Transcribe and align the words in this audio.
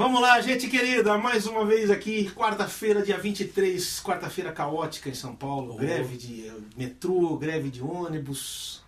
Vamos 0.00 0.22
lá, 0.22 0.40
gente 0.40 0.66
querida, 0.66 1.18
mais 1.18 1.46
uma 1.46 1.62
vez 1.66 1.90
aqui, 1.90 2.30
quarta-feira, 2.34 3.02
dia 3.02 3.18
23, 3.18 4.00
quarta-feira 4.02 4.50
caótica 4.50 5.10
em 5.10 5.14
São 5.14 5.34
Paulo, 5.36 5.76
greve 5.76 6.16
de 6.16 6.46
eh, 6.48 6.52
metrô, 6.74 7.36
greve 7.36 7.68
de 7.68 7.82
ônibus. 7.82 8.80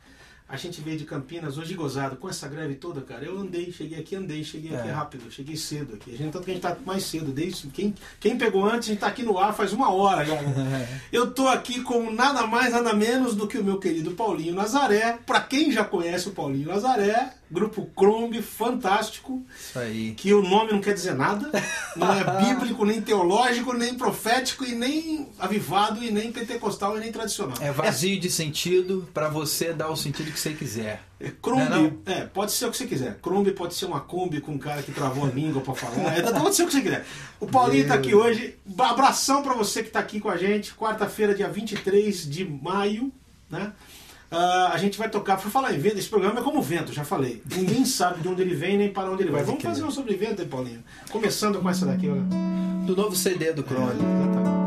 A 0.49 0.57
gente 0.57 0.81
veio 0.81 0.97
de 0.97 1.05
Campinas 1.05 1.59
hoje 1.59 1.75
gozado 1.75 2.17
com 2.17 2.31
essa 2.31 2.49
greve 2.49 2.77
toda, 2.77 3.03
cara. 3.03 3.27
Eu 3.27 3.39
andei, 3.39 3.71
cheguei 3.71 3.99
aqui, 4.01 4.17
andei, 4.17 4.43
cheguei 4.43 4.75
aqui 4.75 4.89
É. 4.89 4.91
rápido, 4.91 5.31
cheguei 5.31 5.55
cedo 5.55 5.97
aqui. 5.97 6.15
A 6.15 6.17
gente, 6.17 6.33
tanto 6.33 6.47
que 6.47 6.51
a 6.51 6.55
gente 6.55 6.63
tá 6.63 6.75
mais 6.87 7.03
cedo, 7.03 7.31
desde 7.31 7.67
quem, 7.69 7.95
quem 8.19 8.39
pegou 8.39 8.65
antes, 8.65 8.89
a 8.89 8.93
gente 8.93 9.01
tá 9.01 9.09
aqui 9.09 9.23
no 9.23 9.37
ar 9.39 9.55
faz 9.55 9.75
uma 9.75 9.93
hora 9.93 10.25
já. 10.25 10.41
né? 10.41 11.01
Eu 11.13 11.31
tô 11.31 11.47
aqui 11.47 11.83
com 11.83 12.11
nada 12.11 12.47
mais, 12.47 12.73
nada 12.73 12.95
menos 12.95 13.35
do 13.37 13.47
que 13.47 13.59
o 13.59 13.65
meu 13.65 13.79
querido 13.79 14.13
Paulinho 14.13 14.55
Nazaré. 14.55 15.19
Pra 15.27 15.43
quem 15.43 15.71
já 15.71 15.85
conhece 15.85 16.29
o 16.29 16.33
Paulinho 16.33 16.69
Nazaré, 16.69 17.35
grupo 17.53 17.89
Chrome, 17.97 18.41
fantástico 18.41 19.45
Isso 19.55 19.79
aí. 19.79 20.15
que 20.17 20.33
o 20.33 20.43
nome 20.43 20.73
não 20.73 20.81
quer 20.81 20.95
dizer 20.95 21.15
nada, 21.15 21.51
não 21.95 22.13
é 22.13 22.25
bíblico, 22.55 22.85
nem 22.85 23.01
teológico, 23.01 23.73
nem 23.75 23.95
profético, 23.95 24.65
e 24.65 24.75
nem 24.75 25.29
avivado, 25.39 26.03
e 26.03 26.11
nem 26.11 26.33
pentecostal, 26.33 26.97
e 26.97 27.01
nem 27.01 27.13
tradicional. 27.13 27.57
É 27.61 27.71
vazio 27.71 28.19
de 28.19 28.31
sentido 28.31 29.07
pra 29.13 29.29
você 29.29 29.73
dar 29.73 29.91
o 29.91 29.97
sentido 29.97 30.33
que 30.33 30.41
você 30.41 30.55
quiser. 30.55 31.03
É, 31.21 31.31
Crumbe, 31.41 31.69
Não 31.69 31.77
é 31.77 31.83
não? 31.83 31.99
é, 32.07 32.21
pode 32.27 32.51
ser 32.53 32.67
o 32.67 32.71
que 32.71 32.77
você 32.77 32.87
quiser. 32.87 33.19
Crumbe 33.23 33.53
pode 33.53 33.75
ser 33.75 33.85
uma 33.87 34.01
Kombi 34.01 34.41
com 34.41 34.53
um 34.53 34.59
cara 34.59 34.83
que 34.83 34.91
travou 34.91 35.25
a 35.25 35.29
língua 35.29 35.63
pra 35.63 35.75
falar. 35.75 36.19
É, 36.19 36.23
pode 36.33 36.57
ser 36.57 36.65
o 36.65 36.67
que 36.67 36.73
você 36.73 36.81
quiser. 36.81 37.07
O 37.39 37.47
Paulinho 37.47 37.87
tá 37.87 37.95
aqui 37.95 38.13
hoje. 38.13 38.57
Abração 38.77 39.43
pra 39.43 39.55
você 39.55 39.85
que 39.85 39.91
tá 39.91 40.01
aqui 40.01 40.19
com 40.19 40.29
a 40.29 40.37
gente. 40.37 40.75
Quarta-feira, 40.75 41.33
dia 41.33 41.49
23 41.49 42.29
de 42.29 42.45
maio, 42.45 43.13
né? 43.49 43.73
Ah, 44.33 44.71
a 44.73 44.79
gente 44.79 44.99
vai 44.99 45.11
tocar, 45.11 45.37
por 45.37 45.51
falar 45.51 45.75
em 45.75 45.79
vento, 45.79 45.99
esse 45.99 46.09
programa 46.09 46.41
é 46.41 46.43
como 46.43 46.63
vento, 46.63 46.93
já 46.93 47.05
falei. 47.05 47.43
Ninguém 47.55 47.85
sabe 47.87 48.23
de 48.23 48.29
onde 48.29 48.41
ele 48.41 48.55
vem 48.55 48.79
nem 48.79 48.91
para 48.91 49.11
onde 49.11 49.23
ele 49.23 49.31
vai. 49.31 49.45
Vamos 49.45 49.63
fazer 49.63 49.85
um 49.85 49.91
sobre 49.91 50.15
Paulinho. 50.47 50.83
Começando 51.11 51.61
com 51.61 51.69
essa 51.69 51.85
daqui, 51.85 52.09
olha. 52.09 52.23
Do 52.87 52.97
novo 52.97 53.15
CD 53.15 53.53
do 53.53 53.63
Crone. 53.63 54.01
Cisco 54.01 54.62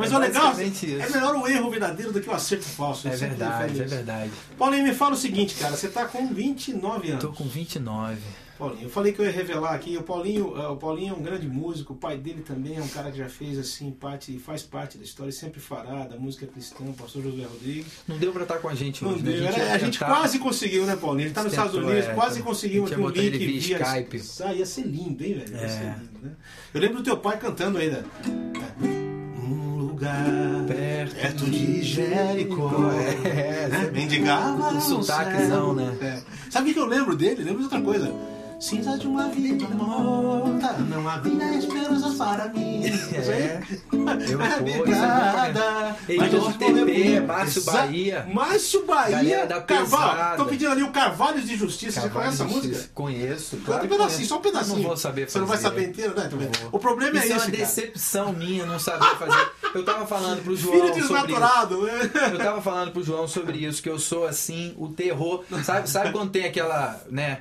Mas 0.00 0.12
É 0.12 0.16
o 0.16 0.18
legal 0.18 0.60
isso. 0.60 0.86
é 0.86 1.08
melhor 1.08 1.36
o 1.36 1.46
erro 1.46 1.70
verdadeiro 1.70 2.12
do 2.12 2.20
que 2.20 2.28
o 2.28 2.32
acerto 2.32 2.64
falso. 2.64 3.06
É 3.08 3.12
sempre 3.12 3.28
verdade, 3.36 3.80
é 3.80 3.84
verdade. 3.84 4.30
Paulinho, 4.58 4.84
me 4.84 4.94
fala 4.94 5.12
o 5.14 5.16
seguinte, 5.16 5.54
cara. 5.54 5.76
Você 5.76 5.88
tá 5.88 6.04
com 6.06 6.26
29 6.32 7.08
anos. 7.10 7.20
Tô 7.22 7.32
com 7.32 7.44
29. 7.44 8.18
Paulinho, 8.58 8.82
eu 8.82 8.90
falei 8.90 9.10
que 9.14 9.18
eu 9.18 9.24
ia 9.24 9.30
revelar 9.32 9.72
aqui. 9.74 9.96
O 9.96 10.02
Paulinho, 10.02 10.54
eh, 10.54 10.68
o 10.68 10.76
Paulinho 10.76 11.14
é 11.14 11.16
um 11.16 11.22
grande 11.22 11.48
músico. 11.48 11.94
O 11.94 11.96
pai 11.96 12.18
dele 12.18 12.42
também 12.42 12.76
é 12.76 12.82
um 12.82 12.88
cara 12.88 13.10
que 13.10 13.16
já 13.16 13.26
fez 13.26 13.58
assim 13.58 13.90
parte, 13.90 14.38
faz 14.38 14.62
parte 14.62 14.98
da 14.98 15.04
história, 15.04 15.32
sempre 15.32 15.58
fará 15.58 16.06
da 16.06 16.18
música 16.18 16.46
cristã. 16.46 16.84
O 16.84 16.92
pastor 16.92 17.22
José 17.22 17.42
Rodrigues. 17.44 17.86
Não 18.06 18.18
deu 18.18 18.30
pra 18.32 18.42
estar 18.42 18.58
com 18.58 18.68
a 18.68 18.74
gente 18.74 19.02
Não 19.02 19.12
hoje. 19.12 19.22
né? 19.22 19.32
deu. 19.32 19.46
Era- 19.46 19.58
ia 19.64 19.72
A 19.74 19.78
gente 19.78 19.98
quase 19.98 20.38
conseguiu, 20.38 20.84
né, 20.84 20.94
Paulinho? 20.94 21.28
Ele 21.28 21.34
tá 21.34 21.42
nos 21.42 21.52
Estados 21.54 21.74
Unidos, 21.74 22.04
é, 22.04 22.12
quase 22.12 22.40
a 22.40 22.42
aqui 22.42 22.94
gente 22.98 23.00
um 23.00 23.08
link 23.08 23.38
via 23.38 23.78
Skype. 23.78 24.22
Ah, 24.44 24.52
ia 24.52 24.66
ser 24.66 24.82
lindo, 24.82 25.24
hein, 25.24 25.34
velho? 25.38 25.56
Ia 25.56 25.62
É. 25.62 25.68
ser 25.68 25.82
lindo, 25.98 26.18
né? 26.22 26.32
Eu 26.74 26.80
lembro 26.82 26.98
do 26.98 27.02
teu 27.02 27.16
pai 27.16 27.38
cantando 27.38 27.78
ainda. 27.78 28.04
Lugar 30.00 30.64
Perto 30.66 31.14
perto 31.14 31.44
de 31.50 31.82
Jericó. 31.82 32.70
É, 33.24 33.68
né? 33.68 33.90
Mendigava 33.92 34.74
um 34.74 34.80
sotaquezão, 34.80 35.74
né? 35.74 35.94
É. 36.00 36.20
Sabe 36.50 36.64
o 36.64 36.68
que 36.68 36.74
que 36.74 36.80
eu 36.80 36.86
lembro 36.86 37.14
dele? 37.14 37.44
Lembro 37.44 37.58
de 37.58 37.64
outra 37.64 37.80
coisa. 37.82 38.12
Cinza 38.58 38.98
de 38.98 39.06
uma 39.06 39.28
vida 39.28 39.66
morta, 39.68 40.74
não 40.80 41.08
havia 41.08 41.54
esperanças 41.54 42.14
para 42.14 42.48
mim. 42.48 42.80
É. 43.12 43.60
Eu 43.92 44.40
É 44.40 44.60
vou, 44.60 44.86
Obrigada. 46.02 46.36
Heitor 46.36 46.48
respondeu- 46.48 47.26
Márcio 47.26 47.64
Bahia. 47.64 48.26
Márcio 48.32 48.86
Bahia. 48.86 49.46
Carvalho. 49.66 50.36
Tô 50.36 50.44
pedindo 50.46 50.70
ali 50.70 50.82
o 50.82 50.90
Carvalhos 50.90 51.44
de 51.46 51.56
Justiça. 51.56 52.00
Você 52.00 52.08
conhece 52.08 52.34
essa 52.34 52.44
música? 52.44 52.90
Conheço. 52.94 53.56
Claro 53.64 53.84
um 53.84 53.88
pedacinho, 53.88 54.10
conheço. 54.14 54.28
só 54.28 54.38
um 54.38 54.40
pedacinho. 54.42 54.74
Eu 54.74 54.78
não 54.82 54.88
vou 54.88 54.96
saber 54.96 55.20
fazer. 55.22 55.32
Você 55.32 55.38
não 55.40 55.46
vai 55.46 55.58
saber 55.58 55.88
inteiro, 55.88 56.14
né? 56.16 56.28
O 56.72 56.78
problema 56.78 57.18
é 57.18 57.24
Isso 57.24 57.32
é 57.32 57.36
esse, 57.36 57.46
uma 57.46 57.50
cara. 57.52 57.56
decepção 57.56 58.32
minha 58.32 58.66
não 58.66 58.78
saber 58.78 59.16
fazer. 59.16 59.48
Eu 59.74 59.84
tava 59.84 60.06
falando 60.06 60.42
pro 60.42 60.56
João 60.56 60.72
Filho 60.74 60.86
sobre 60.88 61.00
isso. 61.00 61.08
desnaturado. 61.12 61.82
né? 61.82 62.10
Eu 62.32 62.38
tava 62.38 62.60
falando 62.62 62.92
pro 62.92 63.02
João 63.02 63.26
sobre 63.28 63.58
isso, 63.58 63.82
que 63.82 63.88
eu 63.88 63.98
sou 63.98 64.26
assim, 64.26 64.74
o 64.76 64.88
terror. 64.88 65.44
Sabe, 65.64 65.88
sabe 65.88 66.12
quando 66.12 66.30
tem 66.30 66.44
aquela, 66.44 67.00
né, 67.10 67.40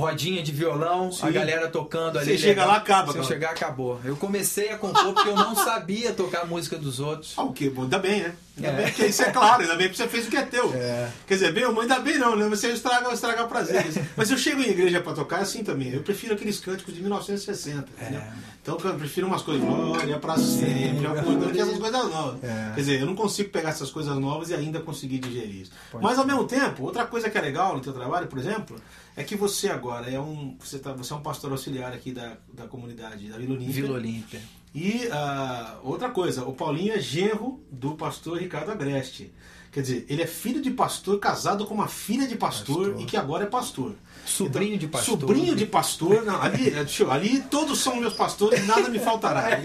rodinha 0.00 0.42
de 0.42 0.50
violão, 0.52 1.12
Sim. 1.12 1.26
a 1.26 1.30
galera 1.30 1.68
tocando 1.68 2.18
ali. 2.18 2.26
Você 2.32 2.38
chega 2.38 2.62
legal. 2.62 2.68
lá, 2.68 2.76
acaba, 2.76 3.12
Se 3.12 3.18
eu 3.18 3.24
chegar, 3.24 3.50
acabou. 3.50 4.00
Eu 4.04 4.16
comecei 4.16 4.70
a 4.70 4.76
compor 4.78 5.12
porque 5.14 5.28
eu 5.28 5.36
não 5.36 5.54
sabia 5.54 6.12
tocar 6.12 6.42
a 6.42 6.44
música 6.46 6.76
dos 6.76 6.98
outros. 7.00 7.34
Ah, 7.36 7.42
o 7.44 7.52
quê? 7.52 7.70
Bom, 7.70 7.82
ainda 7.82 7.98
bem, 7.98 8.20
né? 8.22 8.34
Ainda 8.56 8.68
É. 8.68 8.84
bem 8.84 8.92
que 8.92 9.06
isso 9.06 9.22
é 9.22 9.30
claro, 9.30 9.62
ainda 9.62 9.76
bem 9.76 9.88
que 9.88 9.96
você 9.96 10.06
fez 10.08 10.26
o 10.26 10.30
que 10.30 10.36
é 10.36 10.42
teu. 10.42 10.72
É. 10.74 11.08
Quer 11.26 11.34
dizer, 11.34 11.52
bem 11.52 11.64
ou 11.64 11.72
mal, 11.72 11.82
ainda 11.82 11.98
bem 12.00 12.18
não, 12.18 12.36
né? 12.36 12.48
Você 12.48 12.68
estraga, 12.72 13.10
estraga 13.12 13.44
prazeres. 13.46 13.96
Mas 14.16 14.30
eu 14.30 14.36
chego 14.36 14.60
em 14.62 14.68
igreja 14.70 15.00
pra 15.00 15.12
tocar 15.12 15.38
é 15.38 15.42
assim 15.42 15.62
também. 15.64 15.92
Eu 15.92 16.02
prefiro 16.02 16.34
aqueles 16.34 16.58
cânticos 16.60 16.92
de 16.94 17.00
1960, 17.00 17.88
entendeu? 18.00 18.20
Então 18.62 18.78
eu 18.84 18.94
prefiro 18.94 19.26
umas 19.26 19.40
coisas, 19.40 19.64
glória 19.64 20.18
pra 20.18 20.36
sempre, 20.36 21.06
acordando, 21.06 21.50
que 21.50 21.60
essas 21.60 21.78
coisas 21.78 22.10
novas. 22.10 22.44
É. 22.44 22.72
Quer 22.74 22.80
dizer, 22.80 23.00
eu 23.00 23.06
não 23.06 23.14
consigo 23.14 23.48
pegar 23.48 23.70
essas 23.70 23.90
coisas 23.90 24.14
novas 24.18 24.50
e 24.50 24.54
ainda 24.54 24.80
conseguir 24.80 25.18
digerir 25.18 25.62
isso. 25.62 25.72
Pode 25.90 26.04
Mas 26.04 26.18
ao 26.18 26.26
mesmo 26.26 26.44
tempo, 26.44 26.82
outra 26.84 27.06
coisa 27.06 27.30
que 27.30 27.38
é 27.38 27.40
legal 27.40 27.74
no 27.74 27.80
teu 27.80 27.92
trabalho, 27.94 28.26
por 28.26 28.38
exemplo, 28.38 28.76
é 29.16 29.24
que 29.24 29.36
você 29.36 29.68
agora 29.68 30.10
é 30.10 30.20
um. 30.20 30.56
Você, 30.58 30.78
tá, 30.78 30.92
você 30.92 31.12
é 31.12 31.16
um 31.16 31.22
pastor 31.22 31.50
auxiliar 31.52 31.92
aqui 31.92 32.12
da, 32.12 32.36
da 32.52 32.66
comunidade 32.66 33.28
da 33.28 33.38
Vila 33.38 33.54
Olímpia. 33.54 33.74
Vila 33.74 33.94
Olímpia. 33.96 34.40
E 34.74 35.08
ah, 35.10 35.78
outra 35.82 36.10
coisa, 36.10 36.44
o 36.44 36.52
Paulinho 36.52 36.92
é 36.92 37.00
genro 37.00 37.60
do 37.70 37.96
pastor 37.96 38.38
Ricardo 38.38 38.70
Agreste. 38.70 39.32
Quer 39.72 39.82
dizer, 39.82 40.06
ele 40.08 40.22
é 40.22 40.26
filho 40.26 40.60
de 40.60 40.70
pastor, 40.70 41.18
casado 41.18 41.64
com 41.64 41.74
uma 41.74 41.86
filha 41.86 42.26
de 42.26 42.36
pastor, 42.36 42.88
Pastor. 42.88 43.02
e 43.02 43.04
que 43.04 43.16
agora 43.16 43.44
é 43.44 43.46
pastor. 43.46 43.94
Sobrinho 44.24 44.78
de 44.78 44.86
pastor. 44.86 45.18
Sobrinho 45.20 45.54
de 45.56 45.66
pastor. 45.66 46.24
Não, 46.24 46.40
ali, 46.40 46.70
deixa 46.70 47.02
eu- 47.02 47.10
ali 47.10 47.40
todos 47.50 47.78
são 47.78 47.96
meus 47.96 48.12
pastores, 48.12 48.64
nada 48.66 48.88
me 48.88 48.98
faltará. 48.98 49.58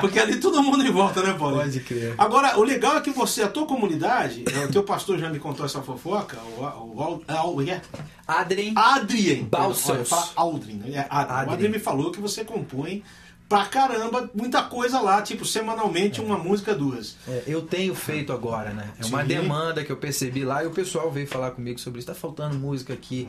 Porque 0.00 0.18
ali 0.18 0.36
todo 0.38 0.62
mundo 0.62 0.84
em 0.86 0.90
volta, 0.90 1.22
né, 1.22 1.32
Paulinho? 1.32 1.62
Pode 1.62 1.80
crer. 1.80 2.14
Agora, 2.18 2.58
o 2.58 2.62
legal 2.62 2.96
é 2.96 3.00
que 3.00 3.10
você, 3.10 3.42
a 3.42 3.48
tua 3.48 3.66
comunidade, 3.66 4.44
é, 4.54 4.64
o 4.64 4.68
teu 4.70 4.82
pastor 4.82 5.18
já 5.18 5.28
me 5.30 5.38
contou 5.38 5.64
essa 5.64 5.80
fofoca, 5.82 6.38
o, 6.58 6.60
o, 6.62 7.00
Al- 7.02 7.22
Al- 7.28 7.62
é? 7.62 7.80
Adrien. 8.26 8.72
Adrien. 8.76 9.48
Olha, 9.52 10.04
fala 10.04 10.28
Aldrin. 10.36 10.74
né? 10.74 10.90
É 10.94 11.06
Adrien. 11.08 11.10
O 11.10 11.20
Adrien. 11.20 11.52
Adrien 11.54 11.72
me 11.72 11.78
falou 11.78 12.10
que 12.12 12.20
você 12.20 12.44
compõe 12.44 13.02
pra 13.48 13.64
caramba, 13.66 14.30
muita 14.32 14.62
coisa 14.62 15.00
lá, 15.00 15.20
tipo, 15.22 15.44
semanalmente 15.44 16.20
uma 16.20 16.38
música, 16.38 16.72
duas. 16.72 17.16
É, 17.26 17.42
eu 17.48 17.62
tenho 17.62 17.96
feito 17.96 18.32
agora, 18.32 18.70
né? 18.70 18.90
É 19.02 19.06
uma 19.06 19.22
Sim. 19.22 19.26
demanda 19.28 19.82
que 19.84 19.90
eu 19.90 19.96
percebi 19.96 20.44
lá 20.44 20.62
e 20.62 20.68
o 20.68 20.70
pessoal 20.70 21.10
veio 21.10 21.26
falar 21.26 21.50
comigo 21.50 21.80
sobre 21.80 21.98
isso. 21.98 22.06
Tá 22.06 22.14
faltando 22.14 22.56
música 22.56 22.92
aqui. 22.92 23.28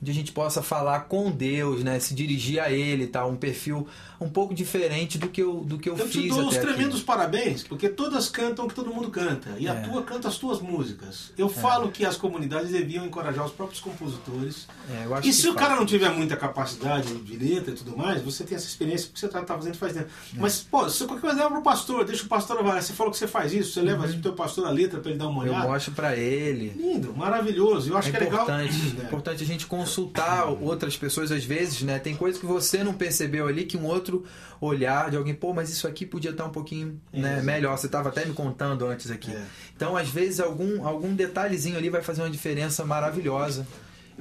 Onde 0.00 0.10
a 0.12 0.14
gente 0.14 0.30
possa 0.30 0.62
falar 0.62 1.00
com 1.00 1.28
Deus, 1.30 1.82
né? 1.82 1.98
Se 1.98 2.14
dirigir 2.14 2.60
a 2.60 2.70
Ele 2.70 3.06
tal. 3.08 3.30
Um 3.30 3.36
perfil 3.36 3.86
um 4.20 4.28
pouco 4.28 4.52
diferente 4.54 5.16
do 5.18 5.28
que 5.28 5.42
eu, 5.42 5.60
do 5.64 5.78
que 5.78 5.88
eu, 5.88 5.96
Eu 5.96 6.08
te 6.08 6.20
fiz 6.20 6.28
dou 6.34 6.46
os 6.46 6.56
até 6.56 6.64
aqui. 6.64 6.74
tremendos 6.74 7.02
parabéns, 7.02 7.62
porque 7.62 7.88
todas 7.88 8.28
cantam 8.28 8.64
o 8.64 8.68
que 8.68 8.74
todo 8.74 8.92
mundo 8.92 9.10
canta. 9.10 9.50
E 9.58 9.68
a 9.68 9.74
É. 9.74 9.80
tua 9.80 10.02
canta 10.02 10.28
as 10.28 10.36
tuas 10.36 10.60
músicas. 10.60 11.32
Eu 11.38 11.48
falo 11.48 11.90
que 11.90 12.04
as 12.04 12.16
comunidades 12.16 12.70
deviam 12.70 13.04
encorajar 13.06 13.44
os 13.44 13.52
próprios 13.52 13.80
compositores. 13.80 14.66
É, 14.90 15.04
eu 15.04 15.18
E 15.22 15.32
se 15.32 15.48
o 15.48 15.54
cara 15.54 15.74
não 15.76 15.86
tiver 15.86 16.10
muita 16.10 16.36
capacidade 16.36 17.14
de 17.20 17.36
letra 17.36 17.72
e 17.72 17.76
tudo 17.76 17.96
mais, 17.96 18.22
você 18.22 18.44
tem 18.44 18.56
essa 18.56 18.66
experiência 18.66 19.06
porque 19.08 19.20
você 19.20 19.28
tá, 19.28 19.42
tá 19.42 19.54
fazendo 19.54 19.76
faz 19.76 19.92
tempo. 19.92 20.06
É. 20.36 20.38
Mas, 20.40 20.60
pô, 20.62 20.88
se 20.88 21.04
qualquer 21.04 21.20
coisa 21.22 21.36
leva 21.36 21.50
pro 21.50 21.62
pastor, 21.62 22.04
deixa 22.04 22.24
o 22.24 22.28
pastor 22.28 22.58
avaliar. 22.58 22.82
Você 22.82 22.92
falou 22.92 23.12
que 23.12 23.18
você 23.18 23.26
faz 23.28 23.52
isso, 23.52 23.72
você 23.72 23.82
leva 23.82 24.06
pro 24.06 24.20
teu 24.20 24.32
pastor 24.32 24.66
a 24.66 24.70
letra 24.70 25.00
pra 25.00 25.10
ele 25.10 25.18
dar 25.18 25.26
uma 25.28 25.38
Uhum. 25.40 25.46
Eu 25.46 25.52
olhada. 25.52 25.68
mostro 25.68 25.92
pra 25.92 26.16
ele. 26.16 26.70
Lindo, 26.76 27.14
maravilhoso. 27.16 27.90
Eu 27.90 27.96
acho 27.96 28.08
é 28.08 28.10
que 28.10 28.16
é 28.16 28.20
legal. 28.20 28.42
importante, 28.42 28.96
É. 29.00 29.04
importante 29.04 29.42
a 29.44 29.46
gente 29.46 29.66
consultar 29.88 30.46
outras 30.62 30.96
pessoas 30.96 31.32
às 31.32 31.44
vezes, 31.44 31.82
né? 31.82 31.98
Tem 31.98 32.14
coisas 32.14 32.40
que 32.40 32.46
você 32.46 32.84
não 32.84 32.92
percebeu 32.92 33.46
ali 33.46 33.64
que 33.64 33.76
um 33.76 33.86
outro 33.86 34.24
olhar 34.60 35.10
de 35.10 35.16
alguém, 35.16 35.34
pô, 35.34 35.52
mas 35.54 35.70
isso 35.70 35.86
aqui 35.86 36.04
podia 36.04 36.30
estar 36.30 36.44
um 36.44 36.50
pouquinho 36.50 37.00
né, 37.12 37.40
melhor. 37.42 37.76
Você 37.76 37.86
estava 37.86 38.08
até 38.08 38.24
me 38.24 38.34
contando 38.34 38.86
antes 38.86 39.10
aqui. 39.10 39.30
É. 39.30 39.42
Então, 39.74 39.96
às 39.96 40.08
vezes, 40.08 40.40
algum, 40.40 40.86
algum 40.86 41.14
detalhezinho 41.14 41.76
ali 41.76 41.88
vai 41.88 42.02
fazer 42.02 42.22
uma 42.22 42.30
diferença 42.30 42.84
maravilhosa. 42.84 43.66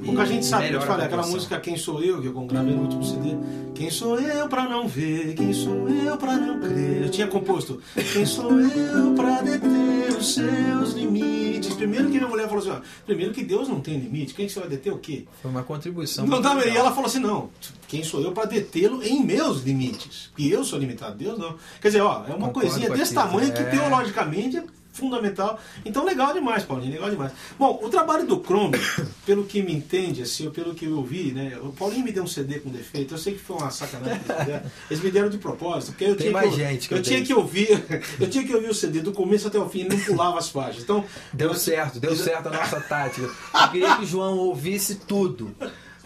Porque 0.03 0.21
a 0.21 0.25
gente 0.25 0.45
sabe, 0.45 0.71
eu 0.71 0.79
te 0.79 0.85
falei, 0.85 1.05
aquela 1.07 1.25
música 1.25 1.59
Quem 1.59 1.75
Sou 1.75 2.03
Eu, 2.03 2.21
que 2.21 2.27
eu 2.27 2.33
gravei 2.45 2.73
no 2.75 2.83
último 2.83 3.03
CD. 3.03 3.35
Quem 3.73 3.89
sou 3.89 4.19
eu 4.19 4.47
pra 4.47 4.63
não 4.69 4.87
ver? 4.87 5.33
Quem 5.35 5.51
sou 5.53 5.89
eu 5.89 6.15
pra 6.17 6.37
não 6.37 6.59
crer? 6.59 7.03
Eu 7.03 7.09
tinha 7.09 7.27
composto. 7.27 7.81
Quem 8.13 8.25
sou 8.25 8.51
eu 8.59 9.13
pra 9.15 9.41
deter 9.41 10.15
os 10.17 10.33
seus 10.35 10.93
limites? 10.93 11.73
Primeiro 11.75 12.05
que 12.09 12.17
minha 12.17 12.27
mulher 12.27 12.47
falou 12.47 12.59
assim: 12.59 12.69
ó, 12.71 12.79
primeiro 13.05 13.33
que 13.33 13.43
Deus 13.43 13.67
não 13.67 13.79
tem 13.79 13.97
limite. 13.97 14.33
Quem 14.35 14.45
que 14.47 14.53
você 14.53 14.59
vai 14.59 14.69
deter 14.69 14.93
o 14.93 14.97
quê? 14.99 15.25
Foi 15.41 15.49
uma 15.51 15.63
contribuição. 15.63 16.25
Não 16.27 16.37
legal. 16.37 16.59
e 16.61 16.77
ela 16.77 16.91
falou 16.91 17.05
assim: 17.07 17.19
não, 17.19 17.49
quem 17.87 18.03
sou 18.03 18.21
eu 18.21 18.31
pra 18.31 18.45
detê-lo 18.45 19.03
em 19.03 19.23
meus 19.23 19.63
limites? 19.63 20.29
Porque 20.35 20.47
eu 20.47 20.63
sou 20.63 20.77
limitado, 20.79 21.15
Deus 21.17 21.37
não. 21.39 21.55
Quer 21.81 21.87
dizer, 21.89 22.01
ó, 22.01 22.23
é 22.27 22.33
uma 22.33 22.47
Concordo 22.47 22.53
coisinha 22.69 22.89
desse 22.89 23.17
aquilo. 23.17 23.31
tamanho 23.31 23.53
que 23.53 23.59
É. 23.61 23.65
teologicamente 23.65 24.57
é 24.57 24.63
fundamental. 24.97 25.59
Então, 25.85 26.03
legal 26.03 26.33
demais, 26.33 26.63
Paulinho, 26.63 26.93
legal 26.93 27.09
demais. 27.09 27.31
Bom, 27.57 27.79
o 27.81 27.89
trabalho 27.89 28.25
do 28.25 28.41
Chrome, 28.43 28.77
pelo 29.25 29.45
que 29.45 29.61
me 29.61 29.73
entende, 29.73 30.21
assim, 30.21 30.49
pelo 30.49 30.73
que 30.73 30.85
eu 30.85 31.03
vi, 31.03 31.31
né? 31.31 31.57
O 31.61 31.71
Paulinho 31.71 32.03
me 32.03 32.11
deu 32.11 32.23
um 32.23 32.27
CD 32.27 32.59
com 32.59 32.69
defeito. 32.69 33.13
Eu 33.13 33.17
sei 33.17 33.33
que 33.33 33.39
foi 33.39 33.57
uma 33.57 33.69
sacanagem. 33.69 34.21
eles 34.21 34.37
me 34.37 34.45
deram. 34.45 34.71
Eles 34.89 35.03
me 35.03 35.11
deram 35.11 35.29
de 35.29 35.37
propósito, 35.37 35.91
porque 35.91 36.05
eu 36.05 36.15
Tem 36.15 36.27
tinha 36.27 36.31
mais 36.31 36.49
que, 36.49 36.55
gente 36.55 36.87
que 36.87 36.93
eu 36.93 36.97
eu 36.97 37.03
tinha 37.03 37.23
que 37.23 37.33
ouvir, 37.33 37.69
eu 38.19 38.29
tinha 38.29 38.43
que 38.43 38.53
ouvir 38.53 38.69
o 38.69 38.73
CD 38.73 39.01
do 39.01 39.11
começo 39.11 39.47
até 39.47 39.59
o 39.59 39.69
fim, 39.69 39.83
não 39.83 39.99
pulava 39.99 40.37
as 40.37 40.49
faixas. 40.49 40.83
Então, 40.83 41.03
Deu 41.33 41.53
certo, 41.53 41.99
deu 41.99 42.15
certo 42.15 42.47
a 42.47 42.51
nossa 42.51 42.79
tática. 42.81 43.29
Eu 43.53 43.69
queria 43.71 43.95
que 43.97 44.03
o 44.03 44.07
João 44.07 44.37
ouvisse 44.37 44.95
tudo. 44.95 45.55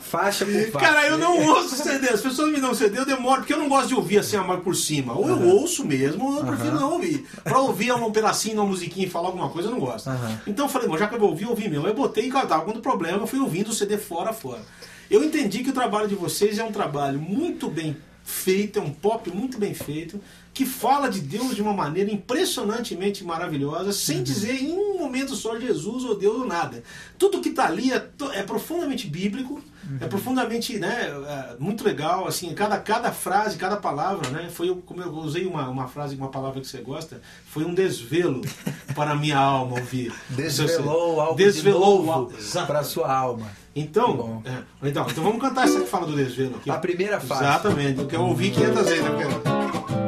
Faixa 0.01 0.45
por 0.45 0.71
faixa. 0.71 0.85
Cara, 0.85 1.07
eu 1.07 1.17
não 1.17 1.39
ouço 1.47 1.75
CD. 1.75 2.09
As 2.09 2.21
pessoas 2.21 2.51
me 2.51 2.59
dão 2.59 2.73
CD, 2.73 2.99
eu 2.99 3.05
demoro, 3.05 3.41
porque 3.41 3.53
eu 3.53 3.57
não 3.57 3.69
gosto 3.69 3.87
de 3.87 3.95
ouvir 3.95 4.19
assim, 4.19 4.35
a 4.35 4.43
mais 4.43 4.61
por 4.61 4.75
cima. 4.75 5.13
Ou 5.13 5.29
eu 5.29 5.41
ouço 5.47 5.85
mesmo, 5.85 6.25
ou 6.25 6.37
eu 6.39 6.45
prefiro 6.45 6.79
não 6.79 6.93
ouvir. 6.93 7.25
Pra 7.43 7.59
ouvir 7.59 7.93
um 7.93 8.11
pedacinho, 8.11 8.55
uma 8.55 8.65
musiquinha 8.65 9.05
e 9.05 9.09
falar 9.09 9.27
alguma 9.27 9.49
coisa, 9.49 9.69
eu 9.69 9.71
não 9.71 9.79
gosto. 9.79 10.09
Então 10.45 10.65
eu 10.65 10.69
falei, 10.69 10.87
bom, 10.87 10.97
já 10.97 11.07
que 11.07 11.15
eu 11.15 11.19
vou 11.19 11.29
ouvir, 11.29 11.43
eu 11.43 11.51
ouvi 11.51 11.69
mesmo. 11.69 11.87
Eu 11.87 11.93
botei 11.93 12.27
e 12.27 12.31
tava 12.31 12.61
quando 12.61 12.81
problema, 12.81 13.19
eu 13.19 13.27
fui 13.27 13.39
ouvindo 13.39 13.69
o 13.69 13.73
CD 13.73 13.97
fora 13.97 14.33
fora. 14.33 14.61
Eu 15.09 15.23
entendi 15.23 15.63
que 15.63 15.69
o 15.69 15.73
trabalho 15.73 16.07
de 16.07 16.15
vocês 16.15 16.57
é 16.57 16.63
um 16.63 16.71
trabalho 16.71 17.19
muito 17.19 17.69
bem 17.69 17.97
feito, 18.23 18.79
é 18.79 18.81
um 18.81 18.91
pop 18.91 19.29
muito 19.31 19.57
bem 19.57 19.73
feito, 19.73 20.21
que 20.53 20.65
fala 20.65 21.09
de 21.09 21.21
Deus 21.21 21.55
de 21.55 21.61
uma 21.61 21.73
maneira 21.73 22.11
impressionantemente 22.11 23.23
maravilhosa, 23.23 23.93
sem 23.93 24.21
dizer 24.21 24.61
em 24.61 24.73
um 24.73 24.97
momento 24.97 25.35
só 25.35 25.57
Jesus 25.59 26.03
ou 26.03 26.17
Deus 26.17 26.39
ou 26.39 26.45
nada. 26.45 26.83
Tudo 27.17 27.41
que 27.41 27.49
está 27.49 27.65
ali 27.65 27.93
é, 27.93 28.09
é 28.33 28.43
profundamente 28.43 29.07
bíblico, 29.07 29.61
é 29.99 30.07
profundamente, 30.07 30.77
né, 30.77 31.09
é, 31.09 31.55
muito 31.57 31.83
legal, 31.83 32.27
assim, 32.27 32.53
cada, 32.53 32.77
cada 32.77 33.11
frase, 33.11 33.57
cada 33.57 33.77
palavra, 33.77 34.29
né, 34.29 34.49
foi, 34.49 34.73
como 34.85 35.01
eu 35.01 35.11
usei 35.11 35.45
uma, 35.45 35.67
uma 35.69 35.87
frase, 35.87 36.15
uma 36.15 36.29
palavra 36.29 36.61
que 36.61 36.67
você 36.67 36.79
gosta, 36.79 37.21
foi 37.45 37.63
um 37.63 37.73
desvelo 37.73 38.41
para 38.93 39.11
a 39.11 39.15
minha 39.15 39.37
alma 39.37 39.79
ouvir. 39.79 40.13
Desvelou 40.29 41.19
algo 41.19 41.35
Desvelou 41.35 42.01
de 42.01 42.05
novo 42.07 42.65
para 42.67 42.83
sua 42.83 43.11
alma. 43.11 43.49
Então, 43.75 44.43
é, 44.45 44.89
então, 44.89 45.07
então 45.09 45.23
vamos 45.23 45.41
cantar 45.41 45.65
essa 45.65 45.79
que 45.79 45.87
fala 45.87 46.05
do 46.05 46.15
desvelo 46.15 46.57
aqui. 46.57 46.69
A 46.69 46.77
primeira 46.77 47.19
fase. 47.19 47.43
Exatamente, 47.43 48.13
eu 48.13 48.21
ouvir 48.21 48.51
500 48.51 48.85
vezes, 48.85 49.05
eu 49.05 50.00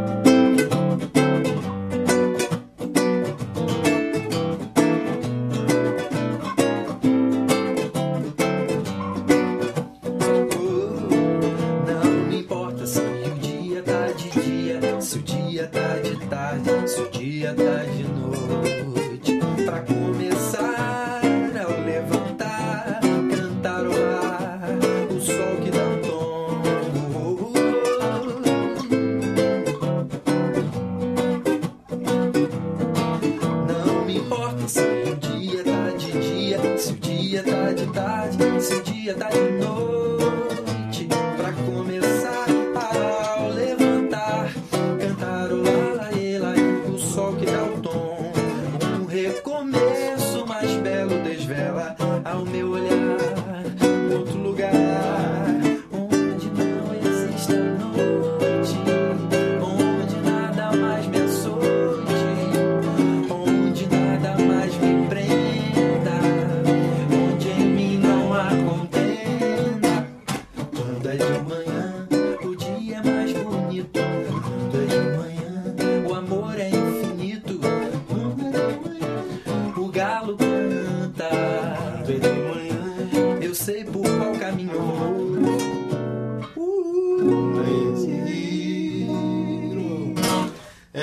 galo 79.93 80.62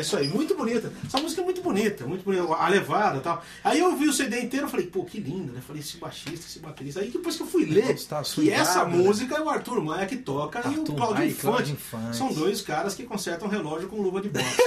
É 0.00 0.02
isso 0.02 0.16
aí, 0.16 0.28
muito 0.28 0.54
bonita. 0.54 0.90
Essa 1.06 1.18
música 1.18 1.42
é 1.42 1.44
muito 1.44 1.60
bonita, 1.60 2.06
muito 2.06 2.24
bonita, 2.24 2.42
a 2.54 2.68
levada 2.68 3.18
e 3.18 3.20
tal. 3.20 3.44
Aí 3.62 3.78
eu 3.80 3.94
vi 3.96 4.08
o 4.08 4.12
CD 4.12 4.40
inteiro 4.40 4.66
e 4.66 4.70
falei, 4.70 4.86
pô, 4.86 5.04
que 5.04 5.20
lindo, 5.20 5.52
né? 5.52 5.60
Falei, 5.66 5.82
esse 5.82 5.98
baixista, 5.98 6.46
esse 6.46 6.58
baterista. 6.58 7.00
Aí 7.00 7.10
depois 7.10 7.36
que 7.36 7.42
eu 7.42 7.46
fui 7.46 7.66
ler, 7.66 7.90
Está 7.90 8.22
que 8.22 8.50
essa 8.50 8.84
né? 8.86 8.96
música 8.96 9.36
é 9.36 9.40
o 9.40 9.48
Arthur 9.50 9.82
Maia 9.82 10.06
que 10.06 10.16
toca 10.16 10.60
e 10.60 10.62
o 10.62 10.80
Arthur 10.80 10.94
Claudio 10.94 11.24
e 11.24 11.28
Infante. 11.28 11.76
São 12.12 12.32
dois 12.32 12.62
caras 12.62 12.94
que 12.94 13.04
consertam 13.04 13.46
relógio 13.46 13.88
com 13.88 14.00
luva 14.00 14.22
de 14.22 14.30
boxe. 14.30 14.62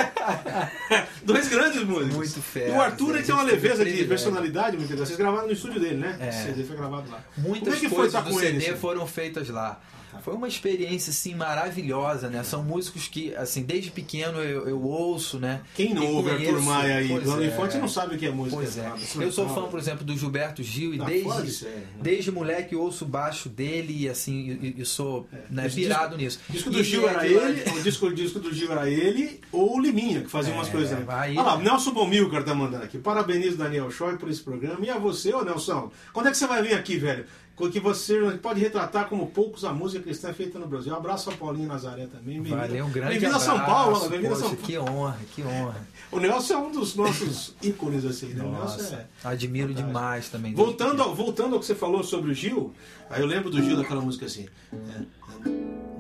dois 1.24 1.48
grandes 1.48 1.84
músicos. 1.84 2.16
Muito 2.16 2.42
fera, 2.42 2.70
E 2.70 2.72
o 2.78 2.82
Arthur 2.82 3.24
tem 3.24 3.34
uma 3.34 3.46
teve 3.46 3.56
leveza 3.68 3.86
de 3.86 4.04
personalidade 4.06 4.78
muito 4.78 4.90
legal. 4.90 5.06
Vocês 5.06 5.18
gravaram 5.18 5.48
no 5.48 5.54
estúdio 5.54 5.80
dele, 5.80 5.98
né? 5.98 6.18
É. 6.20 6.30
Esse 6.30 6.44
CD 6.44 6.64
foi 6.64 6.76
gravado 6.76 7.10
lá. 7.10 7.24
Muitas 7.38 7.60
Como 7.64 7.76
é 7.76 7.80
que 7.80 7.90
foi 7.90 7.96
coisas 7.98 8.14
estar 8.14 8.22
do 8.22 8.34
com 8.34 8.40
CD 8.40 8.58
ele? 8.58 8.66
assim? 8.70 8.76
foram 8.78 9.08
feitas 9.08 9.50
lá. 9.50 9.82
Foi 10.22 10.34
uma 10.34 10.48
experiência 10.48 11.12
assim 11.12 11.34
maravilhosa, 11.36 12.30
né? 12.30 12.44
São 12.44 12.64
músicos 12.64 13.08
que, 13.08 13.36
assim, 13.36 13.64
desde 13.64 13.92
pequeno 13.92 14.40
eu, 14.40 14.68
eu 14.68 14.82
ouço, 14.82 15.40
né? 15.40 15.62
Quem 15.76 15.94
não 15.94 16.04
E 16.04 16.08
ouve 16.08 16.30
Arthur 16.32 16.46
conheço. 16.46 16.66
Maia 16.66 16.96
aí? 16.98 17.08
Dona 17.20 17.44
é. 17.44 17.48
Infante 17.48 17.78
não 17.78 17.88
sabe 17.88 18.16
o 18.16 18.18
que 18.18 18.26
é 18.26 18.32
música. 18.32 18.56
Pois 18.58 18.78
é. 18.78 18.92
Eu 19.18 19.32
sou 19.32 19.48
fã, 19.50 19.64
por 19.68 19.80
exemplo, 19.80 20.06
do 20.06 20.16
Gilberto 20.18 20.62
Gil 20.64 20.94
e 20.94 21.02
Ah, 21.02 21.06
desde, 21.06 21.52
série, 21.52 21.76
né? 21.76 21.84
desde 22.02 22.32
moleque 22.32 22.74
eu 22.76 22.82
ouço 22.82 23.06
o 23.06 23.08
baixo 23.08 23.50
dele 23.50 24.04
e 24.04 24.10
assim, 24.10 24.58
e, 24.62 24.82
e 24.82 24.86
sou 24.86 25.28
né, 25.50 25.68
Esse 25.68 25.76
pirado 25.76 26.18
nisso. 26.18 26.40
O 26.50 26.52
disco 26.54 26.70
E 26.70 26.74
do 26.74 26.84
Gil 26.84 27.08
é 27.08 27.12
era 27.14 27.28
ele, 27.28 27.64
o 27.80 27.84
disco, 27.84 28.06
o 28.08 28.14
disco 28.14 28.40
do 28.40 28.54
Gil 28.54 28.72
era 28.72 28.90
ele 28.90 29.42
ou 29.52 29.76
o 29.78 29.80
Liminha, 29.80 30.22
que 30.22 30.30
fazia 30.30 30.54
umas 30.54 30.68
É, 30.68 30.72
coisas 30.72 30.94
ali. 30.94 31.06
aí- 31.10 31.38
Olha 31.38 31.46
lá, 31.48 31.56
o 31.58 31.62
Nelson 31.62 31.92
Bomilcar 31.92 32.44
tá 32.44 32.54
mandando 32.56 32.84
aqui. 32.84 32.98
Parabenizo 32.98 33.58
Daniel 33.58 33.90
Choi 33.92 34.18
por 34.18 34.30
esse 34.30 34.42
programa. 34.42 34.86
E 34.86 34.90
a 34.90 34.98
você, 34.98 35.34
ô 35.34 35.44
Nelson, 35.44 35.92
quando 36.12 36.28
é 36.28 36.32
que 36.32 36.38
você 36.38 36.48
vai 36.48 36.62
vir 36.62 36.74
aqui, 36.74 36.98
velho? 36.98 37.26
Com 37.56 37.70
que 37.70 37.80
você 37.80 38.20
pode 38.42 38.60
retratar 38.60 39.08
como 39.08 39.28
poucos 39.28 39.64
a 39.64 39.72
música 39.72 40.04
cristã 40.04 40.30
é 40.30 40.34
feita 40.34 40.58
no 40.58 40.68
Brasil. 40.68 40.92
Um 40.92 40.96
abraço 40.96 41.30
ao 41.30 41.38
Paulinho 41.38 41.68
Nazaré 41.68 42.08
também. 42.08 42.42
Bem-vindo. 42.42 42.58
Valeu, 42.58 42.86
um 42.86 42.92
grande 42.92 43.12
Bem-vindo 43.12 43.36
a. 43.36 43.40
São 43.40 43.60
Paulo, 43.64 44.10
bem-vindo 44.10 44.34
a 44.34 44.38
São 44.38 44.50
Paulo. 44.50 44.64
Que 44.64 44.78
honra, 44.80 45.20
que 45.36 45.44
honra. 45.44 45.88
O 46.12 46.20
Nelson 46.20 46.54
é 46.54 46.58
um 46.58 46.72
dos 46.72 46.96
nossos 46.96 47.56
ícones, 47.62 48.06
assim, 48.06 48.28
né? 48.28 48.44
O 48.44 48.50
Nelson 48.52 48.78
Nossa, 48.78 48.96
é. 48.96 49.08
admiro 49.28 49.68
fantástico. 49.68 49.88
demais 49.88 50.30
também. 50.30 50.54
Voltando 50.54 51.02
ao, 51.02 51.14
voltando 51.14 51.54
ao 51.54 51.60
que 51.60 51.66
você 51.66 51.76
falou 51.76 52.04
sobre 52.04 52.32
o 52.32 52.34
Gil, 52.34 52.74
aí 53.10 53.22
eu 53.22 53.28
lembro 53.28 53.50
do 53.50 53.62
Gil 53.62 53.78
daquela 53.78 54.02
música 54.02 54.26
assim. 54.26 54.48
é, 54.74 55.50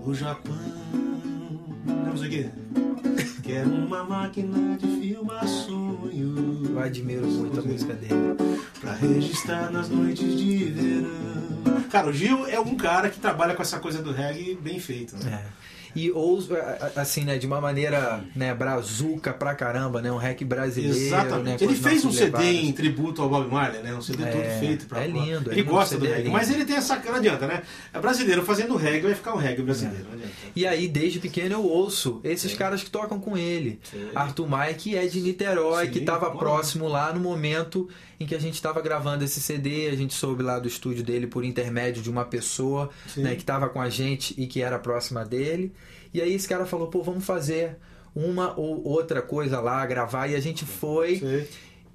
o 0.03 0.13
Japão. 0.13 0.53
Isso 2.15 2.25
aqui? 2.25 2.49
Quero 3.43 3.69
uma 3.69 4.05
máquina 4.05 4.77
de 4.77 4.87
filmar 4.87 5.45
sonhos. 5.45 6.69
Eu 6.69 6.79
admiro 6.79 7.27
muito 7.27 7.59
a 7.59 7.63
música 7.63 7.93
dele. 7.93 8.15
Pra 8.79 8.93
registrar 8.93 9.69
nas 9.69 9.89
noites 9.89 10.37
de 10.37 10.63
verão. 10.63 11.83
Cara, 11.91 12.07
o 12.07 12.13
Gil 12.13 12.47
é 12.47 12.57
um 12.57 12.75
cara 12.75 13.09
que 13.09 13.19
trabalha 13.19 13.53
com 13.53 13.61
essa 13.61 13.79
coisa 13.79 14.01
do 14.01 14.13
reggae 14.13 14.55
bem 14.55 14.79
feito, 14.79 15.17
né? 15.17 15.43
É. 15.45 15.63
E 15.95 16.11
ouso, 16.11 16.49
assim, 16.95 17.23
né, 17.23 17.37
de 17.37 17.45
uma 17.45 17.61
maneira, 17.61 18.23
né, 18.35 18.53
brazuca 18.53 19.31
pra 19.33 19.53
caramba, 19.53 20.01
né, 20.01 20.11
um 20.11 20.17
rap 20.17 20.43
brasileiro, 20.43 20.95
né, 20.97 21.05
Exatamente. 21.05 21.63
com 21.65 21.71
ele 21.71 21.79
fez 21.79 22.03
um 22.05 22.11
CD 22.11 22.43
em 22.63 22.71
tributo 22.71 23.21
ao 23.21 23.29
Bob 23.29 23.51
Marley, 23.51 23.81
né? 23.83 23.93
Um 23.93 24.01
CD 24.01 24.23
É, 24.23 24.31
todo 24.31 24.59
feito 24.59 24.85
pra 24.87 25.03
é 25.03 25.07
lindo, 25.07 25.49
é 25.49 25.53
Ele 25.53 25.61
lindo, 25.61 25.71
gosta 25.71 25.97
do 25.97 26.05
é 26.05 26.09
reggae. 26.09 26.21
lindo. 26.23 26.31
Mas 26.33 26.49
ele 26.49 26.65
tem 26.65 26.75
essa. 26.75 26.95
Não 26.97 27.15
adianta, 27.15 27.47
né? 27.47 27.61
É 27.93 27.99
brasileiro 27.99 28.43
fazendo 28.43 28.75
reggae, 28.75 29.01
vai 29.01 29.15
ficar 29.15 29.33
um 29.33 29.37
reggae 29.37 29.61
brasileiro. 29.61 30.03
Não 30.05 30.13
adianta. 30.13 30.33
E 30.55 30.65
aí, 30.65 30.87
desde 30.87 31.19
pequeno, 31.19 31.55
eu 31.55 31.63
ouço 31.63 32.19
esses 32.23 32.53
caras 32.53 32.83
que 32.83 32.89
tocam 32.89 33.19
com 33.19 33.37
ele. 33.37 33.79
Sim. 33.83 34.07
Arthur 34.15 34.47
Maia, 34.47 34.73
que 34.73 34.95
é 34.95 35.05
de 35.05 35.21
Niterói, 35.21 35.85
Sim, 35.85 35.91
que 35.91 35.99
estava 35.99 36.31
próximo 36.31 36.87
lá 36.87 37.13
no 37.13 37.19
momento 37.19 37.87
em 38.23 38.27
que 38.27 38.35
a 38.35 38.39
gente 38.39 38.55
estava 38.55 38.81
gravando 38.81 39.23
esse 39.23 39.39
CD. 39.41 39.87
A 39.89 39.95
gente 39.95 40.13
soube 40.13 40.41
lá 40.43 40.59
do 40.59 40.67
estúdio 40.67 41.03
dele 41.03 41.27
por 41.27 41.43
intermédio 41.45 42.01
de 42.01 42.09
uma 42.09 42.25
pessoa 42.25 42.89
Sim. 43.07 43.21
né, 43.23 43.35
que 43.35 43.41
estava 43.41 43.69
com 43.69 43.81
a 43.81 43.89
gente 43.89 44.33
e 44.37 44.47
que 44.47 44.61
era 44.61 44.79
próxima 44.79 45.23
dele. 45.23 45.71
E 46.13 46.21
aí 46.21 46.33
esse 46.33 46.47
cara 46.47 46.65
falou, 46.65 46.87
pô, 46.87 47.01
vamos 47.03 47.25
fazer 47.25 47.77
uma 48.15 48.53
ou 48.59 48.83
outra 48.87 49.21
coisa 49.21 49.59
lá, 49.59 49.85
gravar. 49.85 50.27
E 50.27 50.35
a 50.35 50.39
gente 50.39 50.65
foi. 50.65 51.17
Sei. 51.19 51.49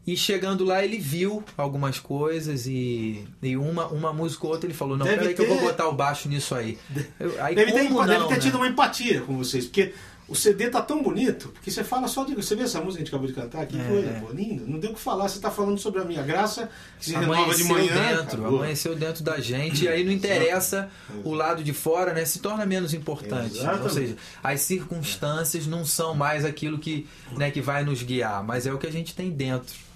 E 0.07 0.17
chegando 0.17 0.65
lá, 0.65 0.83
ele 0.83 0.97
viu 0.97 1.45
algumas 1.55 1.99
coisas 1.99 2.67
e, 2.67 3.27
e 3.43 3.57
uma, 3.59 3.89
uma 3.89 4.11
música 4.11 4.47
ou 4.47 4.53
outra 4.53 4.67
ele 4.67 4.73
falou: 4.73 4.97
Não, 4.97 5.05
Deve 5.05 5.19
peraí 5.19 5.35
que 5.35 5.43
eu 5.43 5.47
vou 5.49 5.59
ter- 5.59 5.65
botar 5.65 5.87
o 5.87 5.93
baixo 5.93 6.31
nisso 6.31 6.55
aí. 6.55 6.79
Eu- 7.21 7.45
aí 7.45 7.55
Deve 7.55 7.73
ter, 7.73 7.89
como 7.89 8.07
deve 8.07 8.19
não, 8.19 8.29
ter 8.29 8.35
né? 8.37 8.41
tido 8.41 8.55
uma 8.57 8.67
empatia 8.67 9.21
com 9.21 9.37
vocês, 9.37 9.67
porque 9.67 9.93
o 10.29 10.35
CD 10.35 10.69
tá 10.69 10.83
tão 10.83 11.03
bonito, 11.03 11.49
porque 11.49 11.71
você 11.71 11.83
fala 11.83 12.07
só 12.07 12.23
de. 12.25 12.35
Você 12.35 12.55
vê 12.55 12.65
essa 12.65 12.81
música 12.81 13.03
que 13.03 13.03
a 13.03 13.05
gente 13.05 13.09
acabou 13.09 13.27
de 13.27 13.33
cantar? 13.33 13.67
Que 13.67 13.81
É. 13.81 13.85
coisa, 13.85 14.11
pô, 14.21 14.31
lindo. 14.33 14.67
Não 14.67 14.79
deu 14.79 14.91
o 14.91 14.95
que 14.95 15.01
falar, 15.01 15.27
você 15.29 15.41
tá 15.41 15.51
falando 15.51 15.79
sobre 15.79 16.01
a 16.01 16.05
minha 16.05 16.23
graça, 16.23 16.69
que 16.99 17.07
se 17.07 17.13
renova 17.13 17.55
de 17.55 17.63
Amanheceu 17.63 17.69
manhã. 17.95 18.17
dentro, 18.17 18.47
amanheceu 18.47 18.95
dentro 18.95 19.25
da 19.25 19.41
gente, 19.41 19.85
e 19.85 19.89
aí 19.89 20.05
não 20.05 20.13
interessa 20.13 20.91
o 21.25 21.33
lado 21.33 21.65
de 21.65 21.73
fora, 21.73 22.13
né? 22.13 22.25
Se 22.27 22.41
torna 22.41 22.67
menos 22.67 22.93
importante. 22.93 23.57
Exatamente. 23.59 23.83
Ou 23.85 23.91
seja, 23.91 24.17
as 24.43 24.61
circunstâncias 24.61 25.67
não 25.67 25.85
são 25.85 26.15
mais 26.15 26.45
aquilo 26.45 26.79
que, 26.79 27.07
né, 27.37 27.51
que 27.51 27.61
vai 27.61 27.83
nos 27.85 28.03
guiar, 28.03 28.45
mas 28.45 28.67
é 28.67 28.73
o 28.73 28.79
que 28.79 28.87
a 28.87 28.93
gente 28.93 29.15
tem 29.15 29.31
dentro. 29.31 29.88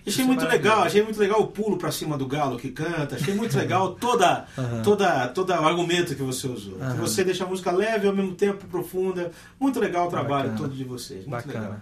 Achei 0.00 0.12
Isso 0.12 0.20
é 0.22 0.24
muito 0.24 0.40
maravilhoso. 0.44 0.68
legal, 0.70 0.86
achei 0.86 1.02
muito 1.02 1.18
legal 1.20 1.40
o 1.42 1.46
pulo 1.48 1.76
pra 1.76 1.90
cima 1.92 2.16
do 2.16 2.26
galo 2.26 2.58
que 2.58 2.70
canta, 2.70 3.16
achei 3.16 3.34
muito 3.34 3.56
legal 3.58 3.94
toda, 3.94 4.46
Aham. 4.56 4.82
toda, 4.82 5.28
todo 5.28 5.50
o 5.50 5.52
argumento 5.66 6.14
que 6.14 6.22
você 6.22 6.46
usou. 6.46 6.74
Que 6.76 6.82
Aham. 6.82 6.94
você 6.96 7.22
deixa 7.24 7.44
a 7.44 7.46
música 7.46 7.70
leve 7.70 8.06
ao 8.08 8.14
mesmo 8.14 8.34
tempo 8.34 8.66
profunda. 8.68 9.30
Muito 9.60 9.78
legal 9.80 10.06
o 10.06 10.10
trabalho 10.10 10.50
Bacana. 10.50 10.56
todo 10.68 10.74
de 10.76 10.84
vocês. 10.84 11.26
Muito 11.26 11.30
Bacana. 11.46 11.60
legal. 11.64 11.80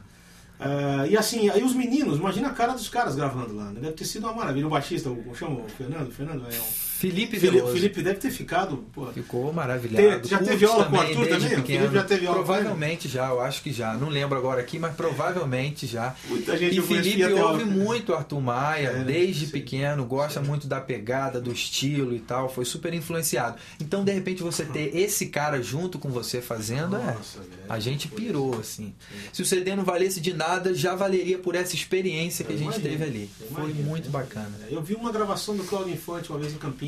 Ah, 0.59 1.07
e 1.07 1.17
assim, 1.17 1.51
aí 1.51 1.63
os 1.63 1.75
meninos, 1.75 2.19
imagina 2.19 2.49
a 2.49 2.53
cara 2.53 2.73
dos 2.73 2.89
caras 2.89 3.15
gravando 3.15 3.55
lá, 3.55 3.67
né? 3.67 3.79
Deve 3.81 3.93
ter 3.93 4.05
sido 4.07 4.25
uma 4.25 4.33
maravilha. 4.33 4.67
O 4.67 4.71
baixista, 4.71 5.11
o, 5.11 5.35
chama 5.35 5.61
o 5.61 5.69
Fernando? 5.69 6.11
Fernando 6.11 6.45
é 6.51 6.59
um. 6.59 6.86
Felipe 6.99 7.37
Veloso. 7.39 7.73
Felipe 7.75 8.03
deve 8.03 8.19
ter 8.19 8.31
ficado. 8.31 8.85
Pô, 8.93 9.07
Ficou 9.13 9.53
maravilhado. 9.53 10.23
Te- 10.23 10.29
já 10.29 10.39
Curtis 10.39 10.55
teve 10.55 10.67
aula 10.67 10.85
com 10.87 10.91
o 10.91 10.95
também, 10.97 11.11
Arthur 11.11 11.25
desde 11.27 11.49
também? 11.49 11.57
Pequeno. 11.63 11.79
Felipe 11.81 11.95
já 11.95 12.05
teve 12.05 12.27
aula? 12.27 12.43
Provavelmente 12.45 13.09
já, 13.09 13.29
eu 13.29 13.41
acho 13.41 13.63
que 13.63 13.73
já. 13.73 13.95
Não 13.95 14.09
lembro 14.09 14.39
agora 14.39 14.61
aqui, 14.61 14.79
mas 14.79 14.95
provavelmente 14.95 15.87
já. 15.87 16.15
muita 16.29 16.57
gente 16.57 16.79
E 16.79 16.83
Felipe 16.83 17.25
ouve 17.35 17.65
muito 17.65 18.15
Arthur 18.15 18.41
Maia, 18.41 18.89
É, 18.89 18.93
né? 18.95 19.05
desde 19.05 19.47
Sim. 19.47 19.53
pequeno, 19.53 20.05
gosta 20.05 20.41
muito 20.41 20.67
da 20.67 20.81
pegada, 20.81 21.41
do 21.41 21.53
estilo 21.53 22.15
e 22.15 22.19
tal, 22.21 22.49
foi 22.49 22.65
super 22.65 22.95
influenciado. 22.95 23.57
Então, 23.81 24.03
de 24.05 24.13
repente, 24.13 24.43
você 24.43 24.65
ter 24.65 24.97
esse 24.97 25.27
cara 25.27 25.63
junto 25.63 25.99
com 25.99 26.09
você 26.11 26.41
fazendo, 26.41 26.97
é. 26.97 26.99
Nossa, 27.15 27.41
velho. 27.41 27.51
A 27.69 27.79
gente 27.79 28.09
pirou, 28.09 28.59
assim. 28.59 28.95
Se 29.33 29.43
o 29.43 29.45
CD 29.47 29.75
não 29.77 29.85
valesse 29.85 30.21
de 30.21 30.33
nada, 30.33 30.73
já 30.75 30.95
valeria 30.95 31.39
por 31.39 31.55
essa 31.55 31.75
experiência 31.75 32.45
que 32.45 32.53
a 32.53 32.55
Eu 32.55 32.59
gente 32.59 32.79
imagino, 32.79 32.89
teve 32.91 33.05
ali. 33.05 33.31
Foi 33.53 33.65
imagino. 33.65 33.83
muito 33.85 34.09
bacana. 34.11 34.51
Eu 34.71 34.83
vi 34.83 34.95
uma 34.95 35.13
gravação 35.13 35.57
do 35.57 35.65
Claudio 35.65 35.93
Infante 35.93 36.31
uma 36.31 36.39
vez 36.39 36.53
em 36.53 36.57
Campinas. 36.57 36.86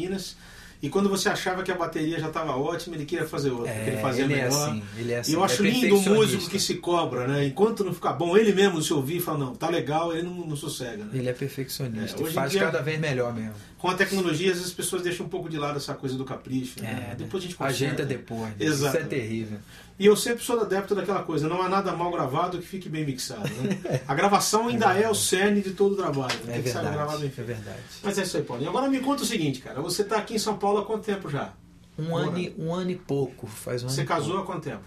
E 0.81 0.88
quando 0.88 1.09
você 1.09 1.28
achava 1.28 1.64
que 1.64 1.73
a 1.73 1.75
bateria 1.75 2.21
já 2.21 2.28
estava 2.28 2.52
ótima, 2.57 2.95
ele 2.95 3.05
queria 3.05 3.26
fazer 3.26 3.50
outra, 3.50 3.73
porque 3.73 3.90
ele 3.90 3.97
fazia 4.00 4.23
ele 4.25 4.35
é 4.35 4.45
melhor. 4.45 4.69
assim, 4.69 4.83
ele 4.97 5.12
é 5.12 5.19
assim. 5.19 5.33
E 5.33 5.35
eu 5.35 5.43
acho 5.43 5.67
é 5.67 5.71
lindo 5.71 5.97
o 5.97 6.02
músico 6.14 6.49
que 6.49 6.61
se 6.61 6.75
cobra, 6.76 7.26
né? 7.26 7.47
Enquanto 7.47 7.83
não 7.83 7.93
ficar 7.93 8.12
bom, 8.12 8.37
ele 8.37 8.52
mesmo 8.52 8.81
se 8.81 8.93
ouvir 8.93 9.19
fala, 9.19 9.38
não, 9.38 9.57
tá 9.57 9.69
legal, 9.69 10.12
ele 10.12 10.23
não, 10.23 10.35
não 10.47 10.55
sossega, 10.55 11.02
né? 11.05 11.11
Ele 11.14 11.28
é 11.28 11.33
perfeccionista. 11.33 12.21
É, 12.21 12.23
hoje 12.25 12.33
faz 12.33 12.52
dia- 12.52 12.61
cada 12.61 12.81
vez 12.81 12.97
melhor 13.00 13.35
mesmo. 13.35 13.55
Com 13.76 13.88
a 13.88 13.95
tecnologia, 13.95 14.50
às 14.52 14.57
vezes 14.59 14.69
as 14.69 14.73
pessoas 14.73 15.02
deixam 15.02 15.26
um 15.26 15.28
pouco 15.28 15.49
de 15.49 15.59
lado 15.59 15.78
essa 15.78 15.95
coisa 15.95 16.17
do 16.17 16.25
capricho. 16.25 16.81
né? 16.81 17.09
É, 17.11 17.14
Depois 17.17 17.43
a 17.43 17.47
gente 17.47 17.57
conserta. 17.57 17.85
ajeita 17.85 18.07
depois. 18.07 18.40
né? 18.50 18.55
Exato. 18.61 18.97
Isso 18.99 19.05
é 19.05 19.09
terrível. 19.09 19.59
E 19.99 20.07
eu 20.07 20.14
sempre 20.17 20.45
sou 20.45 20.61
adepto 20.61 20.95
daquela 20.95 21.23
coisa, 21.25 21.49
não 21.49 21.61
há 21.61 21.69
nada 21.69 21.90
mal 21.93 22.11
gravado 22.12 22.59
que 22.59 22.67
fique 22.67 22.88
bem 22.88 23.05
mixado. 23.05 23.49
Né? 23.49 24.00
A 24.07 24.14
gravação 24.14 24.69
ainda 24.69 24.95
é 24.95 25.09
o 25.11 25.14
cerne 25.14 25.61
de 25.61 25.73
todo 25.73 25.93
o 25.95 25.97
trabalho. 25.97 26.35
né? 26.45 26.50
É 26.50 26.52
Tem 26.55 26.62
que 26.62 26.71
saber 26.71 26.93
gravar 26.93 27.17
verdade. 27.17 27.40
É 27.40 27.45
verdade. 27.45 27.78
Mas 28.05 28.19
é 28.19 28.23
isso 28.23 28.37
aí, 28.37 28.43
Paulinho. 28.45 28.71
Agora 28.71 28.88
me 28.88 29.00
conta 29.00 29.25
o 29.25 29.26
seguinte, 29.26 29.61
cara. 29.61 29.81
Você 29.83 30.05
tá 30.05 30.17
aqui 30.19 30.35
em 30.35 30.38
São 30.38 30.57
Paulo 30.57 30.78
há 30.78 30.85
quanto 30.85 31.02
tempo 31.05 31.28
já? 31.28 31.52
Um 31.99 32.17
ano, 32.17 32.38
e- 32.38 32.55
um 32.57 32.73
ano 32.73 32.93
e 32.93 32.97
pouco. 32.97 33.49
Faz 33.49 33.83
um 33.83 33.88
Você 33.88 34.05
casou 34.05 34.37
pouco. 34.37 34.43
há 34.52 34.55
quanto 34.55 34.64
tempo? 34.64 34.85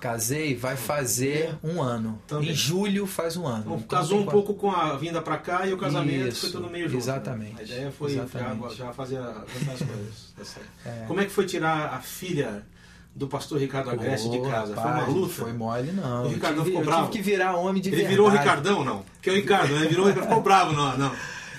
Casei, 0.00 0.56
vai 0.56 0.74
fazer 0.76 1.54
um 1.62 1.80
ano. 1.80 2.20
Também. 2.26 2.50
Em 2.50 2.54
julho 2.54 3.06
faz 3.06 3.36
um 3.36 3.46
ano. 3.46 3.60
Então, 3.60 3.76
Então, 3.76 3.86
casou 3.98 4.18
um 4.18 4.26
pouco 4.26 4.54
com 4.54 4.68
a 4.68 4.96
vinda 4.96 5.22
pra 5.22 5.36
cá 5.38 5.64
e 5.64 5.72
o 5.72 5.78
casamento 5.78 6.26
Isso, 6.28 6.40
foi 6.40 6.50
tudo 6.50 6.68
meio 6.68 6.86
junto. 6.88 6.94
né? 6.94 6.98
exatamente, 6.98 7.60
A 7.60 7.62
ideia 7.62 7.92
foi. 7.92 8.12
Já, 8.14 8.26
já 8.74 8.92
fazer 8.92 9.18
as 9.18 9.78
coisas. 9.78 10.32
Tá. 10.36 10.60
É. 10.84 11.04
Como 11.06 11.20
é 11.20 11.24
que 11.24 11.30
foi 11.30 11.46
tirar 11.46 11.94
a 11.94 12.00
filha 12.00 12.66
do 13.14 13.28
pastor 13.28 13.58
Ricardo 13.58 13.90
Agreste 13.90 14.30
de 14.30 14.40
casa? 14.40 14.74
foi 14.74 14.82
rapaz, 14.82 15.08
uma 15.08 15.16
luta? 15.18 15.32
Foi 15.34 15.52
mole, 15.52 15.92
não. 15.92 16.22
O 16.22 16.26
Eu 16.26 16.30
Ricardão 16.30 16.64
tive, 16.64 16.76
ficou 16.76 16.84
bravo? 16.84 17.10
tive 17.10 17.24
que 17.24 17.30
virar 17.30 17.56
homem 17.56 17.82
de 17.82 17.88
Ele 17.90 17.96
verdade. 17.96 18.14
virou 18.14 18.28
o 18.28 18.30
Ricardão, 18.30 18.84
não? 18.84 19.02
Porque 19.14 19.30
é 19.30 19.32
o 19.32 19.36
Ricardo, 19.36 19.74
né? 19.74 19.86
Virou, 19.86 20.12
ficou 20.12 20.40
bravo, 20.40 20.72
não. 20.72 20.96
não. 20.96 21.12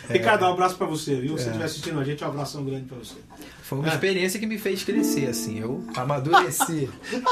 É. 0.10 0.14
Ricardo, 0.14 0.44
um 0.46 0.52
abraço 0.52 0.76
pra 0.76 0.86
você, 0.88 1.16
viu? 1.16 1.38
Se 1.38 1.44
você 1.44 1.50
estiver 1.50 1.66
assistindo 1.66 2.00
a 2.00 2.04
gente, 2.04 2.24
um 2.24 2.28
abração 2.28 2.66
grande 2.66 2.86
pra 2.86 2.98
você. 2.98 3.16
Foi 3.76 3.80
uma 3.84 3.92
É. 3.92 3.94
experiência 3.94 4.40
que 4.40 4.46
me 4.46 4.58
fez 4.58 4.84
crescer, 4.84 5.28
assim. 5.28 5.60
Eu 5.60 5.84
amadureci. 5.96 6.90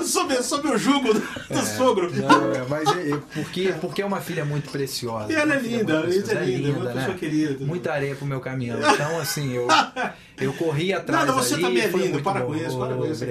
É 0.00 0.02
Sob, 0.02 0.42
sob 0.42 0.68
o 0.68 0.78
jugo 0.78 1.12
do, 1.14 1.20
do 1.20 1.66
sogro. 1.76 2.10
Não, 2.14 2.52
é, 2.52 2.64
mas 2.68 2.88
é, 2.96 3.10
é 3.12 3.18
porque, 3.34 3.72
porque 3.80 4.02
é 4.02 4.06
uma 4.06 4.20
filha 4.20 4.44
muito 4.44 4.70
preciosa. 4.70 5.32
E 5.32 5.36
ela 5.36 5.54
é 5.54 5.58
linda, 5.60 6.00
muito 6.00 6.12
a 6.12 6.14
Anitta 6.14 6.32
é 6.34 6.44
linda, 6.44 6.78
uma 6.80 6.90
pessoa 6.90 7.14
querida, 7.16 7.54
tudo. 7.54 7.66
Muita 7.66 7.92
areia 7.92 8.14
pro 8.14 8.26
meu 8.26 8.40
caminhão. 8.40 8.78
Então, 9.00 9.18
assim, 9.18 9.52
eu, 9.54 9.66
eu 10.40 10.52
corri 10.54 10.92
atrás 10.92 11.26
Nada, 11.26 11.38
você 11.40 11.54
ali, 11.54 11.62
também 11.62 11.82
é 11.82 11.86
lindo, 11.88 12.22
para 12.22 12.40
bom. 12.40 12.46
com 12.48 12.56
isso, 12.56 12.78
para 12.78 12.94
com 12.94 13.04
isso. 13.06 13.14
Você 13.16 13.26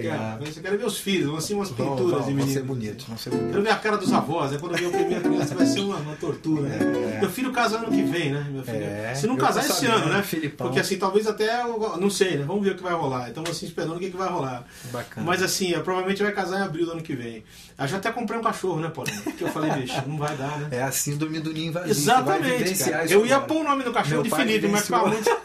quer, 0.62 0.78
ver 0.78 0.86
os 0.86 0.98
filhos, 0.98 1.38
assim, 1.38 1.54
umas 1.54 1.70
Vão, 1.70 1.92
pinturas 1.96 2.12
vão, 2.12 2.20
de 2.22 2.26
vão 2.26 2.34
meninos. 2.34 2.54
ser 2.54 2.64
bonitos, 2.64 3.06
vão 3.06 3.18
ser 3.18 3.30
bonitos. 3.30 3.52
Quero 3.52 3.64
ver 3.64 3.70
a 3.72 3.76
cara 3.76 3.98
dos 3.98 4.12
avós, 4.14 4.52
né? 4.52 4.58
Quando 4.60 4.74
eu 4.78 4.80
ver 4.80 4.86
a 4.88 4.90
primeira 5.00 5.22
criança 5.30 5.56
vai 5.56 5.66
ser 5.66 5.80
uma, 5.82 5.98
uma 5.98 6.16
tortura. 6.16 6.62
né? 6.64 7.20
Meu 7.22 7.30
filho 7.30 7.52
casa 7.52 7.78
ano 7.78 7.88
que 7.92 8.02
vem, 8.04 8.32
né? 8.32 8.48
Meu 8.52 8.64
filho. 8.64 8.78
É, 8.84 9.14
Se 9.16 9.28
não 9.28 9.36
casar 9.38 9.66
esse 9.66 9.86
ano, 9.86 10.08
né? 10.08 10.24
Filipão. 10.24 10.68
Porque 10.68 10.80
assim, 10.80 10.98
talvez 10.98 11.28
até. 11.28 11.62
eu- 11.62 11.98
Não 12.00 12.10
sei, 12.20 12.38
né? 12.38 12.46
Vamos 12.46 12.64
ver 12.64 12.72
o 12.72 12.76
que 12.76 12.84
vai 12.84 12.94
rolar. 12.94 13.28
Estamos 13.30 13.50
assim 13.50 13.66
esperando 13.66 13.96
o 13.96 14.00
que, 14.00 14.12
que 14.12 14.18
vai 14.18 14.30
rolar. 14.30 14.66
Bacana. 14.92 15.26
Mas 15.26 15.42
assim, 15.42 15.72
provavelmente 15.84 16.22
vai 16.22 16.32
casar 16.32 16.60
em 16.60 16.64
abril 16.64 16.86
do 16.86 16.92
ano 16.94 17.02
que 17.02 17.16
vem. 17.16 17.44
Eu 17.78 17.88
já 17.88 17.98
até 17.98 18.12
comprei 18.12 18.38
um 18.40 18.44
cachorro, 18.44 18.80
né, 18.80 18.90
Paulinho? 18.90 19.22
Porque 19.22 19.44
eu 19.44 19.50
falei, 19.50 19.72
bicho, 19.72 20.02
não 20.08 20.18
vai 20.18 20.36
dar, 20.38 20.60
né? 20.60 20.68
É 20.72 20.84
a 20.84 20.92
síndrome 20.92 21.40
do 21.40 21.52
ninho 21.54 21.72
vai 21.74 21.90
Exatamente, 21.90 22.76
cara. 22.84 23.06
Eu 23.10 23.26
ia 23.26 23.40
pôr 23.40 23.62
o 23.62 23.64
nome 23.64 23.84
do 23.84 23.92
cachorro 23.94 24.22
Meu 24.22 24.24
de 24.24 24.30
Felipe, 24.36 24.68
mas 24.68 24.88
vivenciou- 24.88 25.40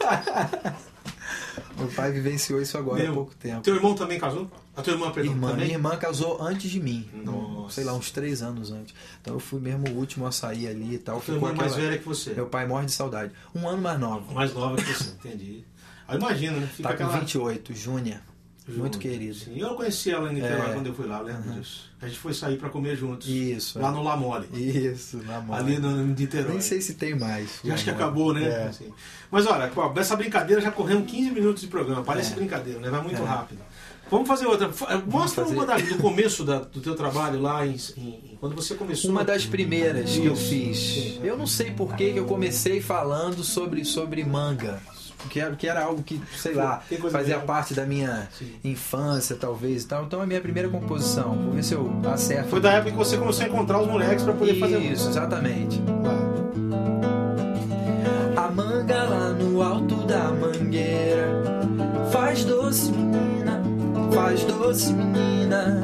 Meu 1.76 1.88
pai 1.88 2.12
vivenciou 2.12 2.62
isso 2.62 2.78
agora 2.78 3.00
há 3.00 3.04
Meu, 3.06 3.14
pouco 3.14 3.34
tempo. 3.34 3.60
Teu 3.62 3.74
irmão 3.74 3.94
também 3.94 4.18
casou? 4.18 4.48
A 4.76 4.82
tua 4.82 4.92
irmã, 4.92 5.10
perdão, 5.10 5.32
Irmã, 5.32 5.48
também? 5.50 5.64
minha 5.66 5.76
irmã 5.76 5.96
casou 5.96 6.40
antes 6.40 6.70
de 6.70 6.78
mim. 6.80 7.08
Nossa. 7.24 7.74
Sei 7.74 7.84
lá, 7.84 7.92
uns 7.94 8.10
três 8.12 8.42
anos 8.42 8.70
antes. 8.70 8.94
Então 9.20 9.34
eu 9.34 9.40
fui 9.40 9.60
mesmo 9.60 9.88
o 9.88 9.98
último 9.98 10.24
a 10.26 10.30
sair 10.32 10.68
ali 10.68 10.94
e 10.94 10.98
tal. 10.98 11.20
Tua 11.20 11.34
irmã 11.34 11.52
mais 11.52 11.72
aquela- 11.72 11.88
velha 11.88 11.98
que 12.00 12.04
você. 12.06 12.32
Meu 12.32 12.46
pai 12.46 12.64
morre 12.66 12.86
de 12.86 12.92
saudade. 12.92 13.32
Um 13.54 13.68
ano 13.68 13.82
mais 13.82 13.98
nova. 13.98 14.32
Mais 14.32 14.54
nova 14.54 14.76
que 14.76 14.84
você, 14.92 15.10
entendi. 15.10 15.64
Aí 16.08 16.18
imagina, 16.18 16.56
né? 16.58 16.66
Fica 16.74 16.88
Tá 16.90 16.94
com 16.96 17.04
aquela. 17.04 17.20
28, 17.20 17.74
Júnia. 17.74 18.20
Muito 18.66 18.82
Junto. 18.94 18.98
querido. 18.98 19.34
Sim, 19.34 19.58
eu 19.60 19.74
conheci 19.74 20.10
ela 20.10 20.30
em 20.30 20.36
Niterói 20.36 20.70
É. 20.70 20.72
quando 20.72 20.86
eu 20.86 20.94
fui 20.94 21.06
lá, 21.06 21.20
lembro 21.20 21.42
disso. 21.52 21.90
A 22.00 22.06
gente 22.08 22.18
foi 22.18 22.32
sair 22.32 22.56
pra 22.56 22.70
comer 22.70 22.96
juntos. 22.96 23.28
Isso. 23.28 23.78
Lá 23.78 23.88
é. 23.88 23.90
no 23.92 24.02
La 24.02 24.16
Mole. 24.16 24.48
Isso, 24.54 25.20
mão. 25.46 25.54
Ali 25.54 25.78
no, 25.78 25.90
no 25.90 26.14
Niterói. 26.14 26.52
Nem 26.52 26.60
sei 26.62 26.80
se 26.80 26.94
tem 26.94 27.14
mais. 27.14 27.60
Eu 27.62 27.74
acho 27.74 27.84
que 27.84 27.90
acabou, 27.90 28.32
né? 28.32 28.42
É. 28.48 28.62
Assim. 28.68 28.90
Mas 29.30 29.46
olha, 29.46 29.68
pô, 29.68 29.86
dessa 29.90 30.16
brincadeira 30.16 30.62
já 30.62 30.70
corremos 30.70 31.10
15 31.10 31.30
minutos 31.30 31.60
de 31.60 31.68
programa. 31.68 32.02
Parece 32.02 32.32
É. 32.32 32.36
brincadeira, 32.36 32.80
né? 32.80 32.88
Vai 32.88 33.02
muito 33.02 33.20
É. 33.20 33.24
rápido. 33.26 33.60
Vamos 34.10 34.26
fazer 34.28 34.46
outra. 34.46 34.72
Fa- 34.72 34.96
Mostra 35.06 35.44
fazer. 35.44 35.56
uma 35.56 35.66
da- 35.66 35.76
do 35.76 35.96
começo 35.98 36.42
da- 36.42 36.60
do 36.60 36.80
teu 36.80 36.94
trabalho 36.94 37.40
lá 37.42 37.66
em, 37.66 37.76
em- 37.98 38.36
quando 38.40 38.54
você 38.54 38.74
começou. 38.74 39.10
Uma 39.10 39.24
das 39.24 39.44
primeiras 39.44 40.10
que 40.10 40.24
eu 40.24 40.36
fiz. 40.36 41.18
Eu 41.22 41.36
não 41.36 41.46
sei 41.46 41.70
por 41.72 41.94
que 41.94 42.12
que 42.14 42.18
eu 42.18 42.24
comecei 42.24 42.80
falando 42.80 43.44
sobre, 43.44 43.84
sobre 43.84 44.24
manga. 44.24 44.80
Que 45.28 45.40
era, 45.40 45.56
que 45.56 45.66
era 45.68 45.84
algo 45.84 46.02
que, 46.02 46.20
sei 46.36 46.54
lá, 46.54 46.82
fazia 47.10 47.38
parte 47.40 47.74
da 47.74 47.84
minha 47.84 48.28
Sim. 48.38 48.52
infância, 48.64 49.36
talvez 49.36 49.82
e 49.82 49.86
tal. 49.86 50.04
Então 50.04 50.20
é 50.20 50.22
a 50.22 50.26
minha 50.26 50.40
primeira 50.40 50.68
composição. 50.68 51.34
Vou 51.34 51.52
ver 51.52 51.62
se 51.64 51.74
eu 51.74 51.90
acerto. 52.12 52.48
Foi 52.48 52.60
da 52.60 52.72
época 52.72 52.90
que 52.92 52.96
você 52.96 53.16
começou 53.16 53.44
a 53.44 53.48
encontrar 53.48 53.80
os 53.80 53.86
moleques 53.88 54.24
pra 54.24 54.32
poder 54.32 54.58
fazer 54.58 54.78
Isso, 54.78 55.08
exatamente. 55.08 55.80
A 58.36 58.50
manga 58.50 59.04
lá 59.04 59.30
no 59.30 59.62
alto 59.62 59.96
da 60.06 60.30
mangueira 60.30 61.42
Faz 62.10 62.44
doce 62.44 62.92
menina, 62.92 63.62
faz 64.12 64.44
doce 64.44 64.92
menina 64.92 65.82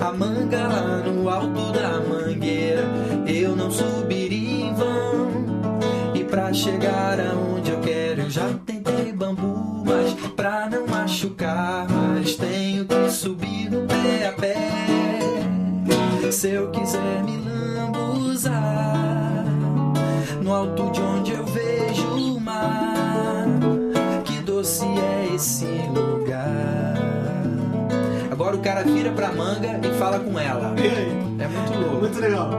A 0.00 0.12
manga 0.12 0.68
lá 0.68 0.98
no 0.98 1.28
alto 1.28 1.72
da 1.72 2.00
mangueira 2.00 2.82
Eu 3.26 3.56
não 3.56 3.70
subiria 3.70 4.66
em 4.66 4.74
vão 4.74 6.12
E 6.14 6.24
pra 6.24 6.52
chegar 6.52 7.18
aonde 7.20 7.70
eu 7.70 7.80
quero 7.80 8.07
Eu 8.07 8.07
já 8.30 8.48
tentei 8.66 9.12
bambu 9.12 9.84
Mas 9.84 10.12
pra 10.32 10.68
não 10.68 10.86
machucar 10.86 11.86
Mas 11.88 12.36
tenho 12.36 12.84
que 12.84 13.10
subir 13.10 13.70
no 13.70 13.86
pé 13.86 14.26
a 14.26 14.32
pé 14.32 14.56
Se 16.30 16.50
eu 16.50 16.70
quiser 16.70 17.22
me 17.24 17.38
lambuzar 17.38 18.98
no 20.48 20.54
alto 20.54 20.90
de 20.92 21.00
onde 21.02 21.32
eu 21.32 21.44
vejo 21.44 22.08
o 22.08 22.40
mar. 22.40 23.44
Que 24.24 24.40
doce 24.40 24.86
é 24.86 25.34
esse 25.34 25.66
lugar. 25.94 26.94
Agora 28.30 28.56
o 28.56 28.60
cara 28.60 28.82
vira 28.82 29.12
pra 29.12 29.30
manga 29.30 29.78
e 29.86 29.98
fala 29.98 30.18
com 30.18 30.38
ela. 30.38 30.74
É 31.38 31.48
muito 31.48 31.78
louco. 31.78 32.00
Muito 32.00 32.18
legal. 32.18 32.50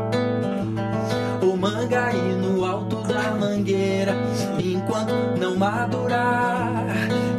Mangueira, 3.40 4.14
enquanto 4.60 5.14
não 5.40 5.56
madurar. 5.56 6.86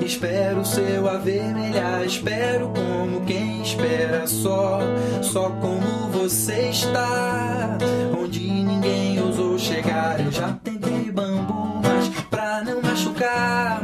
Espero 0.00 0.64
seu 0.64 1.08
avermelhar, 1.08 2.04
espero 2.04 2.68
como 2.70 3.24
quem 3.26 3.62
espera 3.62 4.26
só, 4.26 4.80
só 5.22 5.50
como 5.50 6.08
você 6.10 6.70
está. 6.70 7.78
Onde 8.18 8.40
ninguém 8.40 9.22
ousou 9.22 9.58
chegar, 9.58 10.18
eu 10.18 10.32
já 10.32 10.52
tentei 10.64 11.12
bambu, 11.12 11.80
mas 11.82 12.08
pra 12.28 12.64
não 12.64 12.82
machucar, 12.82 13.79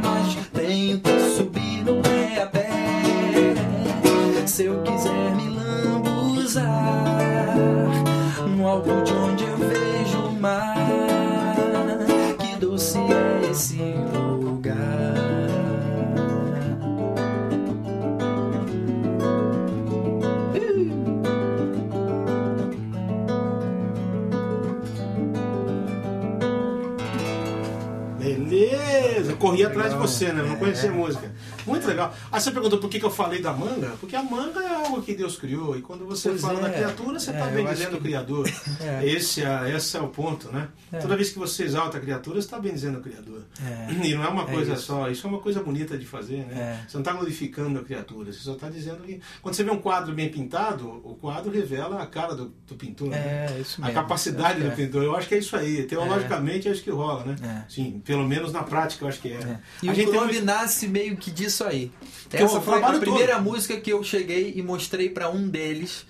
Corri 29.63 29.65
atrás 29.65 29.93
de 29.93 29.99
você, 29.99 30.31
né? 30.31 30.41
Eu 30.41 30.47
não 30.47 30.55
É. 30.55 30.57
conhecia 30.57 30.89
a 30.89 30.93
música. 30.93 31.31
Muito 31.67 31.87
legal. 31.87 32.13
Aí 32.31 32.39
você 32.41 32.51
perguntou 32.51 32.79
por 32.79 32.89
que, 32.89 32.99
que 32.99 33.05
eu 33.05 33.11
falei 33.11 33.41
da 33.41 33.53
manga? 33.53 33.91
Porque 33.99 34.15
a 34.15 34.23
manga 34.23 34.59
é 34.61 34.73
algo 34.75 35.01
que 35.01 35.13
Deus 35.15 35.37
criou. 35.37 35.77
E 35.77 35.81
quando 35.81 36.05
você 36.05 36.29
Pois 36.29 36.41
fala 36.41 36.59
é. 36.59 36.61
da 36.63 36.69
criatura, 36.69 37.19
você 37.19 37.31
É, 37.31 37.33
está 37.33 37.45
eu 37.47 37.51
bendizendo 37.55 37.81
acho 37.81 37.89
que- 37.89 37.95
o 37.95 38.01
Criador. 38.01 38.49
É. 38.81 39.05
Esse, 39.07 39.43
é, 39.43 39.75
esse 39.75 39.97
é 39.97 40.01
o 40.01 40.07
ponto, 40.07 40.51
né? 40.51 40.69
É. 40.91 40.99
Toda 40.99 41.15
vez 41.15 41.29
que 41.31 41.39
você 41.39 41.63
exalta 41.63 41.97
a 41.97 42.01
criatura, 42.01 42.35
você 42.41 42.47
está 42.47 42.59
bendizendo 42.59 42.99
o 42.99 43.01
Criador. 43.01 43.41
É. 43.63 43.91
E 44.05 44.13
não 44.15 44.23
é 44.23 44.27
uma 44.27 44.43
É 44.43 44.45
coisa 44.45 44.73
isso. 44.73 44.83
só, 44.83 45.09
isso 45.09 45.25
é 45.25 45.29
uma 45.29 45.39
coisa 45.39 45.61
bonita 45.61 45.97
de 45.97 46.05
fazer, 46.05 46.45
né? 46.45 46.79
É. 46.83 46.87
Você 46.89 46.95
não 46.97 47.01
está 47.01 47.13
glorificando 47.13 47.79
a 47.79 47.83
criatura, 47.83 48.31
você 48.31 48.39
só 48.39 48.53
está 48.53 48.69
dizendo 48.69 49.03
que. 49.03 49.19
Quando 49.41 49.55
você 49.55 49.63
vê 49.63 49.71
um 49.71 49.79
quadro 49.79 50.13
bem 50.13 50.29
pintado, 50.29 50.87
o 51.03 51.15
quadro 51.15 51.51
revela 51.51 52.01
a 52.01 52.05
cara 52.07 52.35
do, 52.35 52.53
do 52.67 52.75
pintor. 52.75 53.09
né? 53.09 53.17
É, 53.57 53.59
isso 53.59 53.81
A 53.81 53.87
mesmo. 53.87 54.01
capacidade 54.01 54.59
Eu 54.59 54.65
do 54.65 54.67
acho 54.67 54.75
pintor. 54.77 55.03
Eu 55.03 55.15
acho 55.15 55.27
que 55.27 55.35
é 55.35 55.37
isso 55.39 55.55
aí. 55.55 55.83
Teologicamente 55.83 56.67
é 56.67 56.71
isso 56.71 56.83
que 56.83 56.91
rola, 56.91 57.23
né? 57.25 57.35
É. 57.43 57.71
Sim, 57.71 58.01
pelo 58.05 58.25
menos 58.27 58.51
na 58.53 58.63
prática 58.63 59.03
eu 59.05 59.09
acho 59.09 59.19
que 59.19 59.29
é. 59.31 59.35
é. 59.35 59.59
E 59.83 59.89
a 59.89 59.91
o 59.91 59.95
gente 59.95 60.09
tem 60.11 60.19
Chrome 60.19 60.39
um- 60.39 60.43
nasce 60.45 60.87
meio 60.87 61.17
que 61.17 61.29
disso 61.31 61.56
aí. 61.63 61.91
Que 62.29 62.37
Essa 62.37 62.59
foi 62.61 62.81
a 62.83 62.93
primeira 62.93 63.35
todo. 63.35 63.43
música 63.43 63.77
que 63.79 63.91
eu 63.91 64.03
cheguei 64.03 64.53
e 64.55 64.61
mostrei 64.61 65.09
pra 65.09 65.29
um 65.29 65.47
deles. 65.47 66.05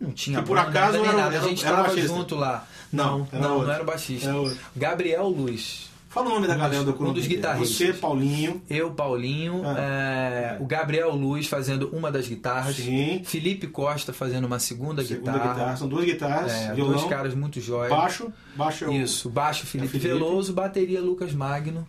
Não 0.00 0.10
tinha 0.10 0.40
Que 0.40 0.46
por 0.46 0.56
banda, 0.56 0.68
acaso 0.68 0.98
nem 0.98 1.06
era 1.08 1.16
nada. 1.16 1.36
era 1.36 1.44
a 1.44 1.48
gente 1.48 1.64
era 1.64 1.76
tava 1.76 2.00
junto 2.00 2.34
lá. 2.34 2.66
Não, 2.92 3.18
Não, 3.20 3.28
era 3.32 3.40
não, 3.40 3.62
não 3.62 3.72
era 3.72 3.82
o 3.82 3.86
baixista. 3.86 4.28
Era. 4.28 4.56
Gabriel 4.74 5.28
Luz. 5.28 5.91
Fala 6.12 6.26
o 6.26 6.34
nome 6.34 6.46
da 6.46 6.54
galera 6.54 6.84
do 6.84 6.90
um 7.02 7.10
dos 7.12 7.26
guitarristas. 7.26 7.74
Você, 7.74 7.92
Paulinho. 7.94 8.60
Eu, 8.68 8.90
Paulinho, 8.90 9.62
Ah. 9.64 9.76
é, 9.80 10.56
o 10.60 10.66
Gabriel 10.66 11.10
Luz 11.14 11.46
fazendo 11.46 11.88
uma 11.90 12.12
das 12.12 12.28
guitarras, 12.28 12.76
Sim. 12.76 13.22
Felipe 13.24 13.66
Costa 13.66 14.12
fazendo 14.12 14.44
uma 14.44 14.58
segunda, 14.58 15.02
Segunda 15.02 15.32
guitarra, 15.32 15.54
guitarra. 15.54 15.76
São 15.76 15.88
duas 15.88 16.04
guitarras, 16.04 16.52
É, 16.52 16.74
violão, 16.74 16.96
dois 16.96 17.08
caras 17.08 17.34
muito 17.34 17.60
jóias. 17.62 17.88
baixo. 17.90 18.30
Baixo 18.54 18.84
é 18.84 18.88
o 18.88 18.92
Isso, 18.92 19.30
baixo 19.30 19.64
Felipe, 19.64 19.92
Felipe. 19.98 20.08
Veloso, 20.08 20.52
bateria 20.52 21.00
Lucas 21.00 21.32
Magno. 21.32 21.88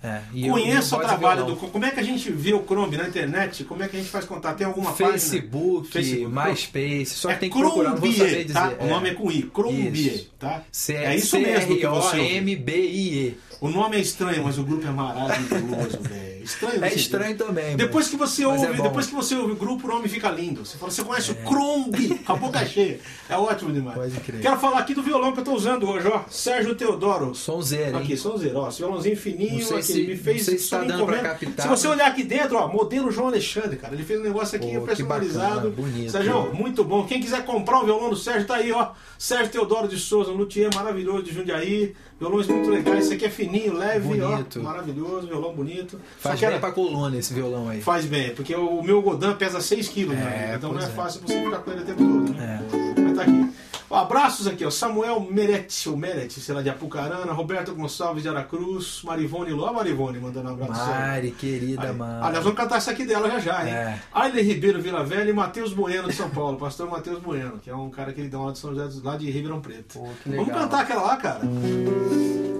É, 0.00 0.20
Conheça 0.48 0.96
o 0.96 1.00
trabalho 1.00 1.44
do. 1.46 1.56
Como 1.56 1.84
é 1.84 1.90
que 1.90 1.98
a 1.98 2.02
gente 2.04 2.30
vê 2.30 2.52
o 2.54 2.62
Chrome 2.64 2.96
na 2.96 3.08
internet? 3.08 3.64
Como 3.64 3.82
é 3.82 3.88
que 3.88 3.96
a 3.96 3.98
gente 3.98 4.08
faz 4.12 4.24
contato? 4.24 4.56
Tem 4.58 4.64
alguma 4.68 4.90
página? 4.92 5.10
Facebook, 5.10 5.88
Facebook. 5.88 6.32
MySpace, 6.32 7.06
só 7.06 7.30
é 7.30 7.34
que 7.34 7.40
tem 7.40 7.50
que 7.50 7.58
procurar, 7.58 7.90
não 7.90 7.96
vou 7.96 8.02
Crombie, 8.08 8.18
saber 8.18 8.44
dizer. 8.44 8.54
tá? 8.54 8.72
O 8.78 8.86
nome 8.86 9.08
é 9.10 9.14
com 9.14 9.32
I, 9.32 9.42
Crombie, 9.42 10.28
tá? 10.38 10.62
C 10.70 10.94
É 10.94 11.16
isso 11.16 11.36
mesmo 11.40 11.74
que 11.76 11.80
você 11.84 11.86
ouviu. 11.88 12.10
C-R-O-M-B-I-E. 12.24 13.36
O 13.60 13.68
nome 13.68 13.96
é 13.96 14.00
estranho, 14.00 14.44
mas 14.44 14.58
o 14.58 14.64
grupo 14.64 14.86
é 14.86 14.90
maravilhoso, 14.90 15.98
velho. 16.02 16.35
Estranho 16.46 16.84
É 16.84 16.94
estranho 16.94 17.36
também. 17.36 17.66
mas- 17.66 17.76
Depois 17.76 18.08
que 18.08 18.16
você 18.16 18.46
mas 18.46 18.62
ouve, 18.62 18.78
é 18.78 18.82
depois 18.82 19.06
que 19.06 19.14
você 19.14 19.34
ouve 19.34 19.52
o 19.52 19.56
grupo, 19.56 19.86
o 19.86 19.90
nome 19.90 20.08
fica 20.08 20.30
lindo. 20.30 20.64
Você 20.64 20.78
fala, 20.78 20.90
você 20.92 21.02
conhece 21.02 21.32
o 21.32 21.34
Crombie, 21.36 22.14
com 22.20 22.32
a 22.32 22.36
boca 22.36 22.64
cheia. 22.64 23.00
É 23.28 23.36
ótimo 23.36 23.72
demais. 23.72 23.96
Pode 23.98 24.20
crer. 24.20 24.40
Quero 24.40 24.56
falar 24.58 24.78
aqui 24.78 24.94
do 24.94 25.02
violão 25.02 25.32
que 25.32 25.40
eu 25.40 25.44
tô 25.44 25.52
usando 25.54 25.88
hoje, 25.88 26.06
ó. 26.08 26.22
Sérgio 26.30 26.74
Teodoro. 26.74 27.34
Sonzeira, 27.34 27.90
hein? 27.90 28.02
Aqui, 28.04 28.16
sonzeiro, 28.16 28.58
ó. 28.58 28.68
Esse 28.68 28.78
violãozinho 28.78 29.16
fininho 29.16 29.66
aqui. 29.74 29.82
se- 29.82 30.06
me 30.06 30.16
fez 30.16 30.44
se 30.46 30.70
tá 30.70 30.82
dando 30.84 31.04
pra 31.04 31.18
captar, 31.18 31.62
Se 31.64 31.68
você 31.68 31.88
mas- 31.88 31.96
olhar 31.96 32.06
aqui 32.06 32.22
dentro, 32.22 32.56
ó, 32.56 32.68
modelo 32.68 33.10
João 33.10 33.26
Alexandre, 33.28 33.76
cara. 33.76 33.94
Ele 33.94 34.04
fez 34.04 34.20
um 34.20 34.22
negócio 34.22 34.56
aqui 34.56 34.74
Pô, 34.78 34.82
personalizado. 34.82 35.54
bacana, 35.70 35.70
bonito. 35.70 36.10
Sérgio, 36.12 36.54
muito 36.54 36.84
bom. 36.84 37.04
Quem 37.06 37.20
quiser 37.20 37.44
comprar 37.44 37.80
um 37.80 37.84
violão 37.84 38.08
do 38.10 38.16
Sérgio, 38.16 38.46
tá 38.46 38.56
aí, 38.56 38.70
ó. 38.70 38.90
Sérgio 39.18 39.50
Teodoro 39.50 39.88
de 39.88 39.98
Souza, 39.98 40.30
um 40.30 40.36
luthier 40.36 40.70
maravilhoso 40.74 41.24
de 41.24 41.32
Jundiaí. 41.34 41.94
Violões 42.18 42.46
muito 42.46 42.70
legais. 42.70 43.04
Esse 43.06 43.14
aqui 43.14 43.24
é 43.26 43.30
fininho, 43.30 43.74
leve, 43.74 44.08
Bonito. 44.08 44.58
ó. 44.60 44.62
Maravilhoso, 44.62 45.26
violão 45.26 45.52
bonito. 45.54 46.00
Faz 46.18 46.35
Que 46.38 46.46
bem 46.46 46.50
era- 46.54 46.60
pra 46.60 46.72
coluna 46.72 47.16
esse 47.16 47.32
violão 47.34 47.68
aí. 47.68 47.80
Faz 47.80 48.04
bem, 48.06 48.34
porque 48.34 48.54
o, 48.54 48.82
meu 48.82 49.02
Godin 49.02 49.34
pesa 49.34 49.60
6 49.60 49.88
quilos, 49.88 50.14
É, 50.16 50.20
né? 50.20 50.54
então 50.56 50.72
não 50.72 50.80
é, 50.80 50.84
é. 50.84 50.88
fácil 50.88 51.20
você 51.26 51.42
ficar 51.42 51.58
com 51.58 51.70
ele 51.70 51.80
o 51.82 51.84
tempo 51.84 51.98
todo, 51.98 52.32
né? 52.34 52.62
É. 52.96 53.00
Mas 53.00 53.16
tá 53.16 53.22
aqui. 53.22 53.50
Ó, 53.88 53.96
abraços 53.96 54.46
aqui, 54.48 54.64
ó. 54.64 54.70
Samuel 54.70 55.20
Meretti, 55.30 55.88
ou 55.88 55.96
Meretti, 55.96 56.40
sei 56.40 56.54
lá, 56.54 56.60
de 56.62 56.68
Apucarana, 56.68 57.32
Roberto 57.32 57.72
Gonçalves 57.74 58.22
de 58.24 58.28
Aracruz, 58.28 59.00
Marivone 59.04 59.52
Ló, 59.52 59.72
Marivone 59.72 60.18
mandando 60.18 60.50
um 60.50 60.52
abraço. 60.54 60.86
Mari, 60.90 61.30
querida 61.30 61.88
Aí. 61.90 61.94
Mari. 61.94 62.26
Aliás, 62.26 62.42
vamos 62.44 62.58
cantar 62.58 62.76
essa 62.78 62.90
aqui 62.90 63.04
dela 63.04 63.30
já 63.30 63.38
já, 63.38 63.64
hein? 63.64 63.72
É. 63.72 63.98
Ailen 64.12 64.42
Ribeiro 64.44 64.82
Vila 64.82 65.04
Velha 65.04 65.30
e 65.30 65.32
Matheus 65.32 65.72
Bueno 65.72 66.08
de 66.08 66.14
São 66.14 66.28
Paulo, 66.30 66.56
pastor 66.58 66.90
Matheus 66.90 67.20
Bueno, 67.20 67.58
que 67.62 67.70
é 67.70 67.74
um 67.76 67.88
cara 67.88 68.12
que 68.12 68.20
ele 68.20 68.28
dá 68.28 68.38
uma 68.40 68.52
de 68.52 68.58
São 68.58 68.74
José 68.74 69.00
lá 69.04 69.16
de 69.16 69.30
Ribeirão 69.30 69.60
Preto. 69.60 69.98
Pô, 70.00 70.08
Vamos 70.26 70.48
cantar 70.52 70.80
aquela 70.80 71.02
lá, 71.02 71.16
cara. 71.16 71.40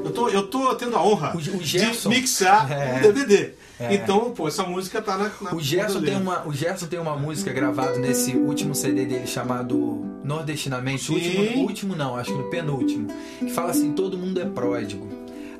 Eu 0.04 0.12
tô, 0.12 0.28
eu 0.28 0.46
tô 0.46 0.74
tendo 0.76 0.96
a 0.96 1.02
honra 1.04 1.32
O- 1.34 1.38
o 1.38 1.40
de 1.40 2.08
mixar 2.08 2.70
É. 2.70 2.98
um 2.98 3.00
DVD. 3.02 3.54
É. 3.78 3.94
Então, 3.94 4.30
pô, 4.32 4.48
essa 4.48 4.62
música 4.62 5.02
tá 5.02 5.16
na. 5.18 5.30
na 5.40 5.54
O 5.54 5.60
Gerson, 5.60 6.00
dele. 6.00 6.12
tem 6.12 6.20
uma, 6.20 6.46
o 6.48 6.52
Gerson 6.52 6.86
tem 6.86 6.98
uma 6.98 7.14
música 7.16 7.52
gravada 7.52 7.98
nesse 7.98 8.34
último 8.34 8.74
CD 8.74 9.04
dele 9.04 9.26
chamado 9.26 9.76
Nordestinamente. 10.24 11.04
Sim. 11.04 11.14
Último, 11.14 11.60
último 11.62 11.96
não, 11.96 12.16
acho 12.16 12.32
que 12.32 12.38
no 12.38 12.50
penúltimo. 12.50 13.08
Que 13.38 13.50
fala 13.50 13.70
assim: 13.72 13.92
todo 13.92 14.16
mundo 14.16 14.40
é 14.40 14.44
pródigo. 14.46 15.06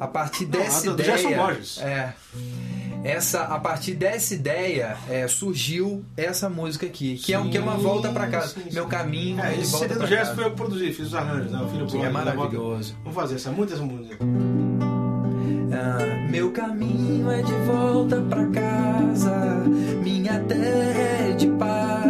A 0.00 0.06
partir 0.06 0.44
dessa 0.46 0.90
Ah, 0.90 0.94
do 0.94 1.00
ideia. 1.02 1.18
Gerson 1.18 1.36
Borges. 1.36 1.78
É. 1.80 2.14
Essa, 3.04 3.42
a 3.42 3.58
partir 3.60 3.94
dessa 3.94 4.34
ideia 4.34 4.96
é, 5.08 5.28
surgiu 5.28 6.04
essa 6.16 6.48
música 6.50 6.86
aqui, 6.86 7.16
que, 7.16 7.32
é, 7.32 7.38
um- 7.38 7.48
que 7.48 7.56
é 7.56 7.60
uma 7.60 7.76
Sim, 7.76 7.82
volta 7.82 8.08
pra 8.10 8.26
casa. 8.26 8.48
sim, 8.54 8.62
sim. 8.64 8.74
Meu 8.74 8.86
caminho 8.86 9.40
É, 9.40 9.52
de 9.52 9.60
esse 9.60 9.78
CD 9.78 9.94
do 9.94 10.06
Gerson 10.06 10.34
foi 10.34 10.44
eu 10.44 10.50
que 10.50 10.56
produzi, 10.56 10.92
fiz 10.92 11.06
os 11.08 11.14
arranjos, 11.14 11.52
né? 11.52 11.60
O 11.62 11.68
filho 11.68 11.88
Sim, 11.88 11.98
é 12.02 12.10
volta. 12.10 12.34
maravilhoso. 12.34 12.96
Vamos 13.04 13.14
fazer 13.14 13.36
essa, 13.36 13.50
muito 13.52 13.72
essa 13.72 13.82
meu 16.30 16.50
caminho 16.50 17.30
é 17.30 17.42
de 17.42 17.52
volta 17.66 18.20
pra 18.28 18.46
casa, 18.46 19.64
minha 20.02 20.38
terra 20.40 21.30
é 21.30 21.32
de 21.32 21.46
paz, 21.48 22.05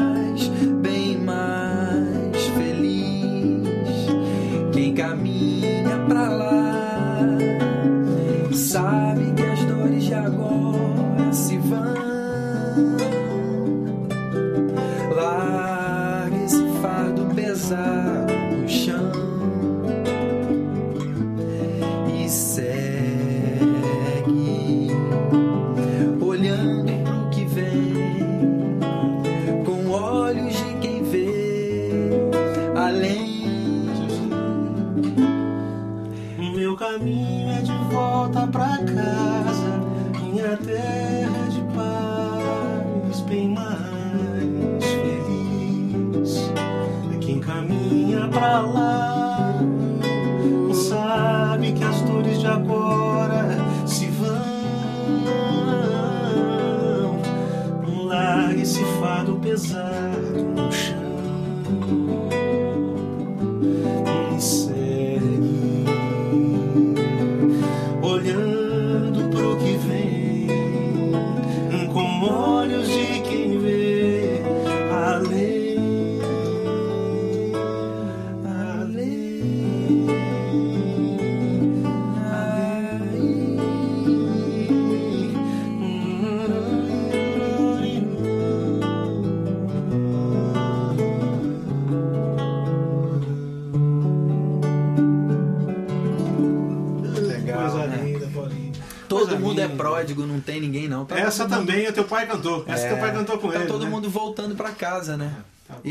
pródigo, 99.77 100.27
não 100.27 100.41
tem 100.41 100.61
ninguém 100.61 100.89
não. 100.89 101.05
Tá 101.05 101.19
Essa 101.19 101.45
mundo- 101.45 101.57
também, 101.57 101.87
o 101.89 101.93
teu 101.93 102.05
pai 102.05 102.27
cantou. 102.27 102.65
Essa 102.67 102.87
É, 102.87 102.89
teu 102.89 102.99
pai 102.99 103.13
cantou 103.13 103.39
com 103.39 103.49
tá 103.49 103.57
ele. 103.61 103.67
todo 103.67 103.85
né? 103.85 103.91
mundo 103.91 104.09
voltando 104.11 104.55
pra 104.55 104.71
casa, 104.71 105.17
né? 105.17 105.33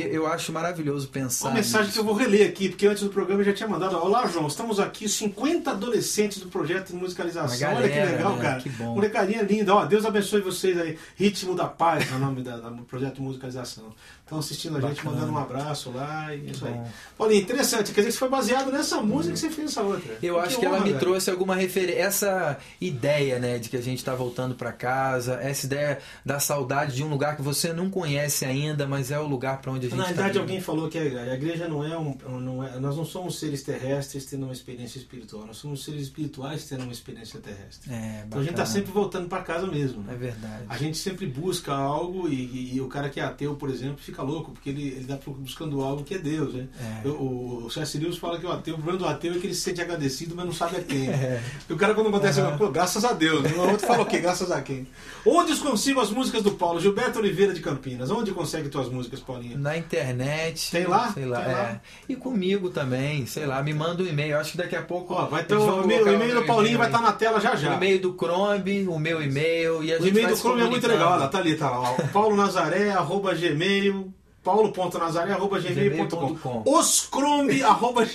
Tá 0.01 0.07
bom. 0.07 0.11
E 0.11 0.15
eu 0.15 0.27
acho 0.27 0.51
maravilhoso 0.51 1.07
pensar. 1.07 1.47
Uma 1.47 1.55
mensagem 1.55 1.85
que 1.85 1.97
nisso. 1.97 1.99
eu 1.99 2.03
vou 2.03 2.13
reler 2.15 2.49
aqui, 2.49 2.69
porque 2.69 2.85
antes 2.87 3.03
do 3.03 3.09
programa 3.09 3.41
eu 3.41 3.45
já 3.45 3.53
tinha 3.53 3.67
mandado. 3.69 3.95
Olá, 3.97 4.27
João, 4.27 4.47
estamos 4.47 4.79
aqui, 4.79 5.07
50 5.07 5.71
adolescentes 5.71 6.39
do 6.39 6.47
projeto 6.49 6.87
de 6.89 6.95
musicalização. 6.95 7.69
Uma 7.69 7.77
Olha 7.79 7.89
que 7.89 7.95
galera, 7.95 8.17
legal, 8.17 8.35
né? 8.35 8.41
cara. 8.43 8.61
Que 8.61 8.69
bom. 8.69 8.93
Molecadinha 8.95 9.41
linda. 9.43 9.73
Ó, 9.75 9.85
Deus 9.85 10.05
abençoe 10.05 10.41
vocês 10.41 10.77
aí. 10.79 10.97
Ritmo 11.15 11.55
da 11.55 11.65
Paz 11.65 12.11
é 12.11 12.15
o 12.15 12.19
nome 12.19 12.41
da- 12.43 12.57
do 12.57 12.83
projeto 12.83 13.15
de 13.15 13.21
musicalização. 13.21 13.85
Estão 14.25 14.39
assistindo 14.39 14.75
a 14.77 14.81
gente, 14.81 14.95
Bacana. 14.97 15.15
mandando 15.15 15.33
um 15.33 15.37
abraço 15.37 15.91
lá 15.91 16.33
e 16.33 16.47
é 16.47 16.51
isso 16.51 16.65
aí. 16.65 16.73
Paulinho, 17.15 17.41
interessante. 17.41 17.91
Quer 17.93 18.01
dizer 18.01 18.13
que 18.13 18.17
foi 18.17 18.27
baseado 18.29 18.71
nessa 18.71 18.99
música 18.99 19.33
que 19.35 19.39
você 19.39 19.49
fez 19.51 19.69
essa 19.69 19.83
outra. 19.83 20.17
Eu 20.21 20.39
acho 20.39 20.57
que 20.57 20.65
ela 20.65 20.77
honra, 20.77 20.83
me 20.85 20.89
velho. 20.93 20.99
trouxe 20.99 21.29
alguma 21.29 21.55
referência. 21.55 21.95
Essa 22.01 22.57
ideia, 22.81 23.37
né, 23.37 23.59
de 23.59 23.69
que 23.69 23.77
a 23.77 23.81
gente 23.81 24.03
tá 24.03 24.15
voltando 24.15 24.55
pra 24.55 24.71
casa, 24.71 25.35
essa 25.43 25.67
ideia 25.67 25.99
da 26.25 26.39
saudade 26.39 26.95
de 26.95 27.03
um 27.03 27.07
lugar 27.07 27.35
que 27.35 27.43
você 27.43 27.71
não 27.71 27.87
conhece 27.89 28.45
ainda, 28.45 28.87
mas 28.87 29.11
é 29.11 29.19
o 29.19 29.27
lugar 29.27 29.61
pra 29.61 29.71
onde 29.71 29.84
a 29.87 29.89
gente 29.89 29.97
Na 29.97 30.03
tá 30.03 30.09
verdade, 30.09 30.31
indo. 30.31 30.39
alguém 30.41 30.61
falou 30.61 30.87
que 30.89 30.97
a 30.97 31.01
a 31.01 31.33
igreja 31.35 31.67
não 31.67 31.83
é 31.83 31.97
um. 31.97 32.15
Não 32.39 32.63
é, 32.63 32.79
nós 32.79 32.95
não 32.97 33.05
somos 33.05 33.39
seres 33.39 33.63
terrestres 33.63 34.25
tendo 34.25 34.43
uma 34.43 34.53
experiência 34.53 34.97
espiritual, 34.97 35.45
nós 35.45 35.57
somos 35.57 35.83
seres 35.83 36.01
espirituais 36.03 36.65
tendo 36.65 36.83
uma 36.83 36.91
experiência 36.91 37.39
terrestre. 37.39 37.91
É, 37.93 38.23
Então 38.27 38.39
a 38.39 38.43
gente 38.43 38.51
está 38.53 38.65
sempre 38.65 38.91
voltando 38.91 39.27
para 39.27 39.41
casa 39.43 39.67
mesmo. 39.67 40.01
né? 40.03 40.13
É 40.13 40.17
verdade. 40.17 40.63
A 40.69 40.77
gente 40.77 40.97
sempre 40.97 41.25
busca 41.27 41.73
algo 41.73 42.27
e, 42.29 42.33
e- 42.35 42.75
e 42.75 42.81
o 42.81 42.87
cara 42.87 43.09
que 43.09 43.19
é 43.19 43.23
ateu, 43.23 43.55
por 43.55 43.69
exemplo, 43.69 43.97
fica 43.97 44.21
louco, 44.21 44.51
porque 44.51 44.69
ele 44.69 44.99
está 44.99 45.17
buscando 45.37 45.81
algo 45.81 46.03
que 46.03 46.13
é 46.15 46.17
Deus. 46.17 46.53
Né? 46.53 46.67
É. 47.03 47.07
O, 47.07 47.65
o, 47.65 47.69
C.S. 47.69 47.97
Lewis 47.97 48.17
fala 48.17 48.39
que 48.39 48.45
o 48.45 48.51
ateu, 48.51 48.73
o 48.75 48.77
problema 48.77 48.99
do 48.99 49.07
ateu 49.07 49.33
é 49.33 49.37
que 49.39 49.47
ele 49.47 49.53
se 49.55 49.61
sente 49.61 49.81
agradecido, 49.81 50.35
mas 50.35 50.45
não 50.45 50.53
sabe 50.53 50.77
a 50.77 50.81
quem. 50.83 51.05
É. 51.15 51.41
E 51.69 51.73
o 51.73 51.77
cara, 51.77 51.93
quando 51.93 52.09
acontece 52.09 52.39
alguma 52.39 52.57
coisa, 52.57 52.73
graças 52.73 53.03
a 53.05 53.13
Deus. 53.13 53.41
né? 53.43 53.51
O 53.55 53.69
outro 53.71 53.85
fala 53.87 54.03
o 54.03 54.05
quê? 54.05 54.19
Graças 54.19 54.51
a 54.51 54.61
quem? 54.61 54.87
Onde 55.25 55.55
consigo 55.57 55.99
as 55.99 56.09
músicas 56.11 56.43
do 56.43 56.51
Paulo? 56.51 56.79
Gilberto 56.79 57.19
Oliveira 57.19 57.53
de 57.53 57.61
Campinas. 57.61 58.11
Onde 58.11 58.31
consegue 58.31 58.69
tuas 58.69 58.89
músicas, 58.89 59.19
Paulinho? 59.19 59.57
Na 59.57 59.74
internet. 59.77 60.71
Tem 60.71 60.85
lá? 60.85 61.11
Sei 61.13 61.25
lá. 61.25 61.41
Tem 61.41 61.53
lá? 61.53 61.61
é. 61.61 61.79
E 62.09 62.15
comigo 62.15 62.69
também, 62.69 63.25
sei 63.25 63.45
lá, 63.45 63.61
me 63.63 63.73
manda 63.73 64.03
um 64.03 64.07
e-mail. 64.07 64.37
Acho 64.39 64.51
que 64.51 64.57
daqui 64.57 64.75
a 64.75 64.81
pouco. 64.81 65.13
Ó, 65.13 65.25
vai 65.25 65.43
ter 65.43 65.55
o, 65.55 65.83
e-mail- 65.83 66.07
e-mail 66.13 66.35
do 66.35 66.45
Paulinho 66.45 66.77
vai 66.77 66.87
estar 66.87 67.01
na 67.01 67.11
tela 67.11 67.39
já 67.39 67.55
já. 67.55 67.71
O 67.71 67.73
e-mail 67.75 67.99
do 68.01 68.13
Chrome, 68.17 68.87
o 68.87 68.99
meu 68.99 69.21
e-mail. 69.21 69.83
E 69.83 69.93
a 69.93 69.99
O 69.99 70.07
e-mail 70.07 70.27
do 70.29 70.35
Chrome 70.37 70.61
é 70.61 70.65
muito 70.65 70.87
legal, 70.87 71.29
tá 71.29 71.37
ali, 71.37 71.55
tá 71.55 71.69
lá. 71.69 71.93
Paulo 72.13 72.35
Nazaré, 72.35 72.91
arroba 72.91 73.33
gmail, 73.33 74.13
paulo.nazaré, 74.43 75.31
arroba 75.33 75.59
gmail.com. 75.59 76.27
Gmail.com. 76.27 76.63
Os 76.65 77.09
Chrome, 77.11 77.63
arroba... 77.63 78.05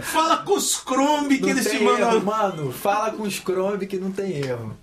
Fala 0.00 0.38
com 0.38 0.54
os 0.54 0.82
Chrome 0.84 1.36
que 1.36 1.42
Não 1.42 1.48
eles 1.50 1.70
te 1.70 1.82
mandam. 1.82 2.10
erro, 2.12 2.24
mano. 2.24 2.72
Fala 2.72 3.10
com 3.10 3.22
os 3.22 3.34
Chrome 3.34 3.86
que 3.86 3.98
não 3.98 4.10
tem 4.10 4.36
erro. 4.36 4.74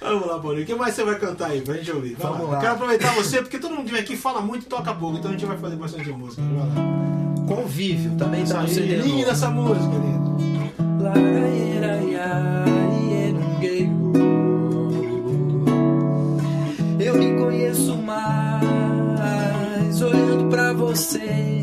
Vamos 0.00 0.26
lá, 0.26 0.38
Paulinho. 0.38 0.64
O 0.64 0.66
que 0.66 0.74
mais 0.74 0.94
você 0.94 1.04
vai 1.04 1.18
cantar 1.18 1.50
aí 1.50 1.60
pra 1.60 1.74
gente 1.74 1.90
ouvir? 1.92 2.14
Vai 2.16 2.32
Vamos 2.32 2.48
lá. 2.50 2.56
Eu 2.56 2.60
Quero 2.60 2.72
aproveitar 2.74 3.14
você, 3.14 3.38
porque 3.42 3.58
todo 3.58 3.74
mundo 3.74 3.86
que 3.86 3.92
vem 3.92 4.00
aqui 4.00 4.16
fala 4.16 4.40
muito 4.40 4.64
e 4.64 4.68
toca 4.68 4.92
pouco, 4.94 5.18
então 5.18 5.30
a 5.30 5.34
gente 5.34 5.46
vai 5.46 5.58
fazer 5.58 5.76
bastante 5.76 6.08
música. 6.10 6.42
Vai 6.42 6.58
lá. 6.58 7.46
Convívio 7.46 8.16
também 8.16 8.44
tá 8.44 8.62
no 8.62 8.68
CD 8.68 8.96
linda 8.96 9.30
essa 9.30 9.50
música, 9.50 9.84
lindo. 9.84 10.34
Eu 16.98 17.14
me 17.16 17.34
conheço 17.38 17.96
mais 17.98 20.00
olhando 20.00 20.48
pra 20.48 20.72
você. 20.72 21.53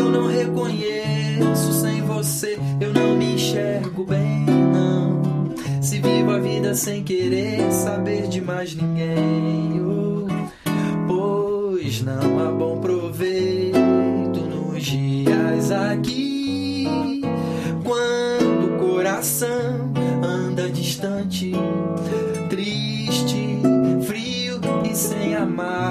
Eu 0.00 0.10
não 0.10 0.26
reconheço 0.26 1.72
sem 1.80 2.02
você. 2.02 2.58
Eu 2.80 2.92
não 2.92 3.16
me 3.16 3.34
enxergo 3.34 4.04
bem, 4.04 4.46
não. 4.46 5.82
Se 5.82 6.00
vivo 6.00 6.30
a 6.30 6.38
vida 6.38 6.74
sem 6.74 7.04
querer 7.04 7.70
saber 7.70 8.28
de 8.28 8.40
mais 8.40 8.74
ninguém. 8.74 9.80
oh 9.82 10.26
pois 11.06 12.02
não 12.02 12.38
há 12.40 12.50
bom 12.50 12.80
proveito 12.80 14.40
nos 14.40 14.84
dias 14.84 15.70
aqui. 15.70 17.20
Quando 17.84 18.74
o 18.74 18.78
coração 18.78 19.92
anda 20.22 20.70
distante, 20.70 21.52
triste, 22.48 23.58
frio 24.06 24.60
e 24.90 24.94
sem 24.94 25.34
amar, 25.34 25.89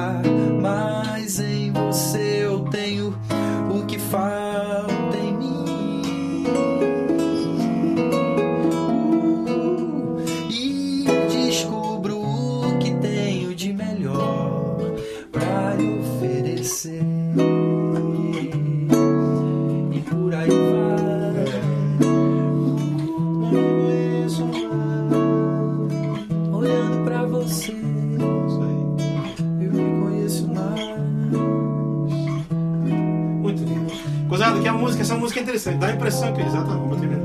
música 35.40 35.42
é 35.42 35.42
interessante. 35.42 35.78
Dá 35.78 35.88
a 35.88 35.94
impressão 35.94 36.34
que. 36.34 36.42
Exatamente, 36.42 37.19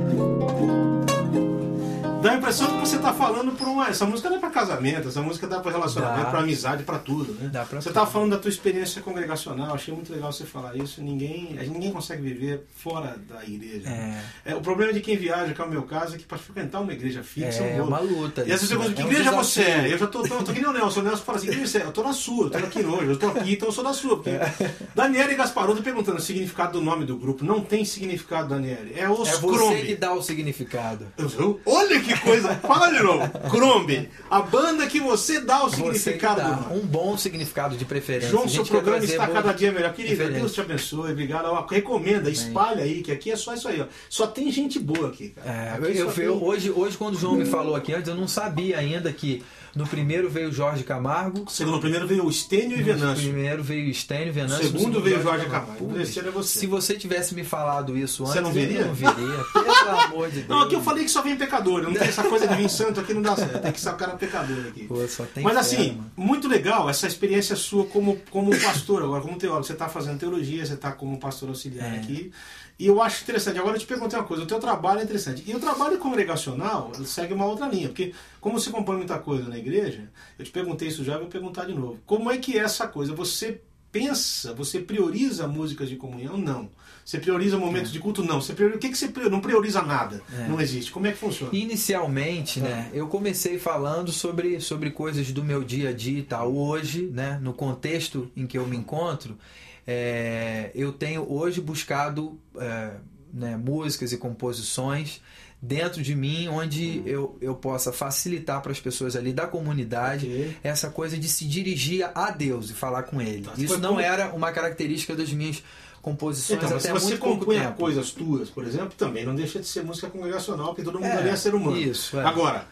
impressão 2.45 2.69
que 2.69 2.87
você 2.87 2.99
tá 2.99 3.13
falando 3.13 3.53
por 3.53 3.67
uma. 3.67 3.89
Essa 3.89 4.05
música 4.05 4.29
não 4.29 4.37
é 4.37 4.41
pra 4.41 4.51
casamento, 4.51 5.09
essa 5.09 5.23
música 5.23 5.47
dá 5.47 5.61
pra 5.61 5.73
relacionamento, 5.73 6.31
pra 6.31 6.41
amizade, 6.41 6.83
pra 6.83 6.99
tudo, 6.99 7.33
né? 7.33 7.49
Dá 7.51 7.65
pra 7.65 7.81
você 7.81 7.89
tudo. 7.89 7.95
tava 7.95 8.11
falando 8.11 8.31
da 8.33 8.39
tua 8.39 8.51
experiência 8.51 9.01
congregacional, 9.01 9.75
achei 9.75 9.95
muito 9.95 10.13
legal 10.13 10.31
você 10.33 10.45
falar 10.45 10.77
isso. 10.77 11.03
Ninguém, 11.03 11.55
ninguém 11.69 11.91
consegue 11.91 12.23
viver 12.23 12.67
fora 12.77 13.17
da 13.29 13.43
igreja. 13.45 13.89
É. 13.89 14.21
É, 14.45 14.55
o 14.55 14.61
problema 14.61 14.93
de 14.93 15.01
quem 15.01 15.17
viaja, 15.17 15.55
que 15.55 15.61
é 15.61 15.65
o 15.65 15.69
meu 15.71 15.83
caso, 15.85 16.15
é 16.15 16.19
que 16.19 16.25
para 16.25 16.37
frequentar 16.39 16.81
uma 16.81 16.93
igreja 16.93 17.23
fixa 17.23 17.63
É 17.63 17.75
um 17.75 17.77
rolo. 17.79 17.89
uma 17.89 18.01
luta. 18.01 18.43
E 18.43 18.53
às 18.53 18.61
vezes 18.61 18.71
eu 18.71 18.79
né? 18.79 18.93
que 18.95 19.01
É 19.01 19.05
um 19.05 19.11
igreja 19.11 19.31
você 19.33 19.63
é? 19.63 19.93
Eu 19.93 19.99
já 19.99 20.07
tô, 20.07 20.23
tô, 20.23 20.43
tô 20.43 20.53
que 20.53 20.61
nem 20.61 20.69
o 20.69 20.73
Nelson. 20.73 21.01
O 21.01 21.03
Nelson 21.03 21.25
fala 21.25 21.39
assim, 21.39 21.49
igreja 21.49 21.67
você 21.67 21.79
é? 21.79 21.85
Eu 21.85 21.93
tô 21.93 22.03
na 22.03 22.13
sua, 22.13 22.47
eu 22.47 22.51
tô 22.51 22.59
aqui 22.59 22.85
hoje, 22.85 23.11
eu 23.11 23.19
tô 23.19 23.29
aqui, 23.29 23.55
então 23.55 23.69
eu 23.69 23.73
sou 23.73 23.85
da 23.85 23.93
sua. 23.95 24.17
Porque... 24.17 24.31
Daniela 24.95 25.33
e 25.33 25.35
Gasparotto 25.35 25.83
perguntando 25.83 26.19
o 26.19 26.21
significado 26.21 26.73
do 26.79 26.85
nome 26.85 27.05
do 27.07 27.17
grupo. 27.17 27.45
Não 27.45 27.61
tem 27.61 27.85
significado, 27.85 28.51
Daniela. 28.51 28.87
É 28.95 29.09
os 29.09 29.29
É 29.29 29.37
você 29.39 29.83
que 29.83 29.95
dá 29.97 30.13
o 30.13 30.23
significado. 30.23 31.07
Eu- 31.17 31.61
Olha 31.65 32.01
que 32.01 32.19
coisa 32.21 32.34
coisa. 32.43 32.55
Fala 32.57 32.89
de 32.91 33.03
novo. 33.03 33.29
Crombe, 33.51 34.09
a 34.31 34.41
banda 34.41 34.87
que 34.87 35.01
você 35.01 35.41
dá 35.41 35.65
o 35.65 35.71
Você 35.71 35.77
significado 35.77 36.41
dá 36.41 36.69
um 36.75 36.81
bom 36.81 37.17
significado 37.17 37.77
de 37.77 37.85
preferência. 37.85 38.29
João, 38.31 38.49
seu 38.49 38.65
programa 38.65 39.05
está 39.05 39.27
cada 39.29 39.53
dia 39.53 39.73
melhor. 39.73 39.93
Querida, 39.93 40.15
diferença. 40.15 40.41
Deus 40.41 40.53
te 40.55 40.61
abençoe. 40.61 41.13
Obrigado. 41.13 41.47
Ó, 41.47 41.67
recomenda, 41.67 42.31
espalha 42.31 42.83
aí, 42.85 43.03
que 43.03 43.13
aqui 43.13 43.31
é 43.31 43.37
só 43.37 43.55
isso 43.55 43.69
aí. 43.69 43.81
Ó. 43.81 43.87
Só 44.09 44.27
tem 44.27 44.51
gente 44.51 44.79
boa 44.79 45.09
aqui, 45.09 45.31
cara. 45.31 45.51
É, 45.51 45.71
Aqui 45.71 45.99
eu, 45.99 46.07
eu- 46.07 46.13
tem- 46.13 46.29
hoje, 46.29 46.71
hoje, 46.71 46.97
quando 46.97 47.15
o 47.15 47.19
João 47.19 47.35
me 47.37 47.47
falou 47.47 47.75
aqui 47.77 47.93
antes, 47.95 48.09
eu 48.09 48.15
não 48.17 48.29
sabia 48.29 48.79
ainda 48.79 49.13
que 49.13 49.43
no 49.77 49.87
primeiro 49.87 50.29
veio 50.31 50.53
Jorge 50.53 50.85
Camargo, 50.85 51.45
Segundo, 51.51 51.81
primeiro 51.81 52.07
veio 52.07 52.25
o 52.25 52.31
Estênio 52.31 52.77
e 52.77 52.81
no 52.81 52.85
Venâncio. 52.85 53.25
primeiro 53.25 53.63
veio 53.63 53.91
O 53.91 54.33
Venâncio, 54.33 54.65
no 54.73 54.79
segundo 54.79 55.01
veio 55.01 55.23
Jorge 55.23 55.47
Camargo. 55.47 55.75
Pô, 55.77 55.85
O 55.87 55.95
terceiro 55.95 56.29
é 56.29 56.31
você. 56.31 56.59
Se 56.61 56.67
você 56.67 56.95
tivesse 56.97 57.35
me 57.35 57.43
falado 57.45 57.97
isso 57.97 58.23
antes, 58.23 58.35
Você 58.35 58.41
não 58.41 58.53
veria? 58.53 58.81
eu 58.81 58.87
não 58.87 58.95
veria. 58.95 59.45
Pelo 59.53 59.91
amor 60.01 60.29
de 60.29 60.37
Deus. 60.37 60.49
Não, 60.49 60.61
aqui 60.63 60.75
eu 60.75 60.81
falei 60.83 61.05
que 61.05 61.11
só 61.11 61.23
vem 61.23 61.37
pecador. 61.37 61.83
Não 61.83 61.93
tem 61.93 62.09
essa 62.09 62.23
coisa 62.25 62.47
de 62.47 62.55
vir 62.55 62.69
santo 62.71 63.01
aqui, 63.01 63.13
não 63.15 63.23
dá 63.23 63.35
certo. 63.37 63.61
Tem 63.61 63.73
que 63.73 63.81
ser 63.81 63.91
o 63.91 63.97
cara 63.97 64.13
pecador 64.17 64.67
aqui. 64.69 64.85
Pô, 64.85 64.95
Mas 64.97 65.15
fera, 65.15 65.61
assim, 65.61 65.93
mano. 65.93 66.13
muito 66.17 66.49
legal 66.49 66.89
essa 66.89 67.07
experiência 67.07 67.57
sua 67.57 67.85
como, 67.87 68.17
como 68.31 68.51
pastor 68.61 69.03
agora, 69.03 69.23
como 69.23 69.37
teólogo. 69.39 69.65
Você 69.65 69.73
está 69.73 69.89
fazendo 69.89 70.19
teologia, 70.19 70.65
você 70.65 70.75
está 70.75 70.93
como 70.93 71.19
pastor 71.19 71.49
auxiliar 71.49 71.95
É. 71.95 71.99
aqui. 71.99 72.31
E 72.79 72.87
eu 72.87 73.01
acho 73.01 73.23
interessante. 73.23 73.59
Agora 73.59 73.77
eu 73.77 73.81
te 73.81 73.87
perguntei 73.87 74.19
uma 74.19 74.25
coisa: 74.25 74.43
o 74.43 74.47
teu 74.47 74.59
trabalho 74.59 75.01
é 75.01 75.05
interessante. 75.05 75.45
E 75.47 75.55
o 75.55 75.61
trabalho 75.61 75.99
congregacional 75.99 76.93
segue 77.05 77.33
uma 77.33 77.47
outra 77.47 77.69
linha. 77.69 77.89
Porque, 77.89 78.13
como 78.41 78.59
você 78.59 78.71
compõe 78.71 78.97
muita 78.97 79.19
coisa 79.19 79.49
na 79.49 79.59
igreja, 79.59 80.11
eu 80.39 80.45
te 80.45 80.51
perguntei 80.51 80.89
isso 80.89 81.05
já, 81.05 81.19
vou 81.19 81.29
perguntar 81.29 81.67
de 81.67 81.75
novo. 81.75 81.99
Como 82.05 82.31
é 82.31 82.39
que 82.39 82.59
é 82.59 82.63
essa 82.63 82.89
coisa? 82.89 83.15
Você 83.15 83.61
pensa, 83.93 84.53
você 84.53 84.81
prioriza 84.81 85.47
músicas 85.47 85.89
de 85.89 85.95
comunhão? 85.95 86.37
Não. 86.37 86.69
Você 87.05 87.19
prioriza 87.19 87.57
momentos 87.57 87.93
de 87.93 88.01
culto? 88.01 88.25
Não. 88.25 88.41
Você 88.41 88.53
prioriza, 88.53 88.79
o 88.79 88.81
que, 88.81 88.89
que 88.89 88.99
você 88.99 89.07
prioriza? 89.07 89.31
Não 89.31 89.41
prioriza 89.41 89.83
nada. 89.83 90.21
É. 90.37 90.49
Não 90.49 90.61
existe. 90.61 90.91
Como 90.91 91.07
é 91.07 91.13
que 91.13 91.19
funciona? 91.19 91.55
Inicialmente, 91.55 92.59
né, 92.59 92.91
eu 92.93 93.07
comecei 93.07 93.57
falando 93.57 94.11
sobre, 94.11 94.59
sobre 94.61 94.91
coisas 94.91 95.31
do 95.31 95.45
meu 95.45 95.63
dia 95.63 95.91
a 95.91 95.93
dia 95.93 96.19
e 96.19 96.23
tal. 96.23 96.53
Hoje, 96.57 97.09
né, 97.13 97.39
no 97.41 97.53
contexto 97.53 98.29
em 98.37 98.49
que 98.49 98.59
eu 98.59 98.67
me 98.67 98.77
encontro, 98.77 99.39
é, 99.87 100.71
eu 100.75 100.93
tenho 100.93 101.31
hoje 101.31 101.61
buscado 101.61 102.39
é, 102.59 102.91
né, 103.33 103.57
músicas 103.57 104.13
e 104.13 104.17
composições 104.17 105.21
dentro 105.61 106.03
de 106.03 106.15
mim 106.15 106.47
onde 106.49 107.03
eu, 107.07 107.39
eu 107.41 107.55
possa 107.55 107.91
facilitar 107.93 108.61
para 108.61 108.71
as 108.71 108.81
pessoas 108.81 109.17
ali 109.17 109.33
da 109.33 109.47
comunidade 109.47 110.27
Ok. 110.27 110.57
essa 110.63 110.91
coisa 110.91 111.17
de 111.17 111.27
se 111.29 111.47
dirigir 111.47 112.09
a 112.15 112.31
Deus 112.31 112.71
e 112.71 112.75
falar 112.75 113.05
com 113.05 113.21
Ele. 113.21 113.43
Tá. 113.43 113.53
Isso 113.57 113.79
não 113.79 113.91
como- 113.91 114.01
era 114.01 114.33
uma 114.35 114.53
característica 114.53 115.17
das 115.17 115.33
minhas 115.33 115.63
composições 116.03 116.59
Então, 116.63 116.79
se 116.79 116.87
até 116.89 116.99
você 116.99 117.07
muito 117.09 117.21
pouco 117.21 117.39
compõe 117.47 117.73
coisas 117.73 118.11
tuas, 118.11 118.51
por 118.51 118.67
exemplo, 118.67 118.93
também 118.97 119.25
não 119.25 119.35
deixa 119.35 119.59
de 119.59 119.67
ser 119.67 119.83
música 119.83 120.09
congregacional, 120.11 120.67
porque 120.69 120.83
todo 120.83 120.97
mundo 121.01 121.07
É, 121.09 121.17
ali 121.17 121.31
é 121.31 121.37
ser 121.37 121.55
humano. 121.55 121.79
isso, 121.79 122.19
é. 122.21 122.25
Agora, 122.25 122.67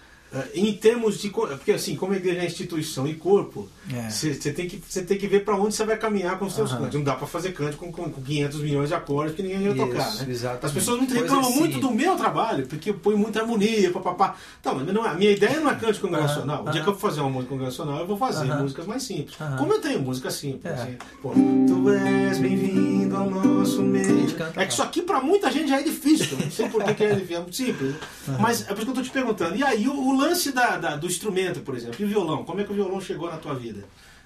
em 0.55 0.73
termos 0.73 1.19
de. 1.19 1.29
Porque 1.31 1.73
assim, 1.73 1.95
como 1.97 2.13
a 2.13 2.17
igreja 2.17 2.41
é 2.41 2.47
instituição 2.47 3.07
e 3.07 3.15
corpo, 3.15 3.69
É. 3.93 4.09
você 4.11 4.35
tem, 4.53 4.67
que, 4.69 4.83
você 4.89 5.03
tem 5.03 5.19
que 5.19 5.27
ver 5.27 5.45
para 5.45 5.57
onde 5.57 5.75
você 5.75 5.85
vai 5.85 5.97
caminhar 5.97 6.39
com 6.39 6.47
os 6.47 6.55
seus 6.55 6.71
Aham. 6.73 6.83
cantos. 6.83 6.95
Não 6.95 7.03
dá 7.05 7.15
para 7.15 7.27
fazer 7.27 7.53
canto 7.53 7.77
com, 7.77 7.91
com, 7.93 8.11
com 8.11 8.23
500 8.23 8.61
milhões 8.61 8.89
de 8.89 8.95
acordes 8.95 9.35
que 9.37 9.43
ninguém 9.43 9.63
ia 9.63 9.75
tocar, 9.75 10.09
Isso, 10.09 10.25
né? 10.25 10.31
exatamente. 10.31 10.67
As 10.67 10.73
pessoas 10.73 10.99
muito 10.99 11.15
reclamam 11.15 11.51
muito 11.51 11.75
simples. 11.75 11.81
do 11.81 11.91
meu 11.91 12.17
trabalho, 12.17 12.67
porque 12.67 12.91
eu 12.91 12.95
ponho 12.95 13.19
muita 13.19 13.41
harmonia, 13.41 13.91
papapá. 13.91 14.37
Então, 14.61 14.79
não 14.81 15.05
é, 15.05 15.09
a 15.11 15.15
minha 15.15 15.31
ideia 15.31 15.61
não 15.61 15.71
é 15.71 15.75
canto 15.75 16.01
congregacional. 16.01 16.61
Aham, 16.63 16.69
O 16.69 16.73
dia 16.73 16.81
aham. 16.81 16.85
que 16.85 16.89
eu 16.91 16.95
for 16.99 17.09
fazer 17.11 17.21
uma 17.21 17.31
música 17.31 17.51
congregacional, 17.51 17.99
eu 18.01 18.07
vou 18.07 18.17
fazer 18.17 18.51
Aham. 18.51 18.63
músicas 18.63 18.87
mais 18.87 19.03
simples. 19.03 19.37
Como 19.59 19.73
eu 19.73 19.81
tenho 19.81 20.01
música 20.01 20.31
simples. 20.31 20.65
É. 20.73 20.75
assim, 20.75 20.97
pô, 21.21 21.31
tu 21.33 21.91
és 21.91 22.39
bem-vindo 22.39 23.17
ao 23.17 23.29
nosso 23.31 23.83
meio. 23.83 24.23
É 24.57 24.65
que 24.67 24.73
isso 24.73 24.83
aqui 24.83 25.03
pra 25.03 25.21
muita 25.21 25.51
gente 25.51 25.69
já 25.69 25.81
é 25.81 25.83
difícil. 25.83 26.37
Não 26.39 26.51
sei 26.51 26.69
por 26.69 26.83
que 26.85 27.05
é 27.05 27.15
difícil, 27.15 27.37
é 27.37 27.41
muito 27.41 27.57
simples. 27.57 27.95
Mas 28.41 28.63
é 28.63 28.65
por 28.67 28.77
isso 28.77 28.85
que 28.85 28.91
eu 28.91 28.95
tô 28.95 29.03
te 29.03 29.11
perguntando. 29.11 29.57
E 29.57 29.63
aí, 29.63 29.87
o, 29.89 29.93
o 29.95 30.13
lance 30.23 30.53
da, 30.53 30.77
da- 30.79 30.97
do 30.97 31.07
instrumento, 31.07 31.61
por 31.61 31.75
exemplo, 31.77 31.97
e 32.01 32.05
o 32.05 32.09
violão? 32.09 32.45
Como 32.45 32.61
é 32.61 32.65
que 32.65 32.73
o 32.73 32.75
violão 32.75 33.01
chegou 33.01 33.29
na 33.31 33.37
tua 33.37 33.55
vida? 33.55 33.85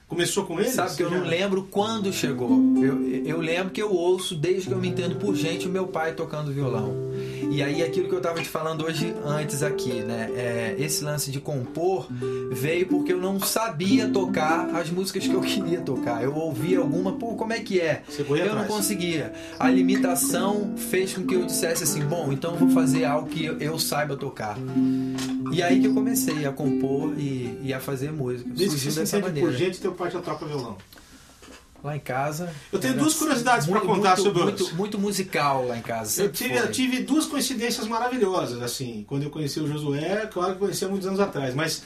Começou 0.09 0.45
com 0.47 0.61
ele? 0.61 0.69
Sabe 0.71 0.95
que 0.97 1.03
eu 1.03 1.11
não 1.11 1.25
lembro 1.25 1.67
quando 1.69 2.13
chegou. 2.13 2.51
Eu, 2.81 3.03
eu 3.25 3.41
lembro 3.41 3.71
que 3.73 3.83
eu 3.83 3.93
ouço, 3.93 4.37
desde 4.37 4.69
que 4.69 4.73
eu 4.73 4.79
me 4.79 4.87
entendo 4.89 5.17
por 5.17 5.35
gente, 5.35 5.67
o 5.67 5.71
meu 5.71 5.89
pai 5.89 6.13
tocando 6.15 6.53
violão. 6.53 6.95
E 7.51 7.63
aí 7.63 7.83
aquilo 7.83 8.09
que 8.09 8.15
eu 8.15 8.19
estava 8.19 8.41
te 8.41 8.49
falando 8.49 8.85
hoje 8.85 9.15
antes 9.25 9.63
aqui, 9.63 10.01
né? 10.01 10.31
É, 10.35 10.77
esse 10.79 11.05
lance 11.05 11.31
de 11.31 11.41
compor 11.41 12.07
veio 12.51 12.87
porque 12.87 13.13
eu 13.13 13.21
não 13.21 13.41
sabia 13.41 14.09
tocar 14.09 14.75
as 14.75 14.91
músicas 14.91 15.27
que 15.27 15.33
eu 15.35 15.41
queria 15.41 15.81
tocar. 15.81 16.23
Eu 16.23 16.35
ouvia 16.35 16.79
alguma, 16.79 17.13
pô, 17.13 17.35
como 17.35 17.53
é 17.53 17.61
que 17.61 17.81
é? 17.81 18.03
Você 18.09 18.23
eu 18.23 18.37
não 18.37 18.63
atrás. 18.63 18.67
conseguia. 18.67 19.33
A 19.59 19.71
limitação 19.71 20.75
fez 20.77 21.15
com 21.15 21.27
que 21.27 21.35
eu 21.35 21.47
dissesse 21.47 21.85
assim, 21.85 22.05
bom, 22.05 22.33
então 22.33 22.53
eu 22.53 22.59
vou 22.59 22.71
fazer 22.71 23.05
algo 23.05 23.29
que 23.29 23.45
eu, 23.45 23.59
eu 23.59 23.79
saiba 23.79 24.17
tocar. 24.17 24.57
E 25.53 25.63
aí 25.63 25.81
que 25.81 25.87
eu 25.87 25.95
comecei 25.95 26.45
a 26.45 26.53
compor 26.53 27.15
e, 27.19 27.59
e 27.63 27.73
a 27.73 27.81
fazer 27.81 28.13
música. 28.13 28.49
Desde 28.49 28.65
que 28.65 28.71
Surgiu 28.83 28.93
você 28.93 29.07
se 29.07 29.13
dessa 29.13 29.21
maneira. 29.21 29.49
por 29.49 29.57
gente, 29.57 29.81
teu 29.81 29.93
pai 29.93 30.11
já 30.11 30.21
toca 30.21 30.45
violão. 30.45 30.77
Lá 31.87 31.95
em 31.97 32.01
casa. 32.01 32.53
Eu 32.73 32.81
tenho 32.81 32.95
duas 32.99 33.15
curiosidades 33.15 33.69
muito- 33.69 33.87
contar 33.87 34.09
muito, 34.17 34.23
sobre 34.25 34.43
muito, 34.43 34.65
os- 34.65 34.73
muito 34.73 34.99
musical 34.99 35.69
lá 35.69 35.79
em 35.79 35.83
casa. 35.83 36.21
Eu 36.25 36.33
tive, 36.33 36.57
eu 36.57 36.73
tive 36.73 37.03
duas 37.05 37.27
coincidências 37.27 37.87
maravilhosas, 37.87 38.61
assim. 38.61 39.05
Quando 39.09 39.23
eu 39.23 39.31
conheci 39.31 39.61
o 39.61 39.69
Josué, 39.69 40.29
claro 40.33 40.51
que 40.51 40.57
eu 40.57 40.67
conheci 40.67 40.85
há 40.85 40.89
muitos 40.89 41.07
anos 41.07 41.21
atrás, 41.21 41.55
mas 41.55 41.85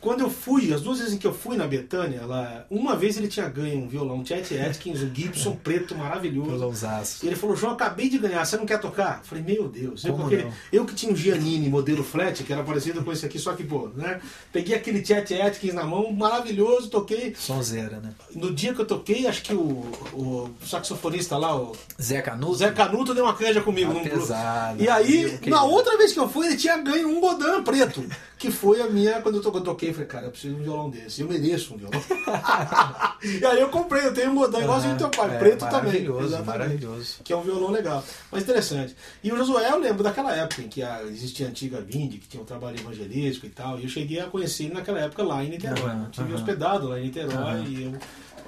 quando 0.00 0.20
eu 0.20 0.30
fui, 0.30 0.72
as 0.72 0.80
duas 0.80 0.98
vezes 0.98 1.14
em 1.14 1.18
que 1.18 1.26
eu 1.26 1.32
fui 1.34 1.56
na 1.56 1.66
Betânia, 1.66 2.24
lá, 2.26 2.64
uma 2.70 2.96
vez 2.96 3.16
ele 3.16 3.28
tinha 3.28 3.48
ganho 3.48 3.84
um 3.84 3.88
violão 3.88 4.24
Chet 4.24 4.58
Atkins, 4.58 5.02
um 5.02 5.14
Gibson 5.14 5.56
preto 5.62 5.94
maravilhoso. 5.94 6.50
Violãozaço. 6.50 7.24
E 7.24 7.28
ele 7.28 7.36
falou, 7.36 7.54
João, 7.56 7.72
acabei 7.72 8.08
de 8.08 8.18
ganhar, 8.18 8.44
você 8.44 8.56
não 8.56 8.66
quer 8.66 8.80
tocar? 8.80 9.18
Eu 9.22 9.24
falei, 9.28 9.44
meu 9.44 9.68
Deus. 9.68 10.04
Eu, 10.04 10.14
porque 10.14 10.46
eu 10.72 10.84
que 10.84 10.94
tinha 10.94 11.12
um 11.12 11.16
Giannini 11.16 11.68
modelo 11.68 12.02
flat, 12.02 12.42
que 12.42 12.52
era 12.52 12.62
parecido 12.62 13.02
com 13.04 13.12
esse 13.12 13.24
aqui, 13.26 13.38
só 13.38 13.52
que, 13.54 13.64
pô, 13.64 13.88
né? 13.94 14.20
Peguei 14.52 14.74
aquele 14.74 15.04
Chet 15.04 15.32
Atkins 15.40 15.74
na 15.74 15.84
mão, 15.84 16.12
maravilhoso, 16.12 16.88
toquei. 16.88 17.34
Sonzeira, 17.36 18.00
né? 18.00 18.10
No 18.34 18.52
dia 18.52 18.74
que 18.74 18.80
eu 18.80 18.86
toquei, 18.86 19.26
acho 19.26 19.42
que 19.42 19.54
o, 19.54 19.86
o 20.14 20.50
saxofonista 20.66 21.36
lá, 21.36 21.56
o 21.56 21.72
Zé 22.00 22.20
Canuto? 22.22 22.54
Zé 22.56 22.70
Canuto 22.72 23.14
deu 23.14 23.24
uma 23.24 23.34
canja 23.34 23.60
comigo. 23.60 23.92
Num- 23.92 24.02
pesado. 24.02 24.82
E 24.82 24.88
aí, 24.88 25.38
na 25.46 25.62
outra 25.64 25.96
vez 25.96 26.12
que 26.12 26.18
eu 26.18 26.28
fui, 26.28 26.46
ele 26.46 26.56
tinha 26.56 26.76
ganho 26.78 27.08
um 27.08 27.20
Godan 27.20 27.62
preto. 27.62 28.04
Que 28.38 28.50
foi 28.50 28.80
a 28.80 28.86
minha, 28.88 29.20
quando 29.20 29.34
eu 29.36 29.42
to- 29.42 29.59
eu 29.60 29.64
toquei, 29.64 29.92
falei, 29.92 30.06
cara, 30.08 30.26
eu 30.26 30.30
preciso 30.30 30.54
de 30.54 30.60
um 30.60 30.64
violão 30.64 30.90
desse. 30.90 31.20
Eu 31.22 31.28
mereço 31.28 31.74
um 31.74 31.76
violão. 31.76 32.00
e 33.22 33.44
aí 33.44 33.60
eu 33.60 33.68
comprei, 33.68 34.06
eu 34.06 34.14
tenho 34.14 34.30
um 34.30 34.34
Godan 34.34 34.60
igualzinho 34.60 34.94
do 34.94 34.98
teu 34.98 35.10
pai, 35.10 35.34
É, 35.34 35.38
preto 35.38 35.60
também. 35.60 35.72
maravilhoso, 35.84 36.24
Exatamente. 36.26 36.46
maravilhoso. 36.58 37.14
Que 37.24 37.32
é 37.32 37.36
um 37.36 37.42
violão 37.42 37.70
legal. 37.70 38.02
Mas 38.30 38.42
interessante. 38.42 38.96
E 39.22 39.32
o 39.32 39.36
Josué, 39.36 39.70
eu 39.70 39.78
lembro 39.78 40.02
daquela 40.02 40.34
época 40.34 40.62
em 40.62 40.68
que 40.68 40.82
a, 40.82 41.02
existia 41.04 41.46
a 41.46 41.50
antiga 41.50 41.80
Vinde, 41.80 42.18
que 42.18 42.28
tinha 42.28 42.42
um 42.42 42.46
trabalho 42.46 42.78
evangelístico 42.80 43.46
e 43.46 43.50
tal. 43.50 43.78
E 43.78 43.84
eu 43.84 43.88
cheguei 43.88 44.20
a 44.20 44.26
conhecer 44.26 44.64
ele 44.64 44.74
naquela 44.74 44.98
época 45.00 45.22
lá 45.22 45.44
em 45.44 45.50
Niterói. 45.50 45.78
Aham, 45.90 46.04
eu 46.04 46.10
tive 46.10 46.26
aham. 46.28 46.34
hospedado 46.34 46.88
lá 46.88 46.98
em 46.98 47.04
Niterói 47.04 47.36
Aham. 47.36 47.64
e 47.68 47.82
eu 47.84 47.92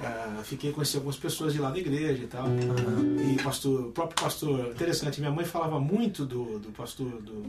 ah, 0.01 0.41
fiquei 0.43 0.71
a 0.71 0.73
conhecer 0.73 0.97
algumas 0.97 1.17
pessoas 1.17 1.53
de 1.53 1.59
lá 1.59 1.69
da 1.69 1.77
igreja 1.77 2.23
e 2.23 2.27
tal. 2.27 2.45
Aham. 2.45 3.31
E 3.31 3.41
pastor, 3.41 3.87
o 3.87 3.91
próprio 3.91 4.23
pastor, 4.23 4.71
interessante, 4.71 5.19
minha 5.19 5.31
mãe 5.31 5.45
falava 5.45 5.79
muito 5.79 6.25
do, 6.25 6.59
do 6.59 6.71
pastor 6.71 7.21
do 7.21 7.45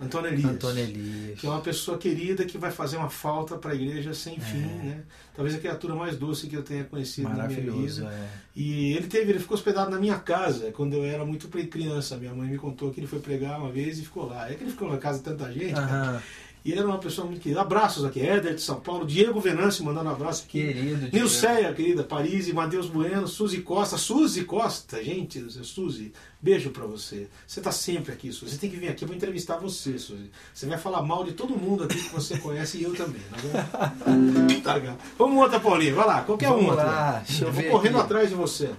Antônio 0.00 0.32
Elias. 0.32 0.50
Antônio 0.50 0.82
Elias. 0.82 1.40
Que 1.40 1.46
é 1.46 1.50
uma 1.50 1.60
pessoa 1.60 1.98
querida 1.98 2.44
que 2.44 2.58
vai 2.58 2.70
fazer 2.70 2.96
uma 2.96 3.10
falta 3.10 3.56
para 3.56 3.72
a 3.72 3.74
igreja 3.74 4.14
sem 4.14 4.38
fim, 4.38 4.58
né? 4.58 5.02
Talvez 5.38 5.54
a 5.54 5.60
criatura 5.60 5.94
mais 5.94 6.16
doce 6.16 6.48
que 6.48 6.56
eu 6.56 6.64
tenha 6.64 6.82
conhecido 6.82 7.28
na 7.28 7.46
minha 7.46 7.60
vida. 7.60 8.12
é. 8.12 8.28
E 8.56 8.92
ele 8.94 9.06
teve, 9.06 9.30
ele 9.30 9.38
ficou 9.38 9.56
hospedado 9.56 9.88
na 9.88 9.96
minha 9.96 10.18
casa 10.18 10.72
quando 10.72 10.94
eu 10.94 11.04
era 11.04 11.24
muito 11.24 11.46
criança. 11.46 12.16
Minha 12.16 12.34
mãe 12.34 12.48
me 12.48 12.58
contou 12.58 12.90
que 12.90 12.98
ele 12.98 13.06
foi 13.06 13.20
pregar 13.20 13.60
uma 13.60 13.70
vez 13.70 14.00
e 14.00 14.02
ficou 14.02 14.26
lá. 14.26 14.50
É 14.50 14.54
que 14.54 14.64
ele 14.64 14.72
ficou 14.72 14.90
na 14.90 14.98
casa 14.98 15.18
de 15.18 15.24
tanta 15.26 15.52
gente, 15.52 15.74
cara. 15.74 16.20
E 16.64 16.72
ele 16.72 16.80
era 16.80 16.88
uma 16.88 16.98
pessoa 16.98 17.24
muito 17.24 17.40
querida. 17.40 17.60
Abraços 17.60 18.04
aqui, 18.04 18.20
Éder 18.20 18.56
de 18.56 18.60
São 18.60 18.80
Paulo, 18.80 19.06
Diego 19.06 19.38
Venâncio 19.38 19.84
mandando 19.84 20.08
abraço 20.10 20.44
aqui. 20.44 20.60
Querido. 20.60 21.08
Nilceia, 21.12 21.72
querida, 21.72 22.02
Paris, 22.02 22.52
Matheus 22.52 22.88
Bueno, 22.88 23.28
Suzy 23.28 23.60
Costa. 23.60 23.96
Suzy 23.96 24.42
Costa, 24.42 25.02
gente, 25.02 25.40
Suzy, 25.64 26.12
beijo 26.40 26.70
pra 26.70 26.86
você. 26.86 27.28
Você 27.46 27.60
tá 27.60 27.72
sempre 27.72 28.12
aqui, 28.12 28.32
Suzy. 28.32 28.52
Você 28.52 28.58
tem 28.58 28.70
que 28.70 28.76
vir 28.76 28.88
aqui, 28.88 29.04
eu 29.04 29.08
vou 29.08 29.16
entrevistar 29.16 29.56
você, 29.56 29.98
Suzy. 29.98 30.30
Você 30.54 30.66
vai 30.66 30.78
falar 30.78 31.02
mal 31.02 31.24
de 31.24 31.32
todo 31.32 31.56
mundo 31.56 31.84
aqui 31.84 31.96
que 31.96 32.12
você 32.14 32.38
conhece 32.38 32.78
e 32.78 32.82
eu 32.84 32.94
também. 32.94 33.20
Tá, 33.30 33.36
bom? 33.42 34.60
tá 34.62 34.74
legal. 34.74 34.96
Vamos 35.18 35.38
outra, 35.42 35.58
Paulinho, 35.60 35.94
vai 35.96 36.06
lá, 36.06 36.20
qualquer 36.22 36.48
Vamos 36.48 36.64
uma. 36.64 36.74
lá, 36.74 37.22
eu 37.40 37.52
vou 37.52 37.64
correndo 37.64 37.96
aqui. 37.96 38.04
atrás 38.04 38.28
de 38.28 38.34
você. 38.34 38.70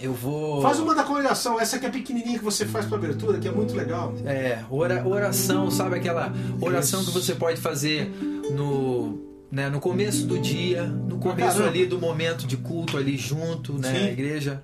Eu 0.00 0.14
vou. 0.14 0.62
Faz 0.62 0.80
uma 0.80 0.94
da 0.94 1.04
congregação, 1.04 1.60
essa 1.60 1.78
que 1.78 1.84
é 1.86 1.90
pequenininha 1.90 2.38
que 2.38 2.44
você 2.44 2.64
faz 2.66 2.86
pra 2.86 2.96
abertura, 2.96 3.38
que 3.38 3.46
é 3.46 3.52
muito 3.52 3.74
legal. 3.76 4.14
É, 4.24 4.64
ora- 4.70 5.06
oração, 5.06 5.70
sabe 5.70 5.96
aquela 5.96 6.32
oração 6.60 7.02
Isso. 7.02 7.12
que 7.12 7.18
você 7.20 7.34
pode 7.34 7.60
fazer 7.60 8.08
no, 8.50 9.31
né, 9.52 9.68
no 9.68 9.78
começo 9.80 10.26
do 10.26 10.38
dia, 10.38 10.84
no 10.84 11.18
começo 11.18 11.58
caramba. 11.58 11.68
ali 11.68 11.84
do 11.84 11.98
momento 11.98 12.46
de 12.46 12.56
culto 12.56 12.96
ali 12.96 13.18
junto, 13.18 13.74
né, 13.74 13.92
Sim. 13.92 14.00
na 14.04 14.10
igreja. 14.10 14.62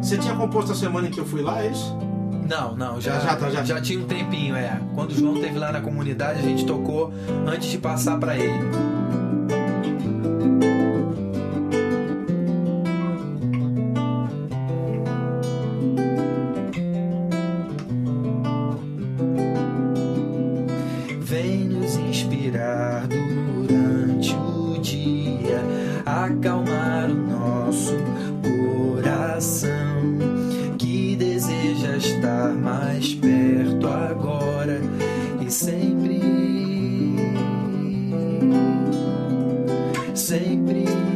Você 0.00 0.16
tinha 0.16 0.36
composto 0.36 0.70
a 0.70 0.74
semana 0.76 1.08
em 1.08 1.10
que 1.10 1.18
eu 1.18 1.26
fui 1.26 1.42
lá, 1.42 1.64
é 1.64 1.70
isso? 1.70 1.96
Não, 2.48 2.76
não, 2.76 3.00
já, 3.00 3.18
Já 3.18 3.36
tá, 3.36 3.50
já. 3.50 3.80
tinha 3.80 3.98
um 3.98 4.06
tempinho, 4.06 4.54
é. 4.54 4.80
Quando 4.94 5.10
o 5.10 5.14
João 5.14 5.34
esteve 5.34 5.58
lá 5.58 5.72
na 5.72 5.80
comunidade, 5.80 6.38
a 6.38 6.42
gente 6.42 6.64
tocou 6.64 7.12
antes 7.46 7.68
de 7.68 7.76
passar 7.76 8.18
para 8.18 8.38
ele. 8.38 8.97
Sempre. 40.18 41.07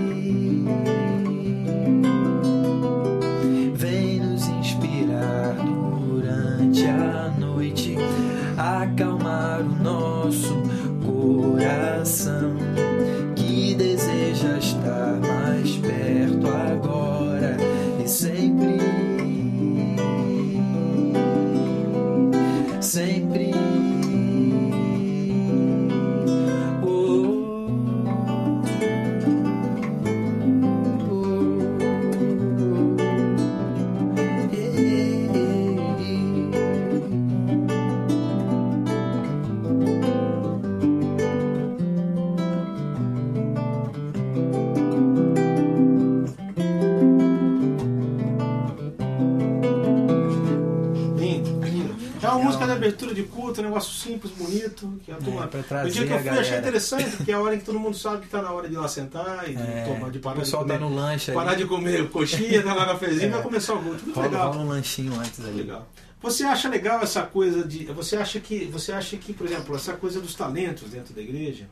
A 55.58 55.58
pra 55.58 55.60
o 55.60 55.64
trazer 55.64 55.90
dia 55.90 56.06
que 56.06 56.12
eu 56.12 56.16
a 56.16 56.20
fui, 56.20 56.28
achei 56.30 56.42
galera. 56.42 56.58
interessante, 56.60 57.16
porque 57.16 57.30
é 57.30 57.34
a 57.34 57.40
hora 57.40 57.54
em 57.54 57.58
que 57.58 57.64
todo 57.64 57.78
mundo 57.78 57.96
sabe 57.96 58.20
que 58.20 58.24
está 58.26 58.40
na 58.42 58.50
hora 58.52 58.68
de 58.68 58.74
ir 58.74 58.78
lá 58.78 58.88
sentar 58.88 59.48
e 59.50 59.54
de, 59.54 59.62
É, 59.62 59.84
tomar, 59.86 60.10
de 60.10 60.18
o 60.18 60.20
parar 60.20 60.34
de 60.36 60.40
pessoal 60.40 60.62
comer. 60.62 60.74
tá 60.74 60.80
no 60.80 60.94
lanche 60.94 61.32
parar 61.32 61.54
de 61.54 61.66
comer 61.66 62.08
coxinha, 62.10 62.62
tá 62.62 62.74
lá 62.74 62.86
na 62.86 62.92
cafezinho, 62.92 63.26
É. 63.26 63.30
vai 63.30 63.42
começar 63.42 63.74
o 63.74 63.82
culto. 63.82 64.02
Muito 64.04 64.14
Rola, 64.16 64.26
legal. 64.28 64.52
rola 64.52 64.64
um 64.64 64.68
lanchinho 64.68 65.14
antes 65.20 65.40
ali. 65.40 65.58
Legal. 65.58 65.88
Você 66.22 66.44
acha 66.44 66.68
legal 66.68 67.00
essa 67.02 67.22
coisa 67.22 67.64
de. 67.66 67.84
Você 67.86 68.16
acha 68.16 68.38
que, 68.40 68.64
você 68.66 68.92
acha 68.92 69.16
que, 69.16 69.32
por 69.32 69.46
exemplo, 69.46 69.74
essa 69.74 69.92
coisa 69.94 70.20
dos 70.20 70.34
talentos 70.34 70.88
dentro 70.90 71.12
da 71.12 71.20
igreja, 71.20 71.66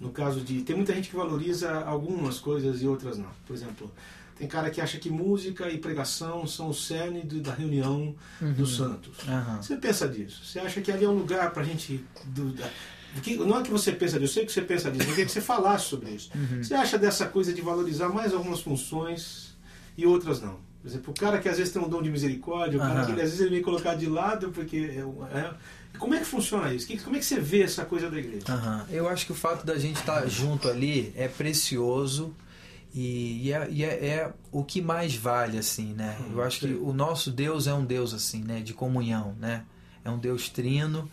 no 0.00 0.10
caso 0.10 0.40
de. 0.40 0.62
Tem 0.62 0.74
muita 0.74 0.94
gente 0.94 1.10
que 1.10 1.16
valoriza 1.16 1.70
algumas 1.84 2.38
coisas 2.38 2.80
e 2.82 2.86
outras 2.86 3.18
não. 3.18 3.28
Por 3.46 3.54
exemplo, 3.54 3.90
tem 4.38 4.48
cara 4.48 4.70
que 4.70 4.80
acha 4.80 4.96
que 4.98 5.10
música 5.10 5.68
e 5.68 5.76
pregação 5.76 6.46
são 6.46 6.70
o 6.70 6.74
cerne 6.74 7.20
do- 7.20 7.40
da 7.42 7.52
reunião 7.52 8.14
dos 8.40 8.76
santos. 8.76 9.18
Aham. 9.28 9.60
Você 9.60 9.76
pensa 9.76 10.08
disso? 10.08 10.46
Você 10.46 10.58
acha 10.60 10.80
que 10.80 10.90
ali 10.90 11.04
é 11.04 11.08
um 11.08 11.12
lugar 11.18 11.50
pra 11.50 11.62
gente. 11.62 12.02
do- 12.24 12.52
da- 12.52 12.70
que- 13.22 13.36
não 13.36 13.58
é 13.58 13.62
que 13.62 13.70
você 13.70 13.92
pensa 13.92 14.18
disso, 14.18 14.32
eu 14.32 14.34
sei 14.34 14.46
que 14.46 14.52
você 14.52 14.62
pensa 14.62 14.90
disso, 14.90 15.04
eu 15.04 15.10
queria 15.10 15.26
que 15.26 15.32
você 15.32 15.40
falasse 15.40 15.86
sobre 15.86 16.10
isso. 16.10 16.30
Uhum. 16.34 16.62
Você 16.62 16.74
acha 16.74 16.96
dessa 16.98 17.26
coisa 17.26 17.52
de 17.52 17.60
valorizar 17.60 18.08
mais 18.08 18.32
algumas 18.32 18.60
funções 18.60 19.56
e 19.96 20.06
outras 20.06 20.40
não? 20.40 20.58
Por 20.80 20.88
exemplo, 20.88 21.10
o 21.12 21.14
cara 21.20 21.38
que 21.38 21.48
às 21.48 21.58
vezes 21.58 21.72
tem 21.72 21.82
um 21.82 21.88
dom 21.88 22.00
de 22.02 22.10
misericórdia, 22.10 22.78
o 22.78 22.80
cara 22.80 23.04
que 23.04 23.12
às 23.12 23.18
vezes 23.18 23.40
ele 23.40 23.50
vem 23.50 23.62
colocado 23.62 23.98
de 23.98 24.06
lado 24.06 24.50
porque. 24.50 24.94
É, 24.96 25.04
um- 25.04 25.26
é- 25.26 25.52
como 25.98 26.14
é 26.14 26.18
que 26.20 26.24
funciona 26.24 26.72
isso? 26.72 26.86
Como 27.04 27.16
é 27.16 27.18
que 27.18 27.24
você 27.24 27.38
vê 27.38 27.62
essa 27.62 27.84
coisa 27.84 28.08
da 28.08 28.16
igreja? 28.18 28.44
Aham. 28.48 28.86
Eu 28.90 29.06
acho 29.08 29.26
que 29.26 29.32
o 29.32 29.34
fato 29.34 29.66
da 29.66 29.76
gente 29.76 29.96
estar 30.00 30.26
junto 30.26 30.68
ali 30.68 31.12
é 31.16 31.28
precioso 31.28 32.34
e, 32.94 33.52
é, 33.52 33.68
é- 33.82 34.06
é 34.06 34.32
o 34.50 34.64
que 34.64 34.80
mais 34.80 35.14
vale, 35.14 35.58
assim, 35.58 35.92
né? 35.92 36.16
Eu 36.32 36.42
acho 36.42 36.60
que 36.60 36.66
o 36.66 36.92
nosso 36.92 37.30
Deus 37.30 37.66
é 37.66 37.74
um 37.74 37.84
Deus, 37.84 38.14
assim, 38.14 38.42
né? 38.42 38.60
De 38.60 38.72
comunhão, 38.72 39.34
né? 39.38 39.64
É 40.04 40.10
um 40.10 40.18
Deus 40.18 40.48
trino 40.48 41.10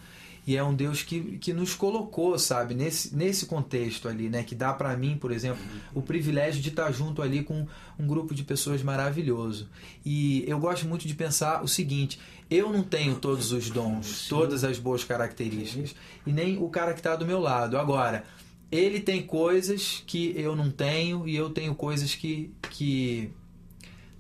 e 0.47 0.55
é 0.55 0.63
um 0.63 0.73
Deus 0.73 1.03
que, 1.03 1.38
que 1.39 1.51
nos 1.51 1.75
colocou, 1.75 2.39
sabe? 2.39 2.73
Nesse, 2.73 3.13
nesse 3.13 3.45
contexto 3.47 4.07
ali, 4.07 4.29
né? 4.29 4.43
Que 4.43 4.55
dá 4.55 4.73
pra 4.73 4.95
mim, 4.95 5.17
por 5.17 5.29
exemplo, 5.29 5.62
o 5.93 6.01
privilégio 6.01 6.62
de 6.62 6.69
estar 6.69 6.89
junto 6.93 7.21
ali 7.21 7.43
com 7.43 7.67
um 7.99 8.07
grupo 8.07 8.33
de 8.33 8.45
pessoas 8.45 8.81
maravilhoso. 8.81 9.67
E 10.05 10.45
eu 10.47 10.57
gosto 10.57 10.88
muito 10.88 11.05
de 11.05 11.13
pensar 11.13 11.62
o 11.62 11.67
seguinte: 11.67 12.17
eu 12.49 12.71
não 12.71 12.81
tenho 12.81 13.15
todos 13.15 13.51
os 13.51 13.69
dons, 13.69 14.29
todas 14.29 14.63
as 14.63 14.79
boas 14.79 15.03
características, 15.03 15.93
e 16.25 16.31
nem 16.31 16.57
o 16.57 16.69
cara 16.69 16.93
que 16.93 17.01
está 17.01 17.13
do 17.17 17.25
meu 17.25 17.41
lado. 17.41 17.77
Agora, 17.77 18.23
ele 18.71 19.01
tem 19.01 19.23
coisas 19.23 20.01
que 20.07 20.33
eu 20.38 20.55
não 20.55 20.71
tenho 20.71 21.27
e 21.27 21.36
eu 21.36 21.49
tenho 21.49 21.75
coisas 21.75 22.15
que. 22.15 22.53
que 22.69 23.31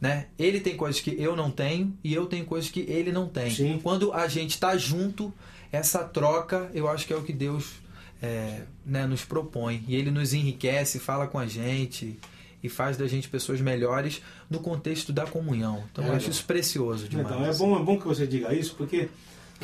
né? 0.01 0.27
Ele 0.37 0.59
tem 0.59 0.75
coisas 0.75 0.99
que 0.99 1.15
eu 1.17 1.37
não 1.37 1.49
tenho 1.49 1.97
e 2.03 2.13
eu 2.13 2.25
tenho 2.25 2.43
coisas 2.43 2.69
que 2.69 2.81
ele 2.81 3.13
não 3.13 3.29
tem. 3.29 3.49
Sim. 3.49 3.79
Quando 3.81 4.11
a 4.11 4.27
gente 4.27 4.51
está 4.51 4.77
junto, 4.77 5.33
essa 5.71 6.03
troca, 6.03 6.69
eu 6.73 6.87
acho 6.87 7.05
que 7.07 7.13
é 7.13 7.15
o 7.15 7.23
que 7.23 7.33
Deus 7.33 7.75
é, 8.21 8.63
né, 8.85 9.05
nos 9.05 9.23
propõe. 9.25 9.83
E 9.87 9.95
ele 9.95 10.11
nos 10.11 10.33
enriquece, 10.33 10.99
fala 10.99 11.27
com 11.27 11.37
a 11.39 11.45
gente 11.47 12.17
e 12.63 12.69
faz 12.69 12.97
da 12.97 13.07
gente 13.07 13.29
pessoas 13.29 13.61
melhores 13.61 14.21
no 14.49 14.59
contexto 14.59 15.13
da 15.13 15.25
comunhão. 15.25 15.83
Então 15.91 16.03
É 16.05 16.09
eu 16.09 16.13
acho 16.13 16.29
isso 16.29 16.43
precioso 16.45 17.07
demais. 17.07 17.27
Então, 17.27 17.45
é 17.45 17.53
bom, 17.53 17.79
é 17.79 17.83
bom 17.83 17.99
que 17.99 18.07
você 18.07 18.25
diga 18.25 18.53
isso, 18.53 18.75
porque 18.75 19.09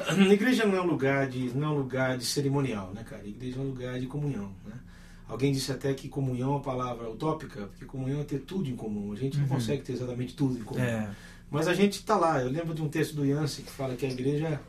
a 0.07 0.13
igreja 0.13 0.65
não 0.65 0.77
é 0.77 0.81
um 0.81 0.85
lugar 0.87 1.27
de, 1.27 1.49
não 1.55 1.67
é 1.67 1.69
um 1.71 1.77
lugar 1.77 2.17
de 2.17 2.25
cerimonial, 2.25 2.91
né, 2.93 3.03
cara? 3.03 3.23
A 3.23 3.27
igreja 3.27 3.57
é 3.57 3.61
um 3.61 3.67
lugar 3.67 3.99
de 3.99 4.05
comunhão, 4.07 4.51
né? 4.65 4.73
Alguém 5.27 5.51
disse 5.51 5.71
até 5.71 5.93
que 5.95 6.07
comunhão 6.09 6.49
é 6.49 6.51
uma 6.53 6.59
palavra 6.61 7.09
utópica, 7.09 7.61
porque 7.67 7.85
comunhão 7.85 8.21
é 8.21 8.23
ter 8.23 8.39
tudo 8.39 8.69
em 8.69 8.75
comum. 8.75 9.11
A 9.13 9.15
gente 9.15 9.37
não 9.37 9.43
Uhum. 9.45 9.49
consegue 9.49 9.81
ter 9.81 9.93
exatamente 9.93 10.35
tudo 10.35 10.59
em 10.59 10.63
comum. 10.63 10.79
É, 10.81 11.09
Mas 11.49 11.67
a 11.67 11.73
gente 11.73 11.93
está 11.93 12.15
lá. 12.17 12.41
Eu 12.41 12.49
lembro 12.49 12.73
de 12.73 12.81
um 12.81 12.89
texto 12.89 13.15
do 13.15 13.25
Yancey 13.25 13.63
que 13.63 13.71
fala 13.71 13.95
que 13.95 14.05
a 14.05 14.09
igreja, 14.09 14.59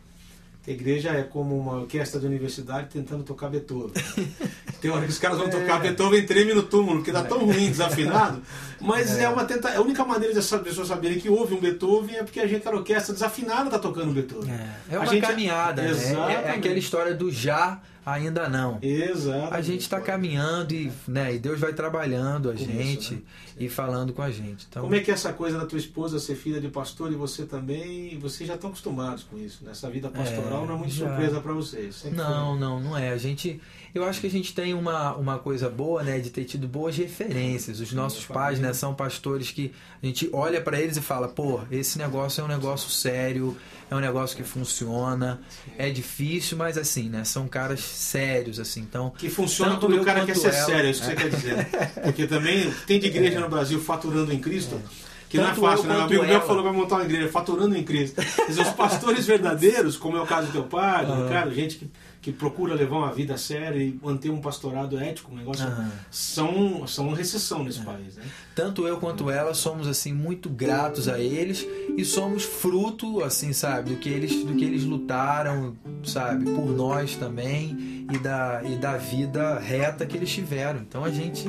a 0.67 0.71
igreja 0.71 1.11
é 1.11 1.23
como 1.23 1.59
uma 1.59 1.75
orquestra 1.81 2.19
de 2.19 2.27
universidade 2.27 2.89
tentando 2.91 3.23
tocar 3.23 3.49
Beethoven. 3.51 3.93
Tem 4.81 4.91
hora 4.91 5.05
que 5.05 5.11
os 5.11 5.19
caras 5.19 5.39
vão 5.39 5.47
É. 5.47 5.51
tocar 5.51 5.81
Beethoven 5.81 6.25
treme 6.27 6.55
no 6.55 6.63
túmulo, 6.63 6.97
porque 6.99 7.13
tá 7.13 7.23
tão 7.23 7.45
ruim, 7.45 7.69
desafinado. 7.71 8.43
Mas 8.81 9.19
é, 9.19 9.29
uma 9.29 9.45
tenta... 9.45 9.77
a 9.77 9.81
única 9.81 10.05
maneira 10.05 10.35
das 10.35 10.49
pessoas 10.51 10.89
saberem 10.89 11.19
que 11.19 11.29
houve 11.29 11.55
um 11.55 11.61
Beethoven 11.61 12.17
é 12.17 12.23
porque 12.23 12.41
a 12.41 12.47
gente, 12.47 12.67
a 12.67 12.71
orquestra 12.71 13.13
desafinada, 13.15 13.71
tá 13.71 13.79
tocando 13.79 14.13
Beethoven. 14.13 14.51
é, 14.53 14.69
é 14.91 14.97
A 14.97 15.01
uma 15.01 15.07
gente- 15.07 15.23
caminhada, 15.27 15.83
né? 15.83 15.91
É- 15.91 16.49
É, 16.49 16.51
aquela 16.53 16.79
história 16.79 17.15
do 17.15 17.31
já, 17.31 17.81
ainda 18.05 18.49
não. 18.49 18.79
Exato. 18.83 19.55
A 19.55 19.61
gente 19.61 19.81
está 19.83 20.01
caminhando 20.01 20.73
e, 20.75 20.93
né, 21.07 21.35
e 21.35 21.39
Deus 21.39 21.59
vai 21.61 21.73
trabalhando 21.73 22.51
a 22.51 22.55
gente 22.55 23.15
né? 23.15 23.21
e 23.59 23.69
falando 23.69 24.13
com 24.13 24.23
a 24.23 24.31
gente. 24.31 24.67
Então, 24.69 24.83
Como 24.83 24.95
é 24.95 25.01
que 25.01 25.11
é 25.11 25.15
essa 25.15 25.33
coisa 25.33 25.59
da 25.59 25.67
tua 25.67 25.79
esposa 25.79 26.19
ser 26.19 26.35
filha 26.35 26.61
de 26.61 26.69
pastor 26.69 27.11
e 27.13 27.15
você 27.15 27.45
também? 27.45 28.19
Vocês 28.19 28.47
já 28.49 28.55
estão 28.55 28.71
acostumados 28.71 29.25
com 29.25 29.39
isso, 29.39 29.65
né? 29.65 29.71
Essa 29.71 29.89
vida 29.91 30.09
pastoral 30.09 30.65
É, 30.65 30.67
não 30.67 30.75
é 30.75 30.79
muito 30.79 30.95
já. 30.95 31.07
surpresa 31.07 31.41
para 31.41 31.53
vocês. 31.53 32.05
Não, 32.13 32.57
não, 32.57 32.81
não 32.81 32.97
é. 32.97 33.11
A 33.11 33.17
gente, 33.19 33.61
eu 33.95 34.05
acho 34.05 34.21
que 34.21 34.27
a 34.27 34.31
gente 34.31 34.53
tem 34.55 34.75
uma, 34.75 35.15
uma 35.15 35.39
coisa 35.39 35.69
boa, 35.71 36.03
né, 36.03 36.19
de 36.19 36.31
ter 36.31 36.45
tido 36.45 36.67
boas 36.67 36.97
referências. 36.97 37.79
Os 37.81 37.93
nossos 37.93 38.25
pais, 38.27 38.59
né, 38.59 38.73
são 38.73 38.95
pastores 38.95 39.51
que 39.51 39.73
a 40.03 40.07
gente 40.07 40.29
olha 40.33 40.61
para 40.61 40.81
eles 40.81 40.97
e 40.97 41.01
fala, 41.01 41.29
pô, 41.29 41.61
esse 41.71 41.97
negócio 41.99 42.41
é 42.41 42.45
um 42.45 42.49
negócio 42.49 42.91
sério, 42.91 43.57
é 43.91 43.95
um 43.95 44.01
negócio 44.01 44.37
que 44.37 44.43
funciona, 44.43 45.41
é 45.79 45.91
difícil, 45.91 46.59
mas 46.59 46.77
assim, 46.77 47.09
né, 47.09 47.25
são 47.25 47.47
caras 47.47 47.81
sérios, 47.81 48.59
assim. 48.59 48.81
Então, 48.81 49.11
Que 49.17 49.29
funciona 49.31 49.77
quando 49.77 50.01
o 50.01 50.05
cara 50.05 50.25
quer 50.27 50.37
ser 50.37 50.49
ela. 50.55 50.67
sério, 50.67 50.87
é 50.87 50.91
isso 50.91 51.01
que 51.01 51.07
você 51.07 51.15
quer 51.17 51.31
dizer. 51.31 51.57
né? 51.57 51.65
Porque 52.03 52.27
também 52.27 52.71
tem 52.87 52.99
de 52.99 53.07
igreja 53.07 53.39
no 53.41 53.49
Brasil 53.49 53.81
faturando 53.81 54.33
em 54.33 54.39
Cristo. 54.41 54.81
Que 55.29 55.39
não 55.39 55.49
é 55.49 55.55
fácil, 55.55 55.87
né? 55.89 55.95
Quanto 55.97 56.05
amigo 56.05 56.25
meu 56.25 56.41
falou 56.43 56.63
que 56.63 56.69
vai 56.69 56.73
montar 56.79 56.95
uma 56.97 57.05
igreja 57.05 57.29
faturando 57.29 57.77
em 57.77 57.83
Cristo. 57.83 58.21
Dizer, 58.47 58.63
os 58.63 58.69
pastores 58.69 59.27
verdadeiros, 59.27 59.97
como 59.97 60.17
é 60.17 60.21
o 60.23 60.27
caso 60.27 60.47
do 60.47 60.53
teu 60.53 60.63
pai, 60.63 61.05
do 61.07 61.13
Aham. 61.13 61.25
Ricardo, 61.27 61.53
gente 61.55 61.77
que, 61.77 61.91
que 62.25 62.33
procura 62.33 62.75
levar 62.75 62.97
uma 62.97 63.13
vida 63.13 63.37
séria 63.37 63.79
e 63.79 63.99
manter 64.03 64.31
um 64.31 64.41
pastorado 64.41 64.99
ético, 64.99 65.31
um 65.31 65.37
negócio, 65.37 65.67
Aham. 65.67 65.93
são, 66.11 66.87
são 66.87 67.09
uma 67.09 67.17
recessão 67.17 67.63
nesse 67.63 67.83
país, 67.83 68.17
né? 68.17 68.25
tanto 68.55 68.89
eu 68.89 68.97
quanto 68.97 69.29
ela 69.31 69.53
somos 69.53 69.87
assim 69.87 70.15
muito 70.15 70.49
gratos 70.49 71.07
a 71.07 71.19
eles 71.19 71.67
e 71.99 72.03
somos 72.03 72.43
fruto 72.43 73.23
assim 73.23 73.53
sabe 73.53 73.91
do 73.91 73.97
que 73.97 74.09
eles 74.09 74.43
do 74.43 74.55
que 74.55 74.65
eles 74.65 74.85
lutaram 74.85 75.77
sabe 76.03 76.47
por 76.47 76.71
nós 76.71 77.15
também 77.17 78.07
e 78.11 78.19
da 78.19 78.63
e 78.65 78.77
da 78.77 78.97
vida 78.97 79.59
reta 79.59 80.07
que 80.07 80.17
eles 80.17 80.33
tiveram 80.33 80.81
então 80.81 81.05
a 81.05 81.11
gente 81.11 81.45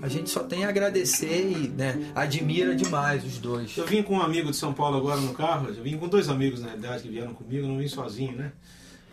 a 0.00 0.08
gente 0.08 0.30
só 0.30 0.44
tem 0.44 0.64
a 0.64 0.68
agradecer 0.68 1.50
e 1.50 1.68
né, 1.68 2.12
admira 2.14 2.76
demais 2.76 3.24
os 3.24 3.38
dois 3.38 3.76
Eu 3.76 3.86
vim 3.86 4.02
com 4.02 4.14
um 4.14 4.22
amigo 4.22 4.50
de 4.50 4.56
São 4.56 4.72
Paulo 4.72 4.96
agora 4.96 5.20
no 5.20 5.34
carro, 5.34 5.68
eu 5.68 5.82
vim 5.82 5.96
com 5.96 6.06
dois 6.06 6.28
amigos 6.28 6.60
na 6.60 6.66
realidade 6.66 7.02
que 7.02 7.08
vieram 7.08 7.34
comigo, 7.34 7.66
não 7.66 7.78
vim 7.78 7.88
sozinho, 7.88 8.36
né? 8.36 8.52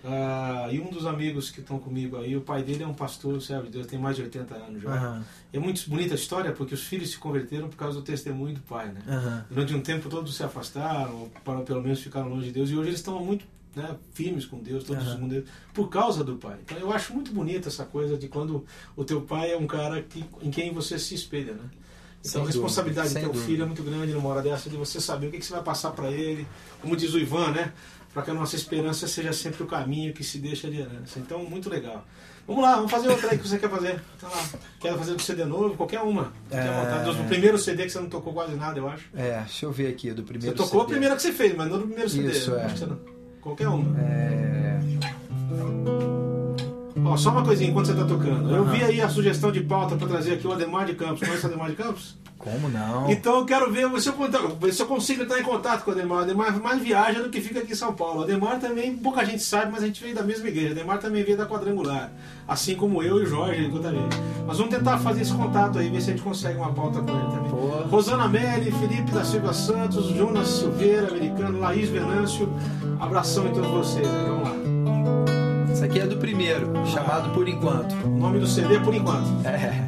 Ah, 0.07 0.67
e 0.71 0.79
um 0.79 0.89
dos 0.91 1.05
amigos 1.07 1.49
que 1.49 1.59
estão 1.61 1.79
comigo 1.79 2.17
aí, 2.17 2.37
o 2.37 2.41
pai 2.41 2.61
dele 2.61 2.83
é 2.83 2.87
um 2.87 2.93
pastor, 2.93 3.41
servo 3.41 3.65
de 3.65 3.71
Deus, 3.71 3.87
tem 3.87 3.97
mais 3.97 4.15
de 4.15 4.21
80 4.21 4.53
anos 4.53 4.83
já. 4.83 4.89
Aham, 4.91 5.23
É 5.51 5.57
muito 5.59 5.89
bonita 5.89 6.13
a 6.13 6.15
história 6.15 6.51
porque 6.51 6.75
os 6.75 6.83
filhos 6.83 7.09
se 7.09 7.17
converteram 7.17 7.67
por 7.67 7.75
causa 7.75 7.97
do 7.99 8.03
testemunho 8.03 8.53
do 8.53 8.61
pai, 8.61 8.87
né? 8.91 9.01
aham. 9.07 9.45
Durante 9.49 9.73
um 9.73 9.81
tempo 9.81 10.07
todos 10.07 10.35
se 10.35 10.43
afastaram, 10.43 11.29
para, 11.43 11.61
pelo 11.61 11.81
menos 11.81 11.99
ficaram 12.01 12.29
longe 12.29 12.47
de 12.47 12.51
Deus, 12.51 12.69
e 12.69 12.75
hoje 12.75 12.89
eles 12.89 12.99
estão 12.99 13.23
muito 13.23 13.45
né, 13.75 13.95
firmes 14.13 14.45
com 14.45 14.59
Deus, 14.59 14.83
todos 14.83 15.13
com 15.15 15.27
Deus, 15.27 15.45
por 15.73 15.89
causa 15.89 16.23
do 16.23 16.35
pai. 16.35 16.57
Então 16.63 16.77
eu 16.77 16.93
acho 16.93 17.13
muito 17.13 17.31
bonita 17.33 17.67
essa 17.67 17.83
coisa 17.83 18.15
de 18.17 18.27
quando 18.27 18.63
o 18.95 19.03
teu 19.03 19.21
pai 19.21 19.51
é 19.51 19.57
um 19.57 19.67
cara 19.67 20.01
que, 20.01 20.23
em 20.41 20.51
quem 20.51 20.71
você 20.71 20.97
se 20.99 21.15
espelha, 21.15 21.53
né? 21.53 21.69
Então 22.27 22.41
a 22.41 22.45
responsabilidade 22.47 23.09
dúvida, 23.09 23.27
de 23.27 23.27
ter 23.27 23.33
sem 23.33 23.43
um 23.43 23.47
filho 23.47 23.63
é 23.63 23.65
muito 23.67 23.83
grande 23.83 24.11
numa 24.11 24.29
hora 24.29 24.41
dessa, 24.41 24.67
de 24.69 24.75
você 24.75 24.99
saber 24.99 25.27
o 25.27 25.31
que, 25.31 25.37
que 25.37 25.45
você 25.45 25.53
vai 25.53 25.61
passar 25.61 25.91
para 25.91 26.09
ele, 26.09 26.47
como 26.81 26.95
diz 26.97 27.13
o 27.13 27.19
Ivan, 27.19 27.51
né? 27.51 27.71
Para 28.15 28.23
que 28.23 28.31
a 28.31 28.33
nossa 28.33 28.55
esperança 28.55 29.07
seja 29.07 29.31
sempre 29.33 29.61
o 29.61 29.67
caminho 29.67 30.13
que 30.13 30.23
se 30.23 30.39
deixa 30.39 30.67
de 30.71 30.79
herança. 30.79 31.19
Então, 31.19 31.43
muito 31.43 31.69
legal. 31.69 32.03
Vamos 32.47 32.63
lá, 32.63 32.75
vamos 32.77 32.89
fazer 32.89 33.09
outra 33.09 33.29
aí 33.31 33.37
que 33.37 33.45
você 33.47 33.59
quer 33.59 33.69
fazer. 33.69 33.99
Tá 34.21 34.29
lá. 34.29 34.43
Quer 34.79 34.97
fazer 34.97 35.11
um 35.13 35.19
CD 35.19 35.43
novo? 35.43 35.75
Qualquer 35.75 35.99
uma. 36.01 36.31
Fique 36.49 36.55
à 36.55 36.63
É. 36.63 36.81
vontade. 37.03 37.17
Do 37.17 37.27
primeiro 37.27 37.57
CD 37.57 37.83
que 37.83 37.89
você 37.89 37.99
não 37.99 38.07
tocou 38.09 38.31
quase 38.33 38.55
nada, 38.55 38.79
eu 38.79 38.87
acho. 38.87 39.03
É, 39.13 39.39
deixa 39.41 39.65
eu 39.65 39.71
ver 39.71 39.87
aqui, 39.89 40.11
do 40.11 40.21
Você 40.21 40.27
primeiro 40.29 40.55
tocou 40.55 40.79
a 40.79 40.83
CD. 40.83 40.91
primeira 40.93 41.15
que 41.17 41.21
você 41.23 41.33
fez, 41.33 41.53
mas 41.57 41.69
não 41.69 41.77
do 41.79 41.87
primeiro 41.87 42.09
CD. 42.09 42.29
Isso, 42.31 42.55
é. 42.55 42.69
você 42.69 42.85
não- 42.85 42.99
Qualquer 43.41 43.67
uma. 43.67 43.99
É, 43.99 44.79
Ó, 47.05 47.17
só 47.17 47.31
uma 47.31 47.43
coisinha 47.43 47.69
enquanto 47.69 47.87
você 47.87 47.93
tá 47.93 48.05
tocando. 48.05 48.49
Eu 48.53 48.65
vi 48.65 48.83
aí 48.83 49.01
a 49.01 49.09
sugestão 49.09 49.51
de 49.51 49.61
pauta 49.61 49.95
para 49.95 50.07
trazer 50.07 50.33
aqui 50.33 50.47
o 50.47 50.51
Ademar 50.51 50.85
de 50.85 50.95
Campos. 50.95 51.19
Conhece 51.19 51.45
o 51.45 51.47
Ademar 51.47 51.69
de 51.69 51.75
Campos? 51.75 52.17
como 52.45 52.69
não? 52.69 53.09
Então 53.09 53.39
eu 53.39 53.45
quero 53.45 53.71
ver 53.71 53.89
se 53.99 54.09
eu, 54.09 54.71
se 54.71 54.85
consigo 54.85 55.23
entrar 55.23 55.39
em 55.39 55.43
contato 55.43 55.83
com 55.83 55.89
o 55.89 55.93
Ademar. 55.95 56.19
O 56.19 56.21
Ademar 56.21 56.61
mais 56.61 56.79
viaja 56.79 57.23
do 57.23 57.29
que 57.29 57.41
fica 57.41 57.59
aqui 57.59 57.71
em 57.71 57.75
São 57.75 57.93
Paulo. 57.93 58.19
O 58.19 58.23
Ademar 58.23 58.59
também, 58.59 58.95
pouca 58.95 59.25
gente 59.25 59.41
sabe, 59.41 59.71
mas 59.71 59.81
a 59.81 59.87
gente 59.87 60.01
veio 60.01 60.13
da 60.13 60.21
mesma 60.21 60.47
igreja. 60.47 60.69
O 60.69 60.71
Ademar 60.73 60.99
também 60.99 61.23
veio 61.23 61.35
da 61.35 61.47
quadrangular. 61.47 62.11
Assim 62.47 62.75
como 62.75 63.01
eu 63.01 63.19
e 63.19 63.23
o 63.23 63.25
Jorge, 63.25 63.67
que 63.67 63.75
eu 63.75 63.81
também. 63.81 64.07
Mas 64.45 64.57
vamos 64.57 64.75
tentar 64.75 64.99
fazer 64.99 65.23
esse 65.23 65.33
contato 65.33 65.79
aí, 65.79 65.89
ver 65.89 65.99
se 66.01 66.11
a 66.11 66.13
gente 66.13 66.23
consegue 66.23 66.59
uma 66.59 66.71
pauta 66.71 67.01
com 67.01 67.09
ele 67.09 67.31
também. 67.31 67.49
Pô. 67.49 67.87
Rosana 67.89 68.27
Melli, 68.27 68.71
Felipe 68.71 69.11
da 69.11 69.23
Silva 69.25 69.51
Santos, 69.51 70.05
Jonas 70.09 70.47
Silveira, 70.47 71.07
americano, 71.07 71.59
Laís 71.59 71.89
Venâncio. 71.89 72.53
Abração 72.99 73.47
em 73.47 73.53
todos 73.53 73.71
vocês. 73.71 74.07
Né? 74.07 74.25
Vamos 74.27 74.43
lá. 74.43 74.64
Isso 75.85 75.91
aqui 75.91 75.99
é 75.99 76.07
do 76.07 76.17
primeiro, 76.17 76.71
chamado 76.87 77.29
Por 77.29 77.47
Enquanto. 77.47 77.93
O 78.03 78.17
nome 78.17 78.39
do 78.39 78.47
CD 78.47 78.79
por 78.79 78.95
enquanto. 78.95 79.29
É. 79.45 79.85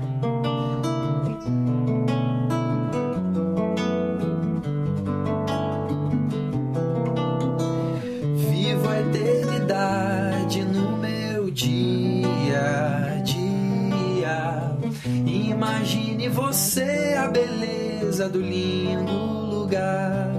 Vivo 8.47 8.87
a 8.87 8.99
eternidade 8.99 10.63
no 10.65 10.97
meu 10.97 11.49
dia 11.49 13.15
a 13.15 13.23
dia. 13.23 14.77
Imagine 15.25 16.29
você 16.29 17.15
a 17.17 17.27
beleza 17.27 18.29
do 18.29 18.39
lindo 18.39 19.11
lugar. 19.49 20.29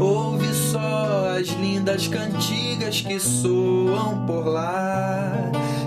Ouve 0.00 0.52
só 0.52 1.36
as 1.38 1.46
lindas 1.50 2.08
cantigas 2.08 2.55
que 2.94 3.18
soam 3.18 4.24
por 4.26 4.46
lá. 4.46 5.32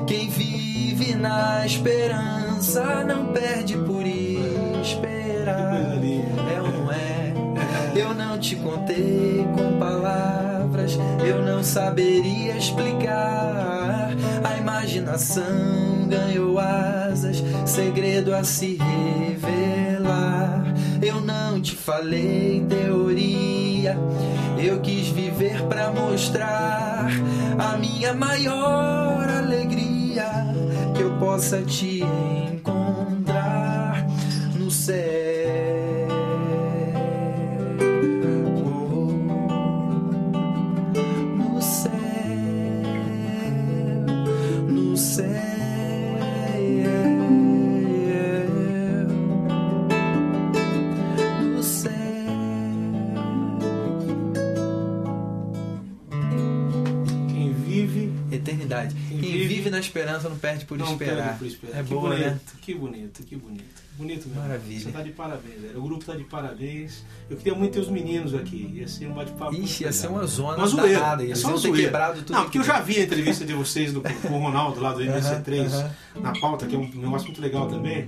Quem 0.06 0.30
vive 0.30 1.16
na 1.16 1.66
esperança 1.66 3.06
não 3.06 3.28
perde 3.28 3.78
por 3.78 4.06
esperar. 4.06 5.98
É 6.04 6.62
ou 6.62 6.72
não 6.72 6.92
é? 6.92 7.34
Eu 7.96 8.14
não 8.14 8.38
te 8.38 8.56
contei 8.58 9.46
com 9.56 9.80
palavras, 9.80 10.98
eu 11.26 11.42
não 11.42 11.64
saberia 11.64 12.58
explicar. 12.58 14.12
A 14.44 14.58
imaginação 14.58 16.06
ganhou 16.10 16.60
asas, 16.60 17.42
segredo 17.66 18.36
a 18.36 18.44
se 18.44 18.78
revelar. 18.78 20.66
Eu 21.02 21.22
não 21.22 21.62
te 21.62 21.76
falei 21.76 22.66
teoria, 22.68 23.49
eu 24.58 24.80
quis 24.82 25.08
viver 25.10 25.62
pra 25.64 25.92
mostrar 25.92 27.08
a 27.58 27.78
minha 27.78 28.14
maior 28.14 29.28
alegria 29.28 30.26
que 30.96 31.02
eu 31.02 31.18
possa 31.18 31.62
te 31.62 32.02
encontrar 32.02 32.79
vive- 59.32 59.48
vive 59.56 59.70
na 59.70 59.80
esperança 59.80 60.28
não 60.30 60.38
perde 60.38 60.66
por 60.66 60.78
não 60.78 60.92
esperar. 60.92 61.24
perde 61.24 61.40
por 61.40 61.48
esperar. 61.48 61.80
É 61.80 61.84
que 61.84 61.90
boa, 61.90 62.10
bonito, 62.10 62.26
né? 62.28 62.40
Que 62.62 62.74
bonito, 62.76 63.24
que 63.24 63.36
bonito. 63.36 63.89
Bonito 64.00 64.30
mesmo. 64.30 64.42
Maravilha. 64.42 64.80
Você 64.80 64.92
tá 64.92 65.02
de 65.04 65.10
parabéns, 65.12 65.62
velho. 65.62 65.78
O 65.78 65.82
grupo 65.82 66.06
tá 66.06 66.16
de 66.16 66.24
parabéns. 66.24 67.04
Eu 67.30 67.36
queria 67.36 67.54
muito 67.54 67.74
ter 67.74 67.80
os 67.82 67.90
meninos 67.90 68.34
aqui. 68.34 68.72
Ia 68.76 68.88
ser 68.88 69.08
um 69.08 69.14
bate-papo. 69.14 69.54
Ixi, 69.54 69.84
ia 69.84 69.92
ser 69.92 70.08
uma 70.08 70.26
zona 70.26 70.58
Uma 70.58 70.68
zoeira. 70.68 71.00
danada. 71.00 71.28
É 71.30 71.36
só 71.36 71.50
uma 71.50 71.58
zoeira. 71.58 71.84
quebrado 71.84 72.22
tudo. 72.22 72.32
Não, 72.34 72.44
porque 72.44 72.60
eu 72.60 72.64
já 72.64 72.80
vi 72.80 72.96
a 72.98 73.04
entrevista 73.04 73.44
de 73.46 73.54
vocês 73.54 73.92
do, 73.92 74.02
com 74.02 74.34
o 74.34 74.40
Ronaldo 74.42 74.80
lá 74.80 74.94
do 74.94 75.02
MC3 75.02 75.66
aham. 75.74 75.92
na 76.22 76.32
pauta, 76.40 76.66
que 76.66 76.76
é 76.76 76.80
um 76.80 76.88
negócio 76.96 77.28
muito 77.28 77.42
legal 77.42 77.68
também. 77.68 78.08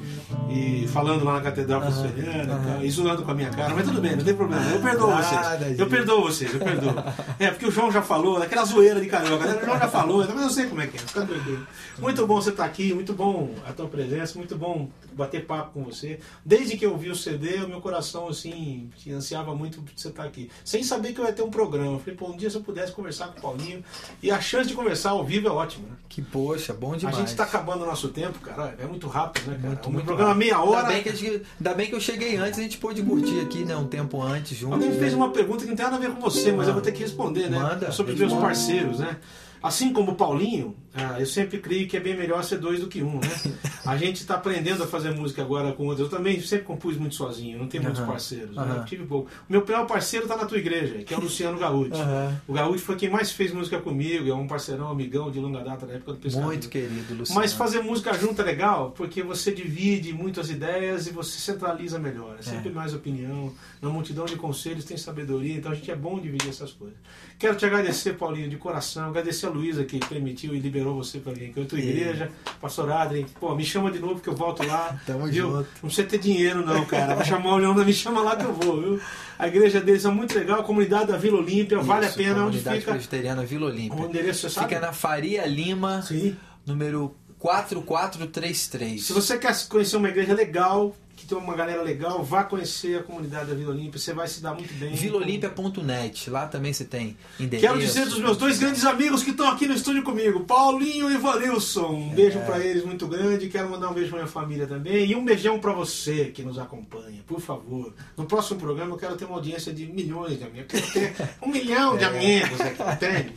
E 0.49 0.87
falando 0.87 1.25
lá 1.25 1.33
na 1.33 1.41
Catedral 1.41 1.81
Presbiteriana 1.81 2.53
aham. 2.53 2.63
e 2.63 2.73
tal, 2.73 2.85
e 2.85 2.89
zoando 2.91 3.23
com 3.23 3.31
a 3.31 3.35
minha 3.35 3.49
cara. 3.49 3.73
Mas 3.75 3.85
tudo 3.85 3.99
bem, 3.99 4.15
não 4.15 4.23
tem 4.23 4.33
problema. 4.33 4.63
Eu 4.71 4.79
perdoo 4.81 5.09
Nada, 5.09 5.23
vocês. 5.23 5.67
gente. 5.69 5.79
Eu 5.81 5.87
perdoo 5.87 6.21
vocês, 6.21 6.53
eu 6.53 6.59
perdoo. 6.61 6.93
É, 7.37 7.51
porque 7.51 7.65
o 7.65 7.71
João 7.71 7.91
já 7.91 8.01
falou, 8.01 8.39
daquela 8.39 8.63
zoeira 8.63 9.01
de 9.01 9.07
carioca. 9.07 9.45
né? 9.45 9.59
O 9.61 9.65
João 9.65 9.77
já 9.77 9.87
falou, 9.89 10.25
mas 10.33 10.41
eu 10.41 10.49
sei 10.49 10.67
como 10.67 10.79
é 10.81 10.87
que 10.87 10.95
é. 10.95 10.99
Fica 11.01 11.25
tranquilo. 11.25 11.67
Muito 11.99 12.25
bom 12.25 12.35
você 12.41 12.49
estar 12.51 12.63
aqui, 12.65 12.93
muito 12.93 13.11
bom 13.13 13.53
a 13.67 13.73
tua 13.73 13.87
presença, 13.87 14.37
muito 14.37 14.57
bom 14.57 14.89
bater 15.21 15.45
papo 15.45 15.71
com 15.73 15.83
você. 15.83 16.19
Desde 16.45 16.77
que 16.77 16.85
eu 16.85 16.97
vi 16.97 17.09
o 17.09 17.15
CD, 17.15 17.55
o 17.63 17.67
meu 17.67 17.79
coração, 17.81 18.27
assim, 18.27 18.89
ansiava 19.09 19.55
muito 19.55 19.81
por 19.81 19.91
você 19.95 20.09
estar 20.09 20.23
aqui. 20.23 20.49
Sem 20.65 20.83
saber 20.83 21.13
que 21.13 21.19
eu 21.19 21.25
ia 21.25 21.33
ter 21.33 21.41
um 21.41 21.49
programa. 21.49 21.93
Eu 21.93 21.99
falei, 21.99 22.15
pô, 22.15 22.27
um 22.29 22.37
dia 22.37 22.49
se 22.49 22.55
eu 22.57 22.61
pudesse 22.61 22.91
conversar 22.91 23.27
com 23.29 23.39
o 23.39 23.41
Paulinho. 23.41 23.83
E 24.21 24.29
a 24.31 24.39
chance 24.41 24.67
de 24.67 24.73
conversar 24.75 25.11
ao 25.11 25.23
vivo 25.23 25.47
é 25.47 25.51
ótima, 25.51 25.87
né? 25.87 25.95
Que 26.09 26.21
poxa, 26.21 26.73
bom 26.73 26.95
demais. 26.95 27.15
A 27.15 27.19
gente 27.19 27.29
está 27.29 27.43
acabando 27.43 27.83
o 27.83 27.85
nosso 27.87 28.09
tempo, 28.09 28.39
cara. 28.39 28.75
É 28.79 28.85
muito 28.85 29.07
rápido, 29.07 29.47
né, 29.49 29.55
cara? 29.55 29.67
Muito, 29.67 29.89
um 29.89 29.91
muito 29.93 30.05
programa 30.05 30.33
rápido. 30.33 30.45
meia 30.45 30.61
hora. 30.61 30.87
Ainda 30.87 30.93
bem, 30.93 31.03
que 31.03 31.15
gente- 31.15 31.41
ainda 31.59 31.73
bem 31.73 31.87
que 31.87 31.95
eu 31.95 32.01
cheguei 32.01 32.35
antes, 32.37 32.59
a 32.59 32.63
gente 32.63 32.77
pôde 32.77 33.01
curtir 33.01 33.39
aqui, 33.39 33.63
né? 33.63 33.75
Um 33.75 33.87
tempo 33.87 34.21
antes, 34.21 34.57
juntos. 34.57 34.83
Alguém 34.83 34.99
fez 34.99 35.11
né? 35.13 35.17
uma 35.17 35.29
pergunta 35.31 35.63
que 35.63 35.69
não 35.69 35.75
tem 35.75 35.85
nada 35.85 35.97
a 35.97 35.99
ver 35.99 36.11
com 36.11 36.19
você, 36.21 36.51
mas 36.51 36.67
eu 36.67 36.73
vou 36.73 36.81
ter 36.81 36.91
que 36.91 37.01
responder, 37.01 37.49
né? 37.49 37.57
Manda, 37.59 37.91
Sobre 37.91 38.13
os 38.13 38.19
meus 38.19 38.33
parceiros, 38.33 38.99
né? 38.99 39.17
Assim 39.63 39.93
como 39.93 40.13
o 40.13 40.15
Paulinho, 40.15 40.75
ah, 40.93 41.19
eu 41.19 41.25
sempre 41.27 41.59
creio 41.59 41.87
que 41.87 41.95
é 41.95 41.99
bem 41.99 42.17
melhor 42.17 42.43
ser 42.43 42.57
dois 42.57 42.79
do 42.79 42.87
que 42.87 43.03
um, 43.03 43.19
né? 43.19 43.29
A 43.85 43.97
gente 43.97 44.17
está 44.17 44.35
aprendendo 44.35 44.83
a 44.83 44.87
fazer 44.87 45.11
música 45.11 45.41
agora 45.41 45.71
com 45.73 45.85
outros. 45.87 46.09
Eu 46.11 46.17
também 46.17 46.39
sempre 46.41 46.65
compus 46.65 46.97
muito 46.97 47.15
sozinho, 47.15 47.57
não 47.57 47.67
tenho 47.67 47.83
muitos 47.83 48.01
Aham. 48.01 48.11
parceiros. 48.11 48.55
né? 48.55 48.61
Aham. 48.61 48.75
Eu 48.77 48.85
tive 48.85 49.05
pouco. 49.05 49.29
O 49.49 49.51
meu 49.51 49.61
pior 49.63 49.85
parceiro 49.87 50.25
está 50.25 50.37
na 50.37 50.45
tua 50.45 50.57
igreja, 50.57 50.99
que 51.03 51.13
é 51.13 51.17
o 51.17 51.21
Luciano 51.21 51.57
Gaúcho. 51.57 51.93
Aham. 52.01 52.41
O 52.47 52.53
Gaúcho 52.53 52.83
foi 52.83 52.95
quem 52.95 53.09
mais 53.09 53.31
fez 53.31 53.51
música 53.53 53.79
comigo, 53.79 54.29
é 54.29 54.33
um 54.33 54.47
parceirão, 54.47 54.89
amigão 54.89 55.31
de 55.31 55.39
longa 55.39 55.63
data 55.63 55.85
da 55.85 55.93
época 55.93 56.13
do 56.13 56.17
pescador. 56.19 56.45
Muito 56.47 56.69
querido, 56.69 57.13
Luciano. 57.15 57.39
Mas 57.41 57.53
fazer 57.53 57.81
música 57.81 58.13
junto 58.13 58.41
é 58.41 58.45
legal, 58.45 58.91
porque 58.91 59.23
você 59.23 59.51
divide 59.51 60.13
muitas 60.13 60.49
ideias 60.49 61.07
e 61.07 61.11
você 61.11 61.39
centraliza 61.39 61.97
melhor. 61.99 62.35
É 62.39 62.41
sempre 62.41 62.69
É. 62.69 62.71
mais 62.71 62.93
opinião. 62.93 63.51
Na 63.81 63.89
multidão 63.89 64.25
de 64.25 64.35
conselhos 64.35 64.85
tem 64.85 64.95
sabedoria, 64.97 65.55
então 65.55 65.71
a 65.71 65.75
gente 65.75 65.89
é 65.89 65.95
bom 65.95 66.19
dividir 66.19 66.49
essas 66.49 66.71
coisas. 66.71 66.97
Quero 67.39 67.55
te 67.55 67.65
agradecer, 67.65 68.13
Paulinho, 68.13 68.47
de 68.47 68.57
coração. 68.57 69.07
Agradecer 69.09 69.47
a 69.47 69.49
Luísa 69.49 69.83
que 69.83 69.99
permitiu 70.05 70.53
e 70.53 70.59
liberou 70.59 70.95
você 70.95 71.17
para 71.17 71.33
vir 71.33 71.49
aqui. 71.49 71.59
Eu 71.59 71.65
tua 71.65 71.79
E- 71.79 71.89
igreja, 71.89 72.29
pastor 72.61 72.91
Adrien. 72.91 73.25
Pô, 73.39 73.55
me 73.55 73.65
chama 73.71 73.91
de 73.91 73.99
novo 73.99 74.21
que 74.21 74.29
eu 74.29 74.35
volto 74.35 74.65
lá. 74.65 74.99
Tamo 75.05 75.27
viu? 75.27 75.51
junto. 75.51 75.69
Não 75.81 75.89
precisa 75.89 76.07
ter 76.07 76.17
dinheiro, 76.19 76.65
não, 76.65 76.85
cara. 76.85 77.15
Vai 77.15 77.25
chamar 77.25 77.53
o 77.53 77.57
Leão, 77.57 77.73
me 77.73 77.93
chama 77.93 78.21
lá 78.21 78.35
que 78.35 78.45
eu 78.45 78.53
vou, 78.53 78.81
viu? 78.81 79.01
A 79.39 79.47
igreja 79.47 79.81
deles 79.81 80.05
é 80.05 80.09
muito 80.09 80.37
legal, 80.37 80.59
a 80.59 80.63
comunidade 80.63 81.07
da 81.07 81.17
Vila 81.17 81.39
Olímpia, 81.39 81.79
vale 81.79 82.05
a 82.05 82.09
Isso, 82.09 82.17
pena. 82.17 82.31
Onde 82.45 82.57
Comunidade 82.57 82.79
fica? 82.79 82.91
Presbiteriana 82.91 83.43
Vila 83.43 83.65
Olímpia. 83.67 83.99
O 83.99 84.05
endereço, 84.05 84.41
você 84.41 84.49
sabe? 84.49 84.67
Fica 84.67 84.79
na 84.79 84.93
Faria 84.93 85.45
Lima, 85.45 86.01
Sim. 86.03 86.35
número 86.65 87.15
4433. 87.39 89.03
Se 89.03 89.13
você 89.13 89.37
quer 89.37 89.55
conhecer 89.67 89.97
uma 89.97 90.09
igreja 90.09 90.33
legal, 90.33 90.95
que 91.21 91.27
tem 91.27 91.37
uma 91.37 91.55
galera 91.55 91.81
legal, 91.81 92.23
vá 92.23 92.43
conhecer 92.43 92.99
a 92.99 93.03
comunidade 93.03 93.49
da 93.49 93.55
Vila 93.55 93.71
Olímpia, 93.71 93.99
você 93.99 94.13
vai 94.13 94.27
se 94.27 94.41
dar 94.41 94.53
muito 94.53 94.73
bem. 94.73 94.93
VilaOlímpia.net, 94.93 96.29
lá 96.29 96.47
também 96.47 96.73
você 96.73 96.83
tem 96.85 97.15
endereço. 97.39 97.67
Quero 97.67 97.79
dizer 97.79 98.05
dos 98.05 98.19
meus 98.19 98.37
dois 98.37 98.57
grandes 98.59 98.85
amigos 98.85 99.23
que 99.23 99.31
estão 99.31 99.47
aqui 99.49 99.67
no 99.67 99.73
estúdio 99.73 100.03
comigo, 100.03 100.41
Paulinho 100.41 101.09
e 101.11 101.17
Vanilson. 101.17 101.87
Um 101.91 102.09
beijo 102.09 102.39
pra 102.41 102.59
eles 102.59 102.83
muito 102.85 103.07
grande. 103.07 103.49
Quero 103.49 103.69
mandar 103.69 103.89
um 103.89 103.93
beijo 103.93 104.09
pra 104.09 104.19
minha 104.19 104.27
família 104.31 104.67
também. 104.67 105.05
E 105.09 105.15
um 105.15 105.23
beijão 105.23 105.59
pra 105.59 105.73
você 105.73 106.25
que 106.25 106.43
nos 106.43 106.57
acompanha, 106.57 107.21
por 107.27 107.39
favor. 107.39 107.93
No 108.17 108.25
próximo 108.25 108.59
programa 108.59 108.93
eu 108.93 108.97
quero 108.97 109.15
ter 109.15 109.25
uma 109.25 109.35
audiência 109.35 109.71
de 109.73 109.85
milhões 109.87 110.37
de 110.37 110.43
amigos. 110.43 110.73
Eu 110.73 110.81
quero 110.81 110.91
ter 110.93 111.29
um 111.41 111.49
milhão 111.49 111.97
de 111.97 112.03
amigos 112.05 112.59
aqui, 112.61 112.81
entende? 112.83 113.31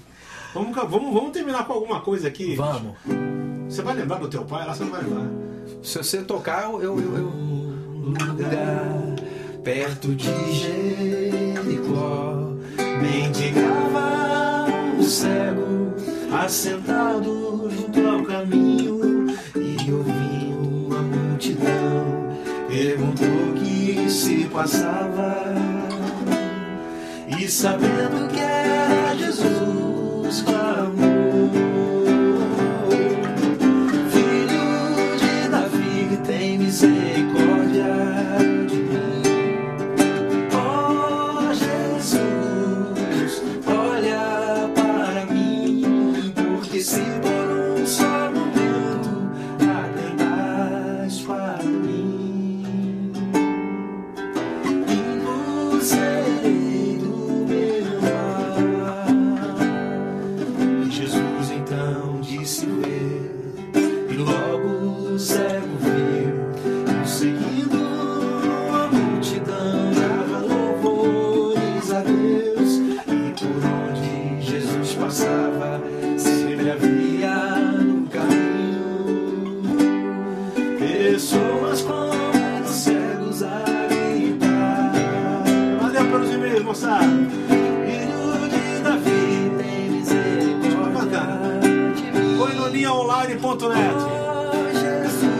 Vamos, 0.52 0.74
vamos, 0.76 1.12
vamos 1.12 1.32
terminar 1.32 1.66
com 1.66 1.72
alguma 1.72 2.00
coisa 2.00 2.28
aqui. 2.28 2.54
Vamos. 2.54 2.96
Você 3.68 3.82
vai 3.82 3.94
lembrar 3.94 4.18
do 4.18 4.28
teu 4.28 4.44
pai? 4.44 4.66
Lá 4.66 4.74
você 4.74 4.84
não 4.84 4.90
vai 4.92 5.02
lembrar. 5.02 5.26
Se 5.82 5.98
você 5.98 6.22
tocar, 6.22 6.64
eu, 6.70 6.80
eu, 6.82 6.98
eu- 6.98 7.53
lugar 8.04 9.14
perto 9.64 10.14
de 10.14 10.52
Jericó. 10.52 12.52
Mendigava 13.00 14.66
o 14.98 15.02
cego, 15.02 15.94
assentado 16.32 17.70
junto 17.70 18.06
ao 18.06 18.22
caminho, 18.22 19.26
e 19.56 19.92
ouvindo 19.92 20.96
a 20.96 21.02
multidão, 21.02 22.38
perguntou 22.68 23.26
o 23.26 23.54
que 23.54 24.10
se 24.10 24.44
passava. 24.44 25.54
E 27.38 27.48
sabendo 27.48 28.28
que 28.28 28.40
era 28.40 29.16
Jesus, 29.16 30.42
clamou. 30.42 31.13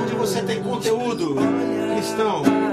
Onde 0.03 0.14
você 0.14 0.43
tem 0.43 0.62
conteúdo 0.62 1.37
cristão. 1.95 2.64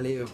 Valeu! 0.00 0.26